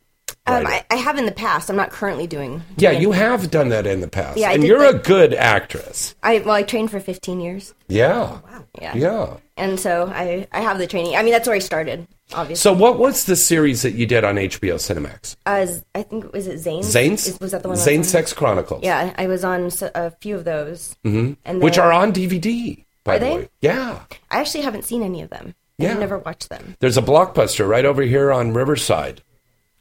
[0.54, 1.70] Um, I, I have in the past.
[1.70, 2.62] I'm not currently doing.
[2.78, 4.38] Yeah, you have done that in the past.
[4.38, 6.16] Yeah, and you're a good actress.
[6.24, 7.74] I well, I trained for 15 years.
[7.88, 8.40] Yeah.
[8.82, 8.96] Yeah.
[8.96, 9.38] Yeah.
[9.58, 11.16] And so I I have the training.
[11.16, 12.08] I mean, that's where I started.
[12.34, 12.62] Obviously.
[12.62, 15.36] So, what was the series that you did on HBO Cinemax?
[15.48, 16.84] As I think was it Zane?
[16.84, 17.40] Zane's?
[17.40, 17.78] Was that the one?
[17.78, 18.04] Zane on?
[18.04, 18.84] Sex Chronicles.
[18.84, 20.96] Yeah, I was on a few of those.
[21.04, 23.36] hmm And Which are on DVD, by Are the they?
[23.38, 23.50] way.
[23.62, 24.04] Yeah.
[24.30, 25.56] I actually haven't seen any of them.
[25.80, 25.94] Yeah.
[25.94, 26.76] I've never watched them.
[26.80, 29.24] There's a blockbuster right over here on Riverside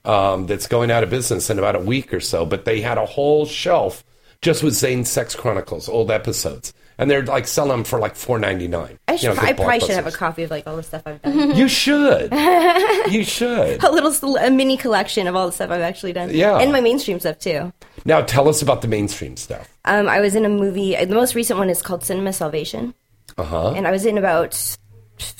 [0.04, 2.98] um, that's going out of business in about a week or so, but they had
[2.98, 4.04] a whole shelf
[4.40, 6.72] just with Zane Sex Chronicles, old episodes.
[7.00, 8.98] And they're like selling them for like four ninety nine.
[9.06, 11.54] I, should, I probably should have a copy of like all the stuff I've done.
[11.54, 12.32] You should.
[13.08, 13.84] you should.
[13.84, 16.30] a little a mini collection of all the stuff I've actually done.
[16.34, 16.58] Yeah.
[16.58, 17.72] and my mainstream stuff too.
[18.04, 19.68] Now tell us about the mainstream stuff.
[19.84, 20.96] Um, I was in a movie.
[20.96, 22.94] The most recent one is called Cinema Salvation,
[23.36, 23.74] Uh huh.
[23.76, 24.76] and I was in about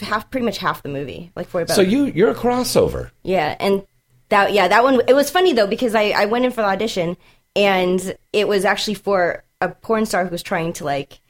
[0.01, 1.75] half, pretty much half the movie, like for about.
[1.75, 3.11] So you you're a crossover.
[3.25, 3.85] Yeah, and
[4.29, 6.69] that yeah that one it was funny though because I I went in for the
[6.69, 7.17] audition
[7.57, 11.21] and it was actually for a porn star who was trying to like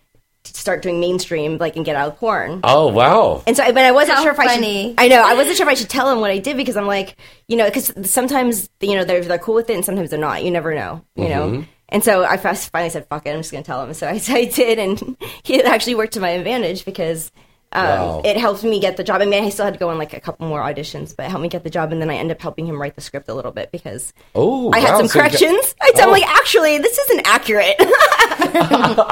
[0.45, 2.61] start doing mainstream like and get out of porn.
[2.65, 3.43] Oh wow.
[3.47, 4.95] And so, but I wasn't How sure if I should.
[4.99, 6.87] I know I wasn't sure if I should tell them what I did because I'm
[6.87, 7.17] like,
[7.49, 10.45] you know, because sometimes you know they're they're cool with it and sometimes they're not.
[10.45, 11.51] You never know, you know.
[11.51, 11.67] Mhm.
[11.91, 14.45] And so I finally said, "Fuck it, I'm just gonna tell him." So I, I
[14.45, 17.33] did, and it actually worked to my advantage because
[17.73, 18.23] um, Wow.
[18.25, 19.21] it helped me get the job.
[19.21, 21.29] I mean, I still had to go on like a couple more auditions, but it
[21.31, 21.93] helped me get the job.
[21.93, 24.71] And then I ended up helping him write the script a little bit because Oh,
[24.73, 25.75] I had wow, some so got- corrections.
[25.81, 26.15] I tell Oh.
[26.15, 27.77] him like, actually, this isn't accurate.
[27.79, 29.05] and so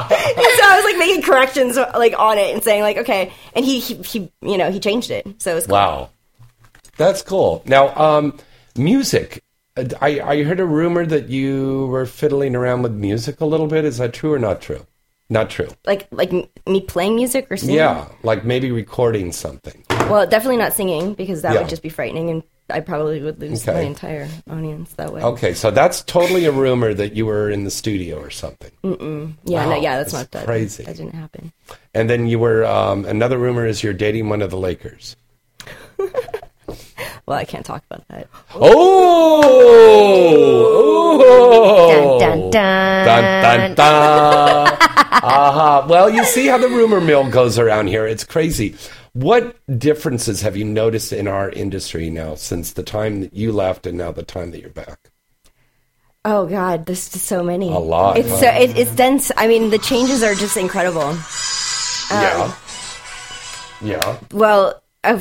[0.63, 3.95] I was like making corrections like on it and saying like, okay, and he he,
[3.95, 5.73] he you know he changed it, so it was cool.
[5.75, 6.09] Wow.
[6.97, 7.61] That's cool.
[7.65, 8.37] Now, um,
[8.75, 9.43] music.
[10.01, 13.85] I, I heard a rumor that you were fiddling around with music a little bit.
[13.85, 14.83] Is that true or not true?
[15.29, 15.67] Not true.
[15.85, 17.75] like like me playing music or singing.
[17.75, 19.83] Yeah, like maybe recording something.
[20.09, 21.59] Well, definitely not singing because that Yeah.
[21.61, 23.77] would just be frightening, and I probably would lose Okay.
[23.77, 25.21] my entire audience that way.
[25.21, 28.71] Okay, so that's totally a rumor that you were in the studio or something.
[28.85, 29.33] Mm-mm.
[29.43, 30.45] Yeah, no, yeah, that's, that's not that.
[30.45, 30.83] crazy.
[30.83, 31.51] That didn't happen.
[31.93, 35.17] And then you were um, another rumor is you're dating one of the Lakers.
[37.27, 38.27] Well, I can't talk about that.
[38.55, 38.87] Oh!
[41.91, 43.05] Dun, dun, dun.
[43.05, 44.77] Dun, dun, dun.
[44.79, 45.85] uh-huh.
[45.89, 48.07] Well, you see how the rumor mill goes around here.
[48.07, 48.75] It's crazy.
[49.11, 53.85] What differences have you noticed in our industry now since the time that you left
[53.85, 55.09] and now the time that you're back?
[56.23, 57.67] Oh God, there's so many.
[57.69, 58.37] A lot, It's huh?
[58.37, 59.31] so it, it's dense.
[59.35, 61.01] I mean, the changes are just incredible.
[61.01, 61.17] Um,
[62.09, 62.55] yeah.
[63.81, 64.17] Yeah.
[64.31, 64.81] Well,
[65.15, 65.17] uh,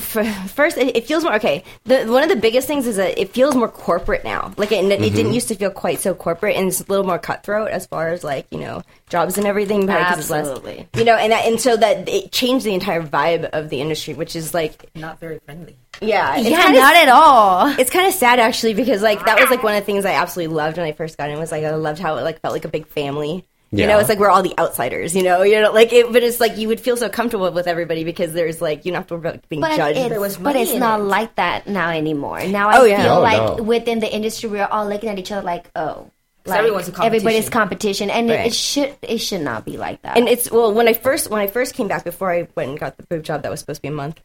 [0.49, 1.65] first, it, it feels more okay.
[1.85, 4.53] The one of the biggest things is that it feels more corporate now.
[4.57, 7.19] Like it, it didn't used to feel quite so corporate, and it's a little more
[7.19, 9.87] cutthroat as far as like you know jobs and everything.
[9.87, 10.89] probably 'cause it's less- Absolutely.
[10.95, 14.15] you know, and that, and so that it changed the entire vibe of the industry,
[14.15, 15.77] which is like Not very friendly.
[16.01, 17.69] yeah, it's Yeah, kinda- not at all.
[17.79, 20.13] It's kind of sad actually because like that was like one of the things I
[20.13, 22.53] absolutely loved when I first got in was like I loved how it like felt
[22.53, 23.45] like a big family.
[23.73, 23.87] You Yeah.
[23.89, 25.15] know, it's like we're all the outsiders.
[25.15, 27.67] You know, you know, like it, but it's like you would feel so comfortable with
[27.67, 29.99] everybody because there's like you don't have to worry about being But judged.
[29.99, 32.47] it's, but it's not like that now anymore.
[32.47, 33.03] Now Oh, I yeah.
[33.03, 33.63] feel No, like no.
[33.65, 36.11] within the industry, we're all looking at each other like, oh,
[36.47, 37.07] like everyone's a competition.
[37.17, 38.47] everybody's competition, and Right.
[38.47, 40.17] it should it should not be like that.
[40.17, 42.79] and it's well when I first when I first came back before I went and
[42.79, 44.21] got the boob job that was supposed to be a month.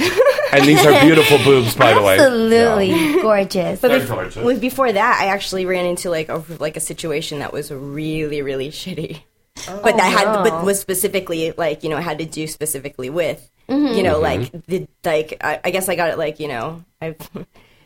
[0.52, 2.18] And these are beautiful boobs, by the way.
[2.18, 3.18] absolutely Yeah.
[3.22, 3.80] gorgeous.
[3.80, 4.36] But They're bef- gorgeous.
[4.44, 8.42] was before that, I actually ran into like a, like a situation that was really
[8.42, 9.22] really shitty.
[9.66, 13.96] but that had but was specifically like you know had to do specifically with Mhm.
[13.96, 14.22] you know Mhm.
[14.22, 17.14] like the like I, I guess I got it like you know I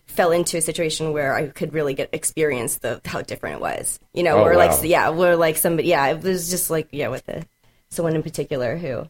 [0.06, 3.98] fell into a situation where I could really get experience the how different it was
[4.14, 4.82] you know Oh, or like wow.
[4.82, 7.44] yeah where like somebody yeah it was just like yeah with the
[7.90, 9.06] someone in particular who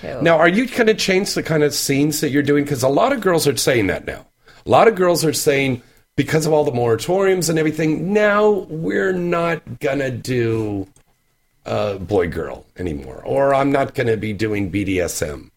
[0.00, 2.64] who Now, are you going to change the kind of scenes that you're doing?
[2.64, 4.26] Because a lot of girls are saying that now.
[4.64, 5.82] A lot of girls are saying,
[6.16, 10.86] because of all the moratoriums and everything, now we're not going to do
[11.64, 13.22] uh, boy girl anymore.
[13.24, 15.50] Or I'm not going to be doing BDSM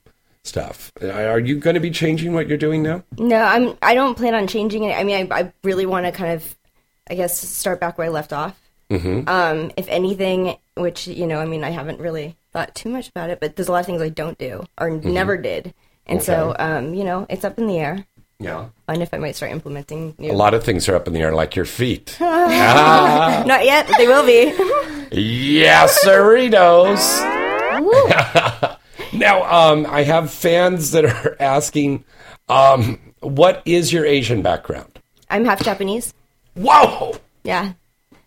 [0.43, 0.91] stuff.
[1.01, 3.03] Are you going to be changing what you're doing now?
[3.17, 3.77] No, I'm.
[3.81, 4.93] I don't plan on changing it.
[4.93, 6.57] I mean, I, I really want to kind of,
[7.09, 8.59] I guess, start back where I left off.
[8.89, 9.29] Mm-hmm.
[9.29, 13.30] Um, if anything, which you know, I mean, I haven't really thought too much about
[13.30, 15.74] it, but there's a lot of things I don't do or never did,
[16.06, 16.62] and so, Mm-hmm.
[16.62, 16.72] Okay.
[16.88, 18.06] um, you know, it's up in the air.
[18.40, 18.66] Yeah.
[18.88, 20.30] And if I might start implementing new.
[20.30, 22.16] A lot of things are up in the air, like your feet.
[22.20, 23.42] Ah.
[23.46, 24.52] Not yet, but they will be.
[25.16, 27.00] Yeah, Cerritos.
[29.12, 32.04] now, um, I have fans that are asking,
[32.48, 34.98] um, what is your Asian background?
[35.30, 36.12] I'm half Japanese.
[36.56, 37.16] Whoa!
[37.44, 37.74] Yeah.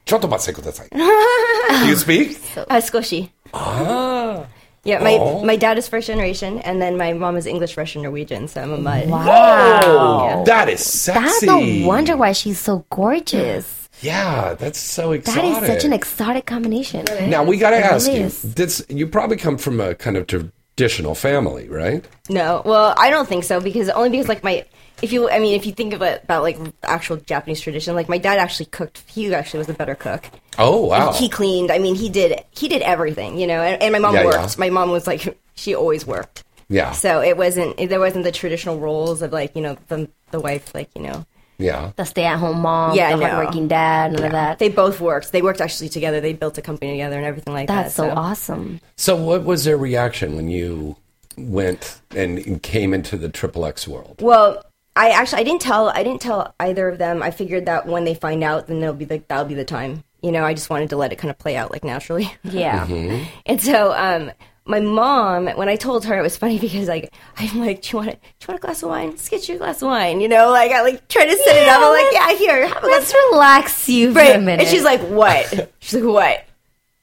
[0.06, 0.88] ちょっと待ってください。
[0.90, 2.38] Do you speak?
[2.70, 3.30] Uh, Skoshi.
[3.55, 4.47] Ah.
[4.85, 5.45] Yeah, my Oh.
[5.45, 8.49] my dad is first generation, and then my mom is English, Russian, Norwegian.
[8.49, 9.09] So I'm a mud.
[9.09, 11.20] Whoa, that is sexy.
[11.20, 13.89] That's no wonder why she's so gorgeous.
[14.01, 15.43] Yeah, that's so exotic.
[15.43, 17.05] That is such an exotic combination.
[17.29, 18.24] Now we got to ask you.
[18.27, 18.43] is.
[18.43, 22.05] This you probably come from a kind of traditional family, right?
[22.29, 24.65] No, well, I don't think so because only because like my
[25.01, 28.09] if you I mean if you think of it about like actual Japanese tradition, like
[28.09, 29.05] my dad actually cooked.
[29.07, 30.27] He actually was a better cook.
[30.59, 31.12] Oh wow.
[31.12, 31.70] He cleaned.
[31.70, 33.61] I mean, he did he did everything, you know.
[33.62, 34.37] And, and my mom Yeah, worked.
[34.39, 34.55] yeah.
[34.59, 36.45] My mom was like she always worked.
[36.69, 36.93] Yeah.
[36.93, 40.74] So it wasn't there wasn't the traditional roles of like you know the the wife
[40.74, 41.27] like you know
[41.59, 41.93] Yeah.
[41.97, 43.29] The stay-at-home mom, yeah the no.
[43.29, 44.59] hardworking dad, none of that.
[44.59, 45.33] They both worked.
[45.33, 46.20] They worked actually together.
[46.20, 48.03] They built a company together and everything like That's that.
[48.05, 48.81] That's so awesome.
[48.97, 50.97] So what was their reaction when you
[51.37, 54.16] went and came into the Triple X world?
[54.20, 54.65] Well,
[54.95, 57.23] I actually I didn't tell I didn't tell either of them.
[57.23, 60.05] I figured that when they find out, then they'll be like that'll be the time.
[60.23, 62.32] You know, I just wanted to let it kind of play out like naturally.
[62.44, 62.86] Yeah.
[62.86, 63.24] Mm-hmm.
[63.47, 64.31] And so, um,
[64.65, 67.97] my mom, when I told her, it was funny because like I'm like, do you
[67.99, 69.11] want a, do you want a glass of wine?
[69.11, 70.20] Let's get you a glass of wine.
[70.20, 71.81] You know, like I like try to set it up.
[71.82, 73.23] I'm like, yeah, here, have a Let's glass.
[73.32, 74.36] relax you for Right.
[74.36, 74.61] a minute.
[74.61, 75.73] And she's like, what?
[75.81, 76.44] She's like, what?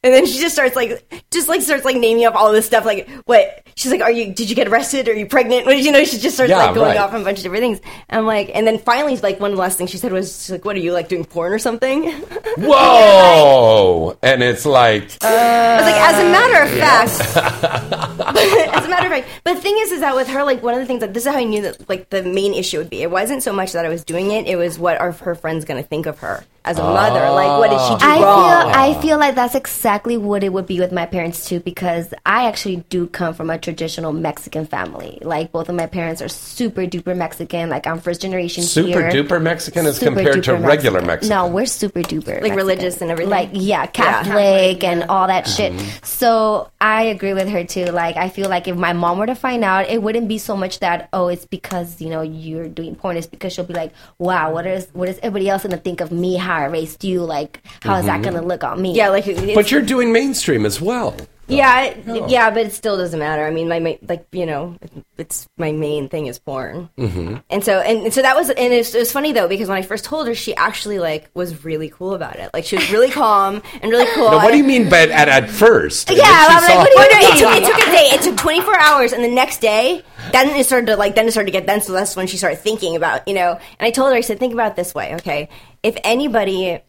[0.01, 2.85] And then she just starts like, just like starts like naming up all this stuff.
[2.85, 3.67] Like, what?
[3.75, 4.33] She's like, are you?
[4.33, 5.09] Did you get arrested?
[5.09, 5.65] Are you pregnant?
[5.65, 6.97] What- You know, she just starts Yeah, like going right.
[6.97, 7.81] off on a bunch of different things.
[8.09, 10.49] And I'm like, and then finally, like one of the last things she said was,
[10.49, 12.11] like, what are you like doing porn or something?
[12.57, 14.17] Whoa!
[14.23, 17.19] And it's like I was like, as a matter of fact,
[18.77, 20.73] as a matter of fact, but the thing is, is that with her, like one
[20.75, 22.89] of the things that this is how I knew that like the main issue would
[22.89, 23.01] be.
[23.01, 25.65] It wasn't so much that I was doing it; it was what are her friends
[25.65, 27.29] going to think of her as a mother?
[27.31, 28.71] Like, what did she do I wrong?
[28.73, 32.13] feel I feel like that's exactly what it would be with my parents too, because
[32.25, 35.19] I actually do come from a traditional Mexican family.
[35.21, 37.69] Like both of my parents are super duper Mexican.
[37.69, 39.23] Like I'm first generation super here.
[39.23, 41.29] duper Mexican as Super compared to duper regular Mexican.
[41.29, 42.57] No, we're super duper Like Mexican.
[42.57, 43.31] religious and everything?
[43.31, 45.77] Like yeah, Catholic and all that mm-hmm.
[45.77, 46.05] shit.
[46.05, 47.85] So I agree with her too.
[47.85, 50.55] Like I feel like if my mom were to find out, it wouldn't be so
[50.55, 53.17] much that oh, it's because you know you're doing porn.
[53.17, 56.11] It's because she'll be like, wow, what is what is everybody else gonna think of
[56.11, 56.35] me?
[56.35, 57.21] How I raised you?
[57.23, 58.23] Like how is that Mhm.
[58.25, 58.93] gonna look on me?
[58.93, 59.25] Yeah, like
[59.55, 61.15] But you're doing mainstream as well.
[61.49, 63.45] Yeah, it- yeah, but it still doesn't matter.
[63.45, 64.77] I mean, my ma- like you know,
[65.17, 66.89] it's my main thing is porn.
[66.97, 67.37] Mm-hmm.
[67.49, 69.67] And so, and, and so that was, and it was, it was funny though because
[69.67, 72.49] when I first told her, she actually like was really cool about it.
[72.53, 74.31] Like she was really calm and really cool.
[74.31, 76.09] Now, what do you mean by at, at first?
[76.09, 77.35] Yeah, And I'm like, saw- what do you mean?
[77.35, 78.07] It took, it took a day.
[78.13, 81.31] It took 24 hours, and the next day, then it started to like, then it
[81.31, 81.65] started to get.
[81.67, 83.51] Then so that's when she started thinking about, you know.
[83.53, 85.49] And I told her, I said, think about it this way, okay?
[85.83, 86.79] If anybody,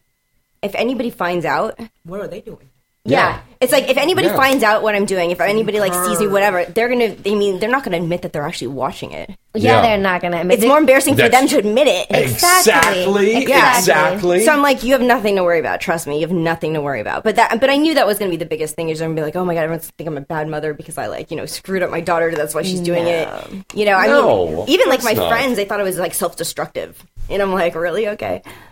[0.61, 2.69] if anybody finds out, What are they doing?
[3.05, 3.41] Yeah.
[3.59, 4.35] It's like if anybody Yeah.
[4.35, 7.15] finds out what I'm doing, if anybody like sees me, whatever, they're gonna.
[7.25, 9.29] I mean, they're not gonna admit that they're actually watching it.
[9.53, 9.81] Yeah, Yeah.
[9.83, 10.67] they're not gonna admit It's it.
[10.67, 12.07] more embarrassing for them to admit it.
[12.09, 14.45] Exactly, exactly.
[14.45, 15.79] So I'm like, you have nothing to worry about.
[15.79, 17.23] Trust me, you have nothing to worry about.
[17.23, 18.89] But that, but I knew that was gonna be the biggest thing.
[18.89, 20.97] Is they're gonna be like, oh my god, everyone's think I'm a bad mother because
[20.97, 22.31] I like, you know, screwed up my daughter.
[22.33, 23.27] That's why she's doing it.
[23.75, 25.29] You know, I No, mean, even like my not.
[25.29, 26.97] friends, they thought it was like self-destructive,
[27.29, 28.07] and I'm like, really?
[28.09, 28.41] Okay.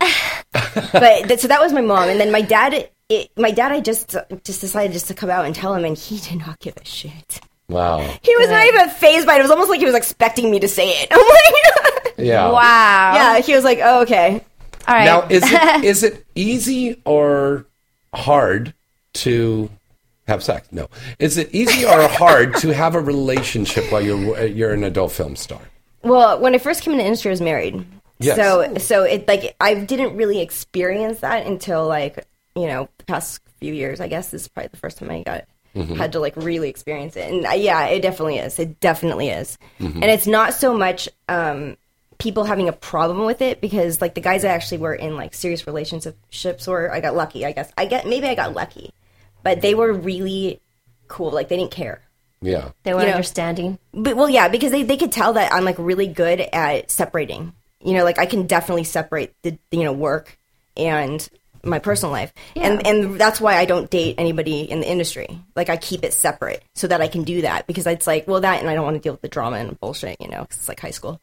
[0.52, 2.88] but th- so that was my mom, and then my dad.
[3.10, 5.98] It, my dad, I just just decided just to come out and tell him, and
[5.98, 7.40] he did not give a shit.
[7.68, 7.98] Wow.
[8.22, 9.40] He was not even phased by it.
[9.40, 11.08] It was almost like he was expecting me to say it.
[11.12, 12.50] I'm like, Yeah.
[12.50, 13.12] Wow.
[13.14, 13.40] yeah.
[13.40, 14.44] He was like, oh, okay.
[14.86, 15.04] All right.
[15.04, 17.66] Now, is it is it easy or
[18.14, 18.74] hard
[19.14, 19.70] to
[20.26, 20.68] have sex?
[20.72, 20.88] No.
[21.18, 25.36] Is it easy or hard to have a relationship while you're you're an adult film
[25.36, 25.60] star?
[26.02, 27.84] Well, when I first came into the industry, I was married.
[28.18, 28.36] Yes.
[28.36, 33.40] So, so it like I didn't really experience that until like you know the past
[33.60, 34.00] few years.
[34.00, 35.44] I guess this is probably the first time I got
[35.76, 35.96] Mhm.
[35.96, 38.58] had to like really experience it, and uh, yeah, it definitely is.
[38.58, 39.94] It definitely is, Mhm.
[40.02, 41.76] and it's not so much um,
[42.18, 45.32] people having a problem with it because like the guys I actually were in like
[45.32, 47.46] serious relationships were I got lucky.
[47.46, 48.92] I guess I get maybe I got lucky,
[49.44, 50.60] but they were really
[51.08, 51.30] cool.
[51.30, 52.02] Like they didn't care.
[52.42, 52.70] Yeah.
[52.82, 53.78] They were You know, understanding.
[53.94, 57.52] But well, yeah, because they, they could tell that I'm like really good at separating.
[57.82, 60.36] You know, like I can definitely separate the you know work
[60.76, 61.26] and
[61.64, 65.38] my personal life, and and that's why I don't date anybody in the industry.
[65.54, 68.40] Like I keep it separate so that I can do that because it's like well
[68.40, 70.16] that and I don't want to deal with the drama and bullshit.
[70.20, 71.20] You know, 'cause it's like high school.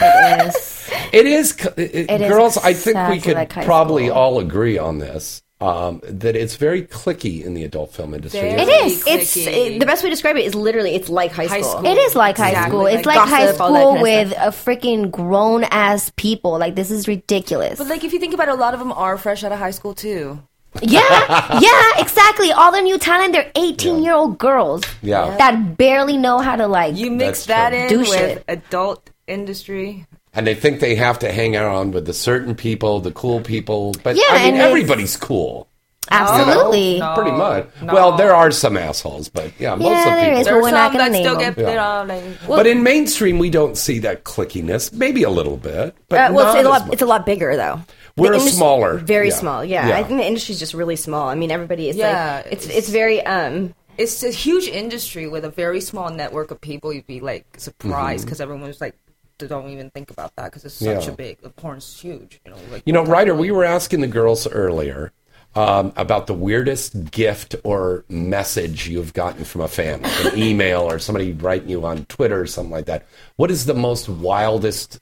[0.00, 0.90] It is.
[1.14, 2.56] It is, c- it- It is girls.
[2.56, 5.43] I think we could like high probably all agree on this.
[5.64, 8.40] Um, that it's very clicky in the adult film industry.
[8.40, 9.02] It is.
[9.06, 11.86] It's it, the best way to describe it is literally it's like high school.
[11.86, 12.70] It is like high Exactly.
[12.70, 12.86] school.
[12.86, 16.58] It's like, Gossip, high school kind of with a freaking grown ass people.
[16.58, 17.78] Like this is ridiculous.
[17.78, 19.58] But like, if you think about it, a lot of them are fresh out of
[19.58, 20.42] high school too.
[20.82, 21.00] Yeah,
[21.60, 22.50] yeah, exactly.
[22.52, 25.36] All the new talent, they're 18 year old girls Yeah.
[25.38, 27.78] that barely know how to like You mix that true.
[27.78, 28.44] in do with shit.
[28.48, 30.06] adult industry.
[30.34, 33.94] And they think they have to hang around with the certain people, the cool people.
[34.02, 35.68] But Yeah, I mean, everybody's cool.
[36.10, 36.24] you know?
[36.26, 37.02] Absolutely.
[37.14, 37.66] pretty much.
[37.82, 40.40] Well, there are some assholes, but yeah, most Yeah, of people.
[40.40, 41.54] is, but we're not gonna name still them.
[41.54, 41.70] get, Yeah.
[41.70, 44.92] you know, like, but in mainstream, we don't see that clickiness.
[44.92, 46.84] Maybe a little bit, but Uh, well, not it's a as lot.
[46.86, 46.92] much.
[46.94, 47.80] It's a lot bigger though.
[48.16, 49.34] We're The a indus- smaller, very yeah.
[49.34, 49.64] small.
[49.64, 49.88] Yeah.
[49.88, 49.98] Yeah.
[49.98, 51.28] I think the industry's just really small.
[51.28, 53.74] I mean, everybody is Yeah, like it's it's very um.
[53.96, 56.92] it's a huge industry with a very small network of people.
[56.92, 59.03] You'd be like surprised because everyone's like, they
[59.38, 61.12] don't even think about that because it's such Yeah.
[61.12, 61.40] a big.
[61.40, 62.40] The porn's huge.
[62.44, 65.12] You know, like You know, Ryder, we were asking the girls earlier
[65.56, 70.98] um, about the weirdest gift or message you've gotten from a fan, an email or
[70.98, 73.06] somebody writing you on Twitter or something like that.
[73.36, 75.00] What is the most wildest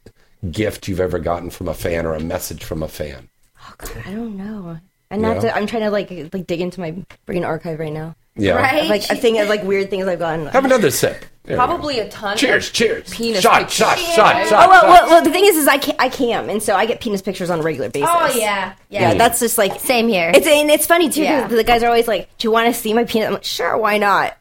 [0.50, 3.28] gift you've ever gotten from a fan or a message from a fan?
[3.60, 4.78] Oh God, I don't know.
[5.10, 5.36] I'm not.
[5.36, 5.40] Yeah.
[5.42, 6.96] To, I'm trying to like like dig into my
[7.26, 8.16] brain archive right now.
[8.36, 8.54] Yeah.
[8.54, 8.88] Right?
[8.88, 10.46] Like I think of like weird things I've gotten.
[10.46, 11.24] Have another sip.
[11.44, 11.56] There.
[11.56, 12.36] Probably a ton.
[12.36, 13.10] Cheers, of cheers.
[13.12, 13.74] Penis Shot, pictures.
[13.76, 14.66] shot, shot, shot.
[14.66, 16.86] Oh well, well, well, the thing is, is I can I cam, and so I
[16.86, 18.08] get penis pictures on a regular basis.
[18.12, 18.74] Oh, yeah.
[18.90, 19.00] yeah.
[19.10, 19.14] Yeah.
[19.14, 20.30] that's just like Same here.
[20.32, 21.22] It's and it's funny too.
[21.24, 21.46] 'cause Yeah.
[21.48, 23.76] the guys are always like, "Do you want to see my penis?" I'm like, "Sure,
[23.76, 24.36] why not?"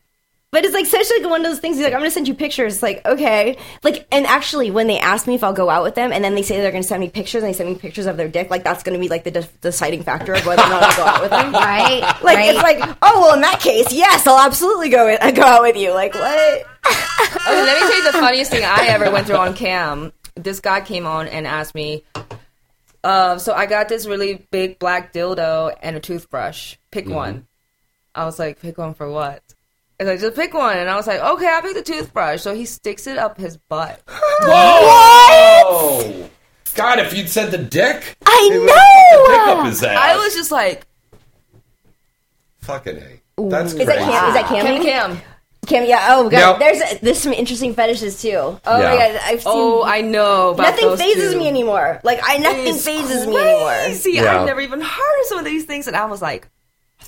[0.52, 1.78] But it's like such like one of those things.
[1.78, 5.00] He's like, "I'm gonna send you pictures." It's like, okay, like, and actually, when they
[5.00, 7.00] ask me if I'll go out with them, and then they say they're gonna send
[7.00, 9.24] me pictures, and they send me pictures of their dick, like that's gonna be like
[9.24, 12.36] the de- deciding factor of whether or not I'll go out with them, Right, Like
[12.38, 12.50] right.
[12.54, 15.78] it's like, oh well, in that case, yes, I'll absolutely go with, go out with
[15.78, 15.94] you.
[15.94, 16.64] Like what?
[17.48, 20.12] Okay, let me tell you the funniest thing I ever went through on cam.
[20.36, 22.04] This guy came on and asked me,
[23.04, 26.76] uh, so I got this really big black dildo and a toothbrush.
[26.92, 27.14] Pick Mm-hmm.
[27.16, 27.48] one.
[28.14, 29.42] I was like, pick one for what?
[30.02, 30.78] He's like, just pick one.
[30.80, 32.42] And I was like, okay, I'll pick the toothbrush.
[32.42, 34.02] So he sticks it up his butt.
[34.42, 36.28] Whoa!
[36.74, 39.28] God, if you'd said the dick, I know!
[39.28, 39.96] Pick up his ass.
[39.98, 40.88] I was just like,
[42.62, 43.22] fucking a.
[43.50, 44.00] That's Is crazy.
[44.00, 44.28] that Cam?
[44.30, 44.66] Is that Cam?
[44.66, 45.18] Cam Cam.
[45.68, 46.08] Cam, yeah.
[46.12, 48.36] Oh god, Now- there's there's some interesting fetishes too.
[48.36, 49.12] Oh my Yeah.
[49.14, 49.52] god, I've seen.
[49.54, 50.50] Oh, I know.
[50.52, 51.40] About nothing those phases two.
[51.40, 52.00] me anymore.
[52.04, 53.94] Like I, nothing It's phases me anymore.
[53.94, 54.40] See, Yeah.
[54.40, 56.50] I've never even heard of some of these things, and I was like, "Are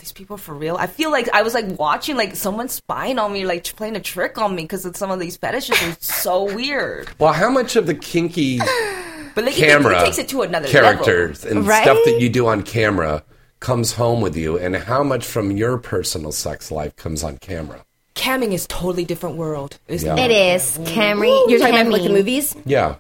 [0.04, 3.32] these people for real?" I feel like I was like watching like someone spying on
[3.34, 7.10] me, like playing a trick on me because some of these fetishes are so weird.
[7.20, 8.60] Well, how much of the kinky
[9.36, 11.60] But like, camera it, takes it to another characters level.
[11.60, 11.82] and Right?
[11.84, 13.24] stuff that you do on camera
[13.60, 17.84] comes home with you, and how much from your personal sex life comes on camera?
[18.14, 19.80] Camming is totally different world.
[19.88, 20.24] Isn't Yeah.
[20.26, 20.78] It is.
[20.84, 21.34] Camry.
[21.50, 22.14] You're talking about like the Cammy.
[22.14, 22.56] movies.
[22.66, 22.96] Yeah.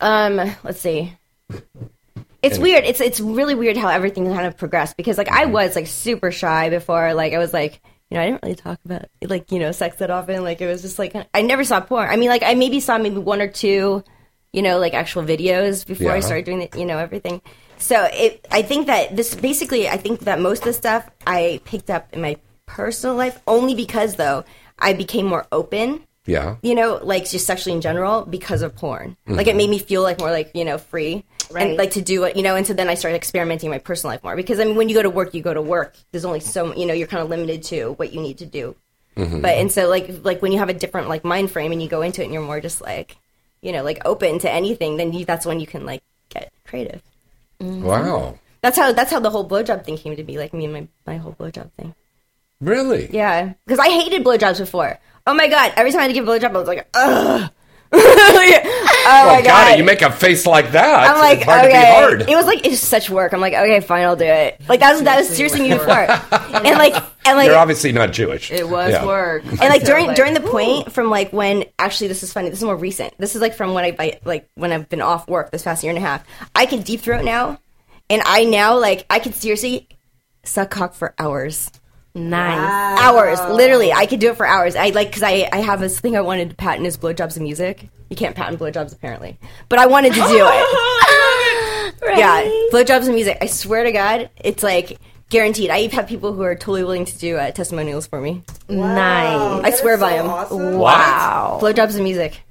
[0.00, 1.16] Um, let's see.
[2.42, 2.84] It's And- weird.
[2.84, 5.52] It's it's really weird how everything kind of progressed because like I mm-hmm.
[5.52, 7.14] was like super shy before.
[7.14, 7.80] Like I was like
[8.10, 10.42] you know I didn't really talk about like you know sex that often.
[10.42, 12.08] Like it was just like I never saw porn.
[12.08, 14.02] I mean like I maybe saw maybe one or two,
[14.52, 16.76] you know like actual videos before I started doing it.
[16.76, 17.42] You know everything.
[17.78, 21.60] So it I think that this basically I think that most of the stuff I
[21.64, 22.36] picked up in my
[22.66, 24.44] personal life only because though
[24.78, 26.56] I became more open Yeah.
[26.62, 29.16] you know, like just sexually in general because of porn.
[29.26, 29.34] Mm-hmm.
[29.34, 31.24] Like it made me feel like more like, you know, free.
[31.50, 31.66] Right.
[31.66, 33.78] And like to do it, you know, and so then I started experimenting in my
[33.78, 34.36] personal life more.
[34.36, 35.96] Because I mean when you go to work, you go to work.
[36.12, 38.76] There's only so you know, you're kind of limited to what you need to do.
[39.16, 39.40] Mm-hmm.
[39.40, 41.88] But and so like like when you have a different like mind frame and you
[41.88, 43.16] go into it and you're more just like,
[43.60, 47.02] you know, like open to anything, then you, that's when you can like get creative.
[47.60, 48.38] Wow.
[48.62, 50.38] That's how that's how the whole blowjob thing came to be.
[50.38, 51.94] Like me and my my whole blowjob thing.
[52.60, 53.08] Really?
[53.10, 54.98] Yeah, because I hated blowjobs before.
[55.26, 55.72] Oh my god!
[55.76, 57.50] Every time I had to give a blowjob, I was like, ugh.
[57.92, 57.98] oh
[59.04, 59.78] well, my God, god!
[59.78, 61.10] you make a face like that.
[61.10, 61.72] I'm like, it's hard okay.
[61.72, 62.22] to be hard.
[62.22, 63.32] It was like it's such work.
[63.32, 64.60] I'm like, okay, fine, I'll do it.
[64.68, 65.92] Like that was that was seriously me before,
[66.32, 66.94] and like
[67.26, 68.52] and like You're obviously not Jewish.
[68.52, 69.04] It was Yeah.
[69.04, 69.44] work.
[69.44, 72.48] and like during during the point from like when actually this is funny.
[72.50, 73.12] This is more recent.
[73.18, 75.82] This is like from when I I- like when I've been off work this past
[75.82, 76.24] year and a half.
[76.54, 77.58] I can deep throat now,
[78.08, 79.88] and I now like I can seriously
[80.44, 81.72] suck cock for hours.
[82.14, 83.00] Nice.
[83.00, 83.40] hours.
[83.50, 84.76] Literally i could do it for hours.
[84.76, 87.44] I like because I, I have this thing i wanted to patent is blowjobs and
[87.44, 87.88] music.
[88.08, 89.38] You can't patent blowjobs apparently.
[89.68, 91.94] But i wanted to do it.
[92.16, 92.42] Yeah.
[92.72, 93.38] Blowjobs and music.
[93.40, 95.70] I swear to god it's like guaranteed.
[95.70, 98.42] I even have people who are totally willing to do uh, testimonials for me.
[98.68, 99.64] Nice.
[99.64, 100.26] i swear by them.
[100.78, 101.58] Wow.
[101.62, 102.42] blowjobs and music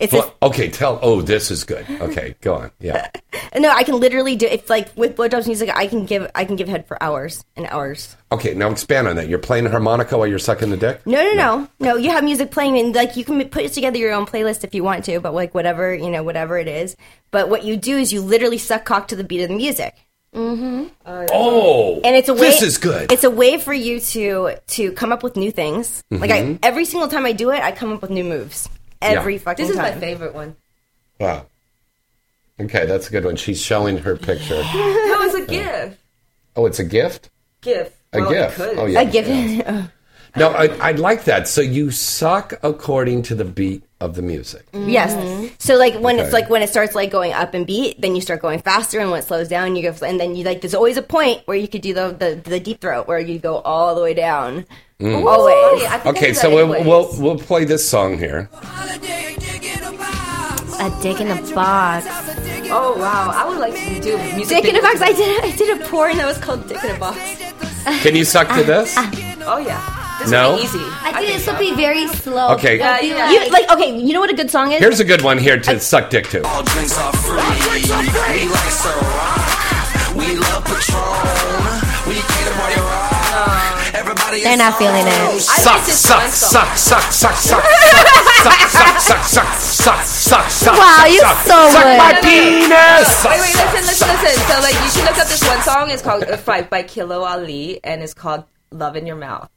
[0.00, 0.98] it's Well, okay, tell.
[1.02, 1.86] Oh, this is good.
[1.88, 2.70] Okay, go on.
[2.80, 3.08] Yeah.
[3.58, 6.44] no i can literally do if like with blowjobs and music i can give i
[6.44, 9.28] can give head for hours and hours Okay, now expand on that.
[9.28, 11.04] You're playing harmonica while you're sucking the dick.
[11.04, 11.96] No, no, no, no.
[11.96, 14.84] You have music playing, and like you can put together your own playlist if you
[14.84, 16.94] want to, but like whatever you know, whatever it is.
[17.32, 19.96] But what you do is you literally suck cock to the beat of the music,
[20.32, 20.86] mm-hmm.
[21.32, 22.40] Oh, and it's a way.
[22.40, 23.10] This is good.
[23.10, 26.04] It's a way for you to to come up with new things.
[26.12, 26.58] Like I, Mhm.
[26.62, 28.68] every single time I do it, I come up with new moves.
[29.02, 29.40] Every Yeah.
[29.40, 29.94] fucking This is time.
[29.94, 30.56] my favorite one.
[31.18, 31.46] Wow.
[32.60, 33.36] Okay, that's a good one.
[33.36, 34.62] She's showing her picture.
[34.74, 35.98] No, it's a gift.
[36.56, 37.30] Oh, it's a gift.
[37.62, 37.96] Gift.
[38.12, 38.60] A Well, gift.
[38.60, 39.00] Oh, yeah.
[39.00, 39.66] I give it.
[40.36, 41.48] No, I, I like that.
[41.48, 44.64] So you suck according to the beat of the music.
[44.72, 45.12] Yes.
[45.58, 48.20] So like when it's like when it starts like going up and beat, then you
[48.22, 50.60] start going faster, and when it slows down, you go, and then you like.
[50.60, 53.38] There's always a point where you could do the the, the deep throat, where you
[53.40, 54.66] go all the way down.
[55.00, 55.26] Mm.
[55.26, 56.06] Always.
[56.06, 58.48] Okay, so we'll, we'll we'll play this song here.
[60.80, 62.06] A dick in a box.
[62.72, 64.62] Oh wow, I would like to do music.
[64.62, 65.00] Dick in a box.
[65.02, 67.18] I did I did a porn that was called Dick in a box.
[68.02, 68.96] Can you suck to uh, this?
[68.96, 69.10] Uh.
[69.44, 70.52] Oh yeah, this No?
[70.52, 70.78] would be easy.
[70.80, 72.54] I think this will be very slow.
[72.54, 72.76] Okay.
[72.76, 73.94] It'll be Yeah, You like okay?
[73.98, 74.78] You know what a good song is?
[74.80, 76.46] Here's a good one here to suck dick to.
[76.46, 77.36] All drinks are free.
[77.36, 80.16] We like Ciroc.
[80.16, 82.08] We love Patron.
[82.08, 83.19] We keep the party rock.
[84.00, 85.40] Everybody They're not feeling it.
[85.40, 90.78] Suck, suck, suck, suck, suck, suck, suck, suck, suck, suck, suck, suck, suck, suck.
[90.78, 91.98] Wow, you're suck, so suck good.
[91.98, 93.08] my penis.
[93.24, 94.40] Wait, wait, listen, listen, listen.
[94.48, 95.90] So like, you should look up this one song.
[95.90, 99.50] It's called uh, "Fight" by Kilo Ali, and it's called "Love in Your Mouth."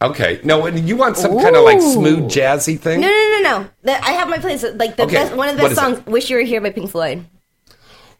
[0.00, 3.00] Okay, no, and you want some kind of like smooth jazzy thing?
[3.00, 3.68] No, no, no, no.
[3.82, 4.78] The, I have my playlist.
[4.78, 5.96] Like the Okay, best, one of the what best is it?
[5.96, 6.06] songs.
[6.06, 7.24] "Wish You Were Here" by Pink Floyd.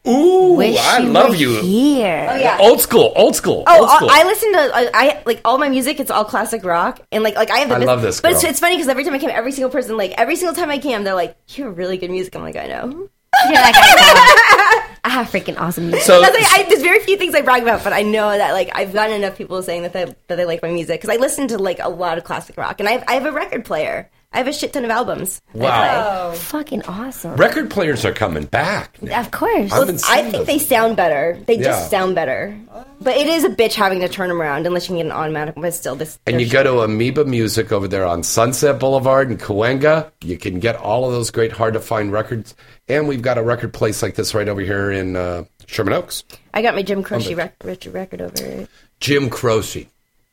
[0.07, 1.61] Ooh, Wish I you love were you.
[1.61, 2.27] Here.
[2.31, 2.57] Oh yeah.
[2.61, 4.09] Old school, old school, Oh, old I, school.
[4.11, 5.99] I listen to I, I like all my music.
[5.99, 7.69] It's all classic rock, and like like I have.
[7.69, 8.49] The I best- love this But it's, girl.
[8.51, 10.77] it's funny because every time I came, every single person like every single time I
[10.77, 13.09] came, they're like, "You have really good music." I'm like, I know.
[13.45, 14.95] You're like, I, know.
[15.03, 16.03] I have freaking awesome music.
[16.03, 18.69] So- like, I, there's very few things I brag about, but I know that like
[18.73, 21.49] I've gotten enough people saying that they that they like my music because I listen
[21.49, 24.09] to like a lot of classic rock, and I have, I have a record player.
[24.31, 25.41] I have a shit ton of albums.
[25.55, 26.31] that Wow.
[26.33, 27.35] fucking awesome.
[27.35, 29.01] Record players are coming back.
[29.01, 29.21] now.
[29.21, 29.71] Of course.
[29.71, 30.45] I've been I seeing think them.
[30.45, 31.39] they sound better.
[31.47, 31.63] They Yeah.
[31.63, 32.55] just sound better.
[33.01, 35.11] But it is a bitch having to turn them around unless you can get an
[35.11, 35.55] automatic.
[35.57, 39.31] But still, this And they're you go to Amoeba Music over there on Sunset Boulevard
[39.31, 40.11] in Cahuenga.
[40.23, 42.55] You can get all of those great, hard to find records.
[42.87, 46.23] And we've got a record place like this right over here in uh, Sherman Oaks.
[46.53, 48.69] I got my Jim Croce rec- Richard record over it.
[48.99, 49.87] Jim Croce.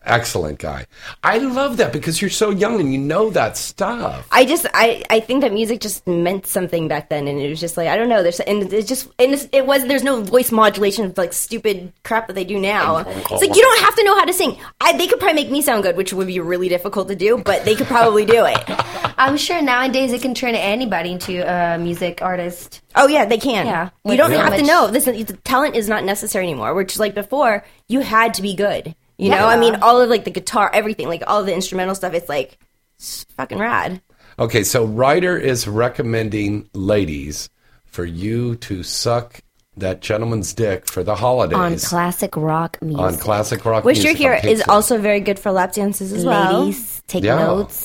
[0.07, 0.87] Excellent guy.
[1.25, 4.27] I love that because you're so young and you know that stuff.
[4.31, 7.59] I just I I think that music just meant something back then, and it was
[7.59, 8.23] just like I don't know.
[8.23, 12.29] There's and it's just and it was there's no voice modulation of like stupid crap
[12.29, 12.99] that they do now.
[12.99, 14.57] It's like you don't have to know how to sing.
[14.81, 17.39] I, they could probably make me sound good, which would be really difficult to do,
[17.39, 18.59] but they could probably do it.
[19.19, 22.81] I'm sure nowadays it can turn anybody into a music artist.
[22.95, 23.67] Oh yeah, they can.
[23.67, 23.91] Yeah.
[24.05, 24.87] you don't so have to know.
[24.89, 26.75] This the talent is not necessary anymore.
[26.75, 28.95] Which like before, you had to be good.
[29.19, 31.95] You know, I mean, all of like the guitar, everything, like all of the instrumental
[31.95, 32.13] stuff.
[32.15, 32.59] It's like
[32.97, 34.03] it's fucking rad.
[34.39, 37.49] Okay, so Ryder is recommending ladies
[37.87, 39.41] for you to suck
[39.79, 43.01] that gentleman's dick for the holidays On classic rock music.
[43.01, 43.85] on classic rock music.
[43.85, 44.75] Wish You're music Here on Pink is Floyd.
[44.75, 46.61] also very good for lap dances as well.
[46.65, 47.37] Ladies, take Yeah.
[47.37, 47.77] notes.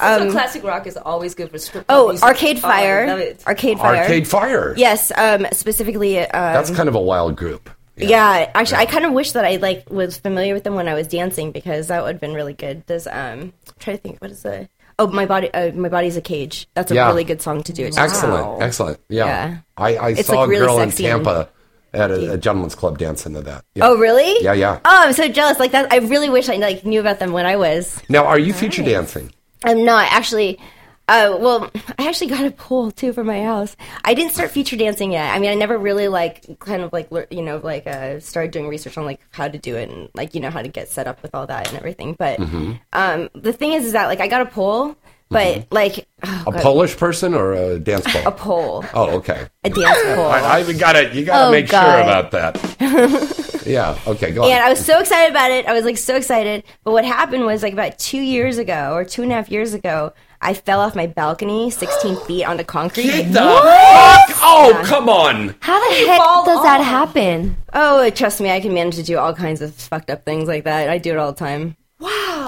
[0.00, 1.84] so Um, classic rock is always good for strip.
[1.88, 2.24] Oh, music.
[2.26, 3.06] Arcade Oh, I Fire.
[3.06, 3.42] love it.
[3.46, 3.96] Arcade Fire.
[4.02, 4.74] Arcade Fire.
[4.76, 6.18] Yes, um, specifically.
[6.20, 7.68] Um, That's kind of a wild group.
[8.08, 10.94] Yeah, actually, I kind of wish that I like was familiar with them when I
[10.94, 12.84] was dancing because that would have been really good.
[12.86, 14.68] There's um, try to think what is the
[14.98, 16.68] oh my body uh, my body's a cage.
[16.74, 17.08] That's a Yeah.
[17.08, 17.84] really good song to do.
[17.86, 19.00] It's just- Excellent, excellent.
[19.08, 19.58] Yeah, Yeah.
[19.76, 21.48] I, I It's, saw like, a girl in and- Tampa
[21.92, 23.64] at a, a gentleman's club dancing to that.
[23.74, 23.88] Yeah.
[23.88, 24.44] Oh really?
[24.44, 24.78] Yeah, yeah.
[24.84, 25.58] Oh, I'm so jealous.
[25.58, 28.00] Like that, I really wish I like knew about them when I was.
[28.08, 29.32] Now, are you feature dancing?
[29.64, 30.58] I'm not actually.
[31.10, 33.74] Uh, well, I actually got a pole too for my house.
[34.04, 35.34] I didn't start feature dancing yet.
[35.34, 38.68] I mean, I never really like kind of like you know like uh, started doing
[38.68, 41.08] research on like how to do it and like you know how to get set
[41.08, 42.14] up with all that and everything.
[42.18, 42.78] But Mhm.
[42.92, 44.94] um, the thing is, is that like I got a pole,
[45.30, 48.22] but like oh, A God, Polish person or a dance pole?
[48.26, 49.48] a pole, Oh, okay.
[49.64, 50.26] a dance pole.
[50.30, 53.62] I, I gotta, you gotta Oh, make sure about that.
[53.66, 53.98] yeah.
[54.06, 54.30] Okay.
[54.32, 54.50] Go on.
[54.50, 55.66] And I was so excited about it.
[55.66, 56.64] I was like so excited.
[56.84, 59.74] But what happened was like about two years ago or two and a half years
[59.74, 60.12] ago,
[60.42, 63.04] I fell off my balcony 16 feet onto concrete.
[63.06, 65.54] Get the fuck- Oh, come on.
[65.60, 67.56] How the heck does that happen?
[67.74, 70.64] Oh, trust me, I can manage to do all kinds of fucked up things like
[70.64, 70.88] that.
[70.88, 71.76] I do it all the time.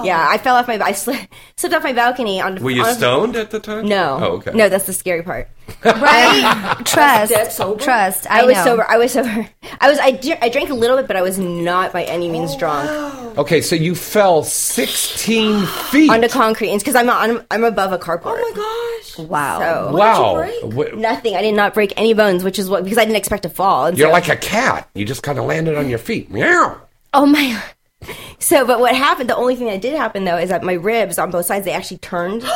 [0.03, 0.07] Wow.
[0.07, 0.33] Yeah, oh.
[0.33, 0.75] I fell off my.
[0.75, 2.61] I sli- slipped off my balcony on.
[2.61, 3.87] Were you on- stoned at the time?
[3.87, 4.19] No.
[4.21, 4.51] Oh, okay.
[4.51, 5.49] No, that's the scary part.
[5.85, 6.75] Right?
[6.85, 7.31] Trust.
[7.31, 7.81] Dead sober?
[7.81, 8.29] Trust.
[8.29, 8.63] I, I, was know.
[8.63, 8.85] sober.
[8.89, 9.49] I was sober.
[9.81, 9.99] I was.
[9.99, 12.59] I, dr- I drank a little bit, but I was not by any means oh,
[12.59, 13.37] drunk.
[13.37, 16.09] Okay, so you fell 16 feet.
[16.09, 16.77] onto concrete.
[16.77, 18.37] Because I'm, I'm I'm above a carport.
[18.37, 19.27] Oh my gosh!
[19.27, 19.59] Wow.
[19.59, 20.69] So wow.
[20.71, 21.35] Wh- nothing.
[21.35, 23.87] I did not break any bones, which is what because I didn't expect to fall.
[23.87, 24.89] And You're so- like a cat.
[24.93, 26.29] You just kind of landed on your feet.
[26.29, 26.81] Meow.
[27.13, 27.61] Oh my.
[28.39, 29.29] So, but what happened?
[29.29, 31.71] The only thing that did happen though is that my ribs on both sides they
[31.71, 32.43] actually turned.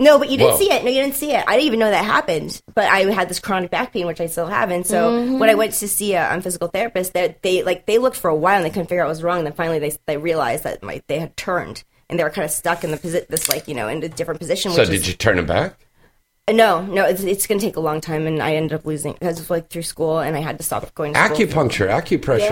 [0.00, 0.58] No, but you didn't Whoa.
[0.58, 0.82] see it.
[0.82, 1.44] No, you didn't see it.
[1.46, 2.60] I didn't even know that happened.
[2.74, 4.70] But I had this chronic back pain, which I still have.
[4.72, 5.38] And so Mhm.
[5.38, 8.28] when I went to see a um, physical therapist, they, they like they looked for
[8.28, 9.38] a while and they couldn't figure out what was wrong.
[9.38, 12.44] And then finally they they realized that my they had turned and they were kind
[12.44, 14.72] of stuck in the posi- this like you know in a different position.
[14.72, 15.78] So which did is, you turn them back?
[16.52, 19.14] No, no, it's, it's going to take a long time, and I ended up losing
[19.14, 21.36] because it's like through school, and I had to stop going to school.
[21.38, 22.50] Acupuncture, acupressure.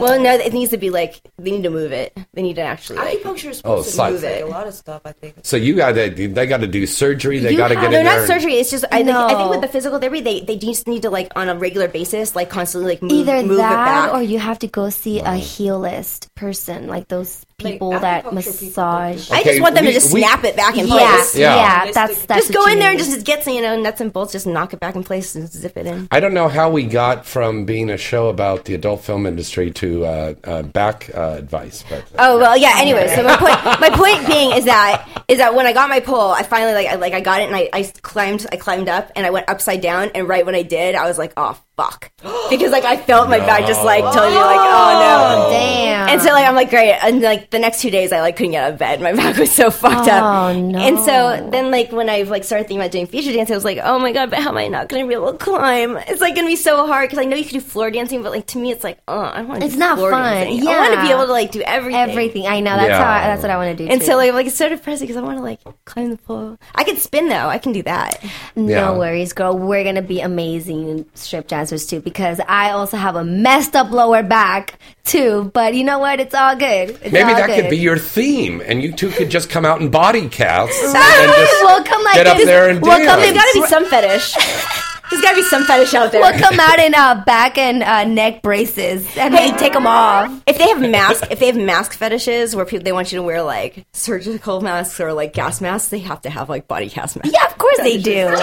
[0.00, 2.16] Well, no, it needs to be like they need to move it.
[2.34, 4.12] They need to actually like Acupuncture is Oh, supposed to psych.
[4.14, 4.42] move it.
[4.42, 5.02] a lot of stuff.
[5.04, 5.36] I think.
[5.42, 7.38] So you got to they got to do surgery.
[7.38, 8.14] They You got to have- get no, in there.
[8.14, 8.54] not and- surgery.
[8.54, 9.50] It's just I, think, I think No.
[9.50, 12.50] with the physical therapy, they they just need to like on a regular basis, like
[12.50, 14.14] constantly like move, Either move it that back.
[14.14, 19.32] or you have to go see a healist person, like those people that massage.
[19.32, 21.36] I just want them to just snap it back in place.
[21.36, 21.90] Yeah, Yeah.
[21.90, 24.00] that's that's just what go you in there and just get some, you know nuts
[24.00, 26.06] and bolts, just knock it back in place and zip it in.
[26.12, 29.72] I don't know how we got from being a show about the adult film industry
[29.72, 32.74] to uh, uh, back uh, advice, but Oh well, yeah.
[32.76, 35.98] Anyway, so my point, my point being is that is that when I got my
[35.98, 38.88] pole, I finally like I, like I got it and I, I climbed I climbed
[38.88, 41.60] up and I went upside down and right when I did, I was like, oh
[41.78, 42.10] fuck,
[42.50, 46.08] because like I felt my back just like telling me like, oh no, oh, damn.
[46.08, 48.50] And so like I'm like great, and like the next two days I like couldn't
[48.52, 49.00] get out of bed.
[49.00, 50.22] My back was so fucked up.
[50.24, 50.78] Oh, no.
[50.78, 53.64] And so then like when I like started thinking about doing feature dance, I was
[53.64, 55.96] like, oh my god, but how am I not going to be able to climb?
[56.08, 58.22] It's like going to be so hard because I know you can do floor dancing,
[58.22, 59.62] but like to me, it's like, oh, I want.
[59.62, 60.34] It's not floor fun.
[60.34, 60.64] Dancing.
[60.64, 62.00] Yeah, I want to be able to like do everything.
[62.10, 62.46] Everything.
[62.48, 62.76] I know.
[62.76, 63.04] That's Yeah.
[63.04, 63.10] how.
[63.12, 63.88] I, that's what I want to do.
[63.90, 64.06] And too.
[64.06, 66.58] so like, like it's so depressing because I want to like climb the pole.
[66.74, 67.48] I can spin though.
[67.48, 68.20] I can do that.
[68.56, 68.98] No Yeah.
[68.98, 69.56] worries, girl.
[69.56, 74.22] We're gonna be amazing strip dancers too because I also have a messed up lower
[74.22, 75.50] back too.
[75.54, 76.20] But you know what?
[76.20, 76.90] It's all good.
[76.90, 77.62] It's maybe all that good.
[77.62, 80.92] could be your theme, and you two could just come out in body casts and
[81.32, 83.08] just we'll come like get up there and we'll dance.
[83.08, 84.34] come There's got to be some fetish.
[85.10, 86.20] There's got to be some fetish out there.
[86.20, 89.86] We'll come out in uh, back and uh, neck braces and Hey, then take them
[89.86, 90.42] off.
[90.46, 93.22] If they have mask, if they have mask fetishes where people they want you to
[93.22, 97.16] wear like surgical masks or like gas masks, they have to have like body cast
[97.16, 97.32] masks.
[97.32, 98.36] Yeah, of course they do.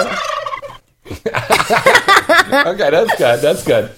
[1.12, 3.42] okay, that's good.
[3.42, 3.92] That's good.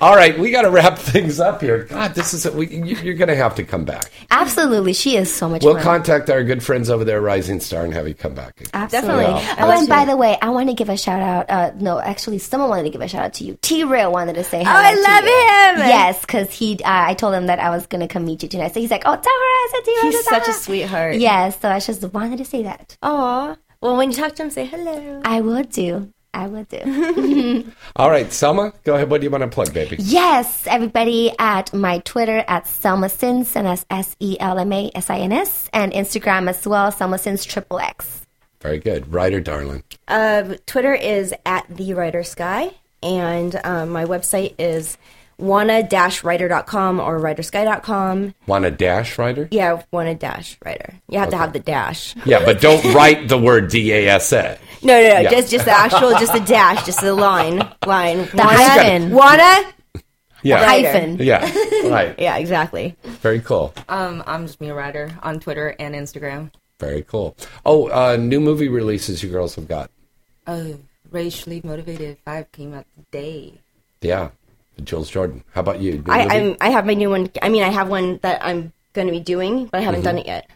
[0.00, 1.84] All right, we got to wrap things up here.
[1.84, 4.10] God, this is we, you- you're going to have to come back.
[4.30, 5.82] Absolutely, she is so much We'll fun.
[5.82, 8.60] contact our good friends over there, Rising Star, and have you come back.
[8.74, 9.24] Absolutely.
[9.24, 9.56] Yeah.
[9.60, 11.48] Oh, and by the way, I want to give a shout out.
[11.50, 13.56] Uh, no, actually, someone wanted to give a shout out to you.
[13.62, 14.70] T Real wanted to say hello.
[14.70, 15.82] Oh I to love you.
[15.82, 15.88] him!
[15.88, 16.74] Yes, because he.
[16.74, 18.74] Uh, I told him that I was gonna come meet you tonight.
[18.74, 21.16] So he's like, "Oh, tell her I said T Real." He's such a sweetheart.
[21.16, 22.96] Yes, so I just wanted to say that.
[23.02, 23.56] Aw.
[23.80, 25.22] Well, when you talk to him, say hello.
[25.24, 26.12] I will do.
[26.34, 27.72] I will do.
[27.96, 29.10] All right, Selma, go ahead.
[29.10, 29.96] What do you want to plug, baby?
[29.98, 34.90] Yes, everybody at my Twitter at Selma Sins, and that's S E L M A
[34.94, 38.26] S I N S, and Instagram as well, Selma Sins Triple X.
[38.60, 39.12] Very good.
[39.12, 39.84] Ryder, darling.
[40.06, 44.98] Uh, Twitter is at the Ryder Skye, and um, my website is
[45.38, 48.34] wanna-ryder.com or ryderskye.com.
[48.46, 49.48] Want a dash, Ryder?
[49.50, 50.94] Yeah, wanna dash writer.
[51.08, 52.14] You have to have the dash.
[52.24, 54.58] Yeah, but don't write the word D A S A.
[54.80, 55.30] No, no, no, Yeah.
[55.30, 58.18] just just the actual, just the dash, just the line, line.
[58.32, 59.10] The hyphen.
[59.10, 59.72] Wanna
[60.42, 60.64] Yeah.
[60.64, 61.18] Hyphen.
[61.18, 61.40] Yeah,
[61.90, 62.14] right.
[62.18, 62.94] Yeah, exactly.
[63.02, 63.74] Very cool.
[63.88, 66.52] Um, I'm just me a writer on Twitter and Instagram.
[66.78, 67.36] Very cool.
[67.66, 69.90] Oh, uh, new movie releases you girls have got.
[70.46, 70.78] Oh,
[71.10, 73.54] Racially Motivated Five came out today.
[74.00, 74.28] Yeah.
[74.84, 75.42] Jules Jordan.
[75.52, 76.02] How about you?
[76.08, 76.26] I.
[76.36, 77.30] I'm, I have my new one.
[77.42, 80.04] I mean, I have one that I'm going to be doing, but I haven't Mhm.
[80.04, 80.50] done it yet.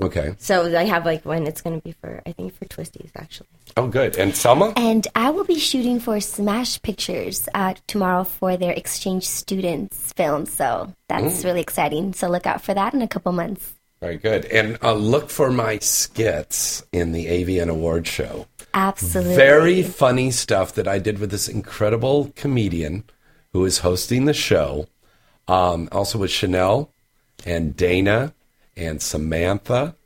[0.00, 0.34] Okay.
[0.38, 1.46] So I have like one.
[1.46, 3.48] It's going to be for I think for Twistys actually.
[3.76, 4.16] Oh, good.
[4.16, 4.72] And Selma?
[4.76, 10.46] And I will be shooting for Smash Pictures uh, tomorrow for their exchange students film.
[10.46, 11.44] So that's Mm.
[11.44, 12.12] really exciting.
[12.14, 13.72] So look out for that in a couple months.
[14.00, 14.44] Very good.
[14.46, 18.46] And uh, look for my skits in the AVN Award show.
[18.74, 19.36] Absolutely.
[19.36, 23.04] Very funny stuff that I did with this incredible comedian
[23.52, 24.86] who is hosting the show.
[25.48, 26.90] Um, also with Chanel
[27.44, 28.34] and Dana
[28.76, 29.96] and Samantha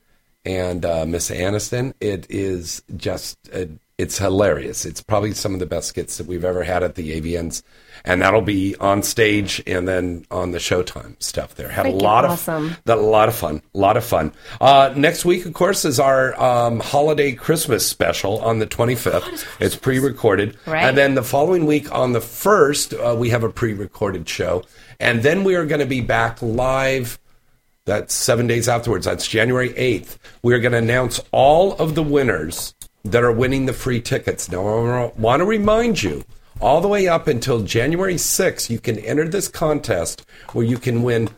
[0.45, 1.93] and uh, Miss Aniston.
[2.01, 3.67] It is just, uh,
[3.99, 4.85] it's hilarious.
[4.85, 7.63] It's probably some of the best skits that we've ever had at the AVNs.
[8.05, 11.69] And that'll be on stage and then on the Showtime stuff there.
[11.69, 12.67] Had a lot awesome.
[12.67, 13.63] of that a lot of fun.
[13.75, 14.33] A lot of fun.
[14.61, 19.47] Uh, next week, of course, is our um, holiday Christmas special on the 25th.
[19.61, 20.57] it's pre recorded.
[20.67, 20.85] Right.
[20.85, 24.63] And then the following week on the 1st, uh, we have a pre recorded show.
[25.01, 27.19] And then we are going to be back live.
[27.87, 29.07] That's seven days afterwards.
[29.07, 30.19] That's January 8th.
[30.43, 32.75] We're going to announce all of the winners
[33.11, 34.51] that are winning the free tickets.
[34.51, 36.25] Now, I want to remind you
[36.61, 41.03] all the way up until January 6th, you can enter this contest where you can
[41.03, 41.29] win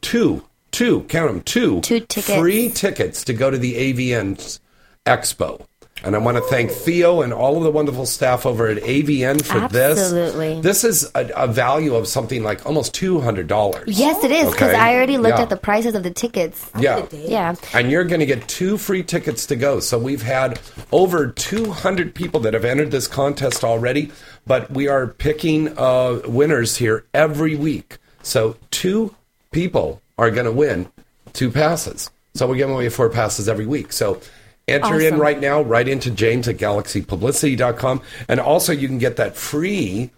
[0.00, 2.34] two, two, count them, two, Two tickets.
[2.38, 4.58] free tickets to go to the AVN
[5.06, 5.66] Expo.
[6.04, 9.42] And I want to thank Theo and all of the wonderful staff over at AVN
[9.42, 9.98] for this.
[9.98, 10.60] Absolutely.
[10.60, 13.84] This is a, a value of something like almost $200.
[13.86, 14.78] Yes, it is because Okay.
[14.78, 15.42] I already looked Yeah.
[15.44, 16.70] at the prices of the tickets.
[16.78, 17.06] Yeah.
[17.12, 17.54] Yeah.
[17.72, 19.80] And you're going to get two free tickets to go.
[19.80, 20.60] So we've had
[20.92, 24.12] over 200 people that have entered this contest already,
[24.46, 27.96] but we are picking uh, winners here every week.
[28.22, 29.14] So two
[29.52, 30.88] people are going to win
[31.32, 32.10] two passes.
[32.34, 33.92] So we're giving away four passes every week.
[33.92, 34.20] So
[34.66, 38.00] Enter in right now, right into James at galaxypublicity.com.
[38.28, 40.10] And also, you can get that free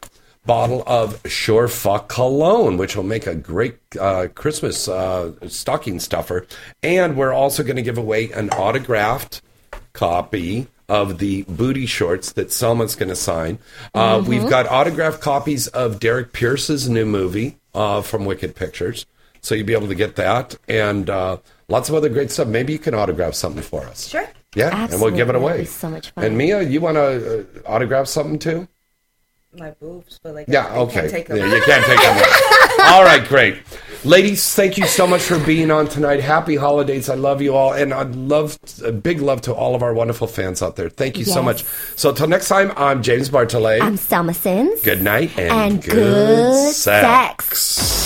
[0.44, 6.46] bottle of Sure Fuck cologne, which will make a great uh, Christmas uh, stocking stuffer.
[6.82, 9.42] And we're also going to give away an autographed
[9.92, 13.58] copy of the booty shorts that Selma's going to sign.
[13.92, 14.26] Uh, Mhm.
[14.28, 19.04] We've got autographed copies of Derrick Pierce's new movie uh, from Wicked Pictures.
[19.40, 22.46] So you'll be able to get that and uh, lots of other great stuff.
[22.48, 24.06] Maybe you can autograph something for us.
[24.08, 24.28] Sure.
[24.56, 25.66] Yeah, and we'll give it away.
[25.66, 26.24] So much fun.
[26.24, 28.66] And Mia, you want to uh, autograph something too?
[29.58, 31.08] My boobs, but like Yeah, I okay.
[31.24, 31.28] Can't.
[31.38, 32.80] Yeah, you can't take them.
[32.84, 33.56] all right, great.
[34.04, 36.20] Ladies, thank you so much for being on tonight.
[36.20, 37.08] Happy holidays.
[37.08, 37.72] I love you all.
[37.72, 40.88] And I'd love, a big love to all of our wonderful fans out there.
[40.90, 41.64] Thank you so much.
[41.96, 43.80] So until next time, I'm James Bartholet.
[43.80, 44.80] I'm Selma Sins.
[44.82, 48.05] good night and, And good, good sex.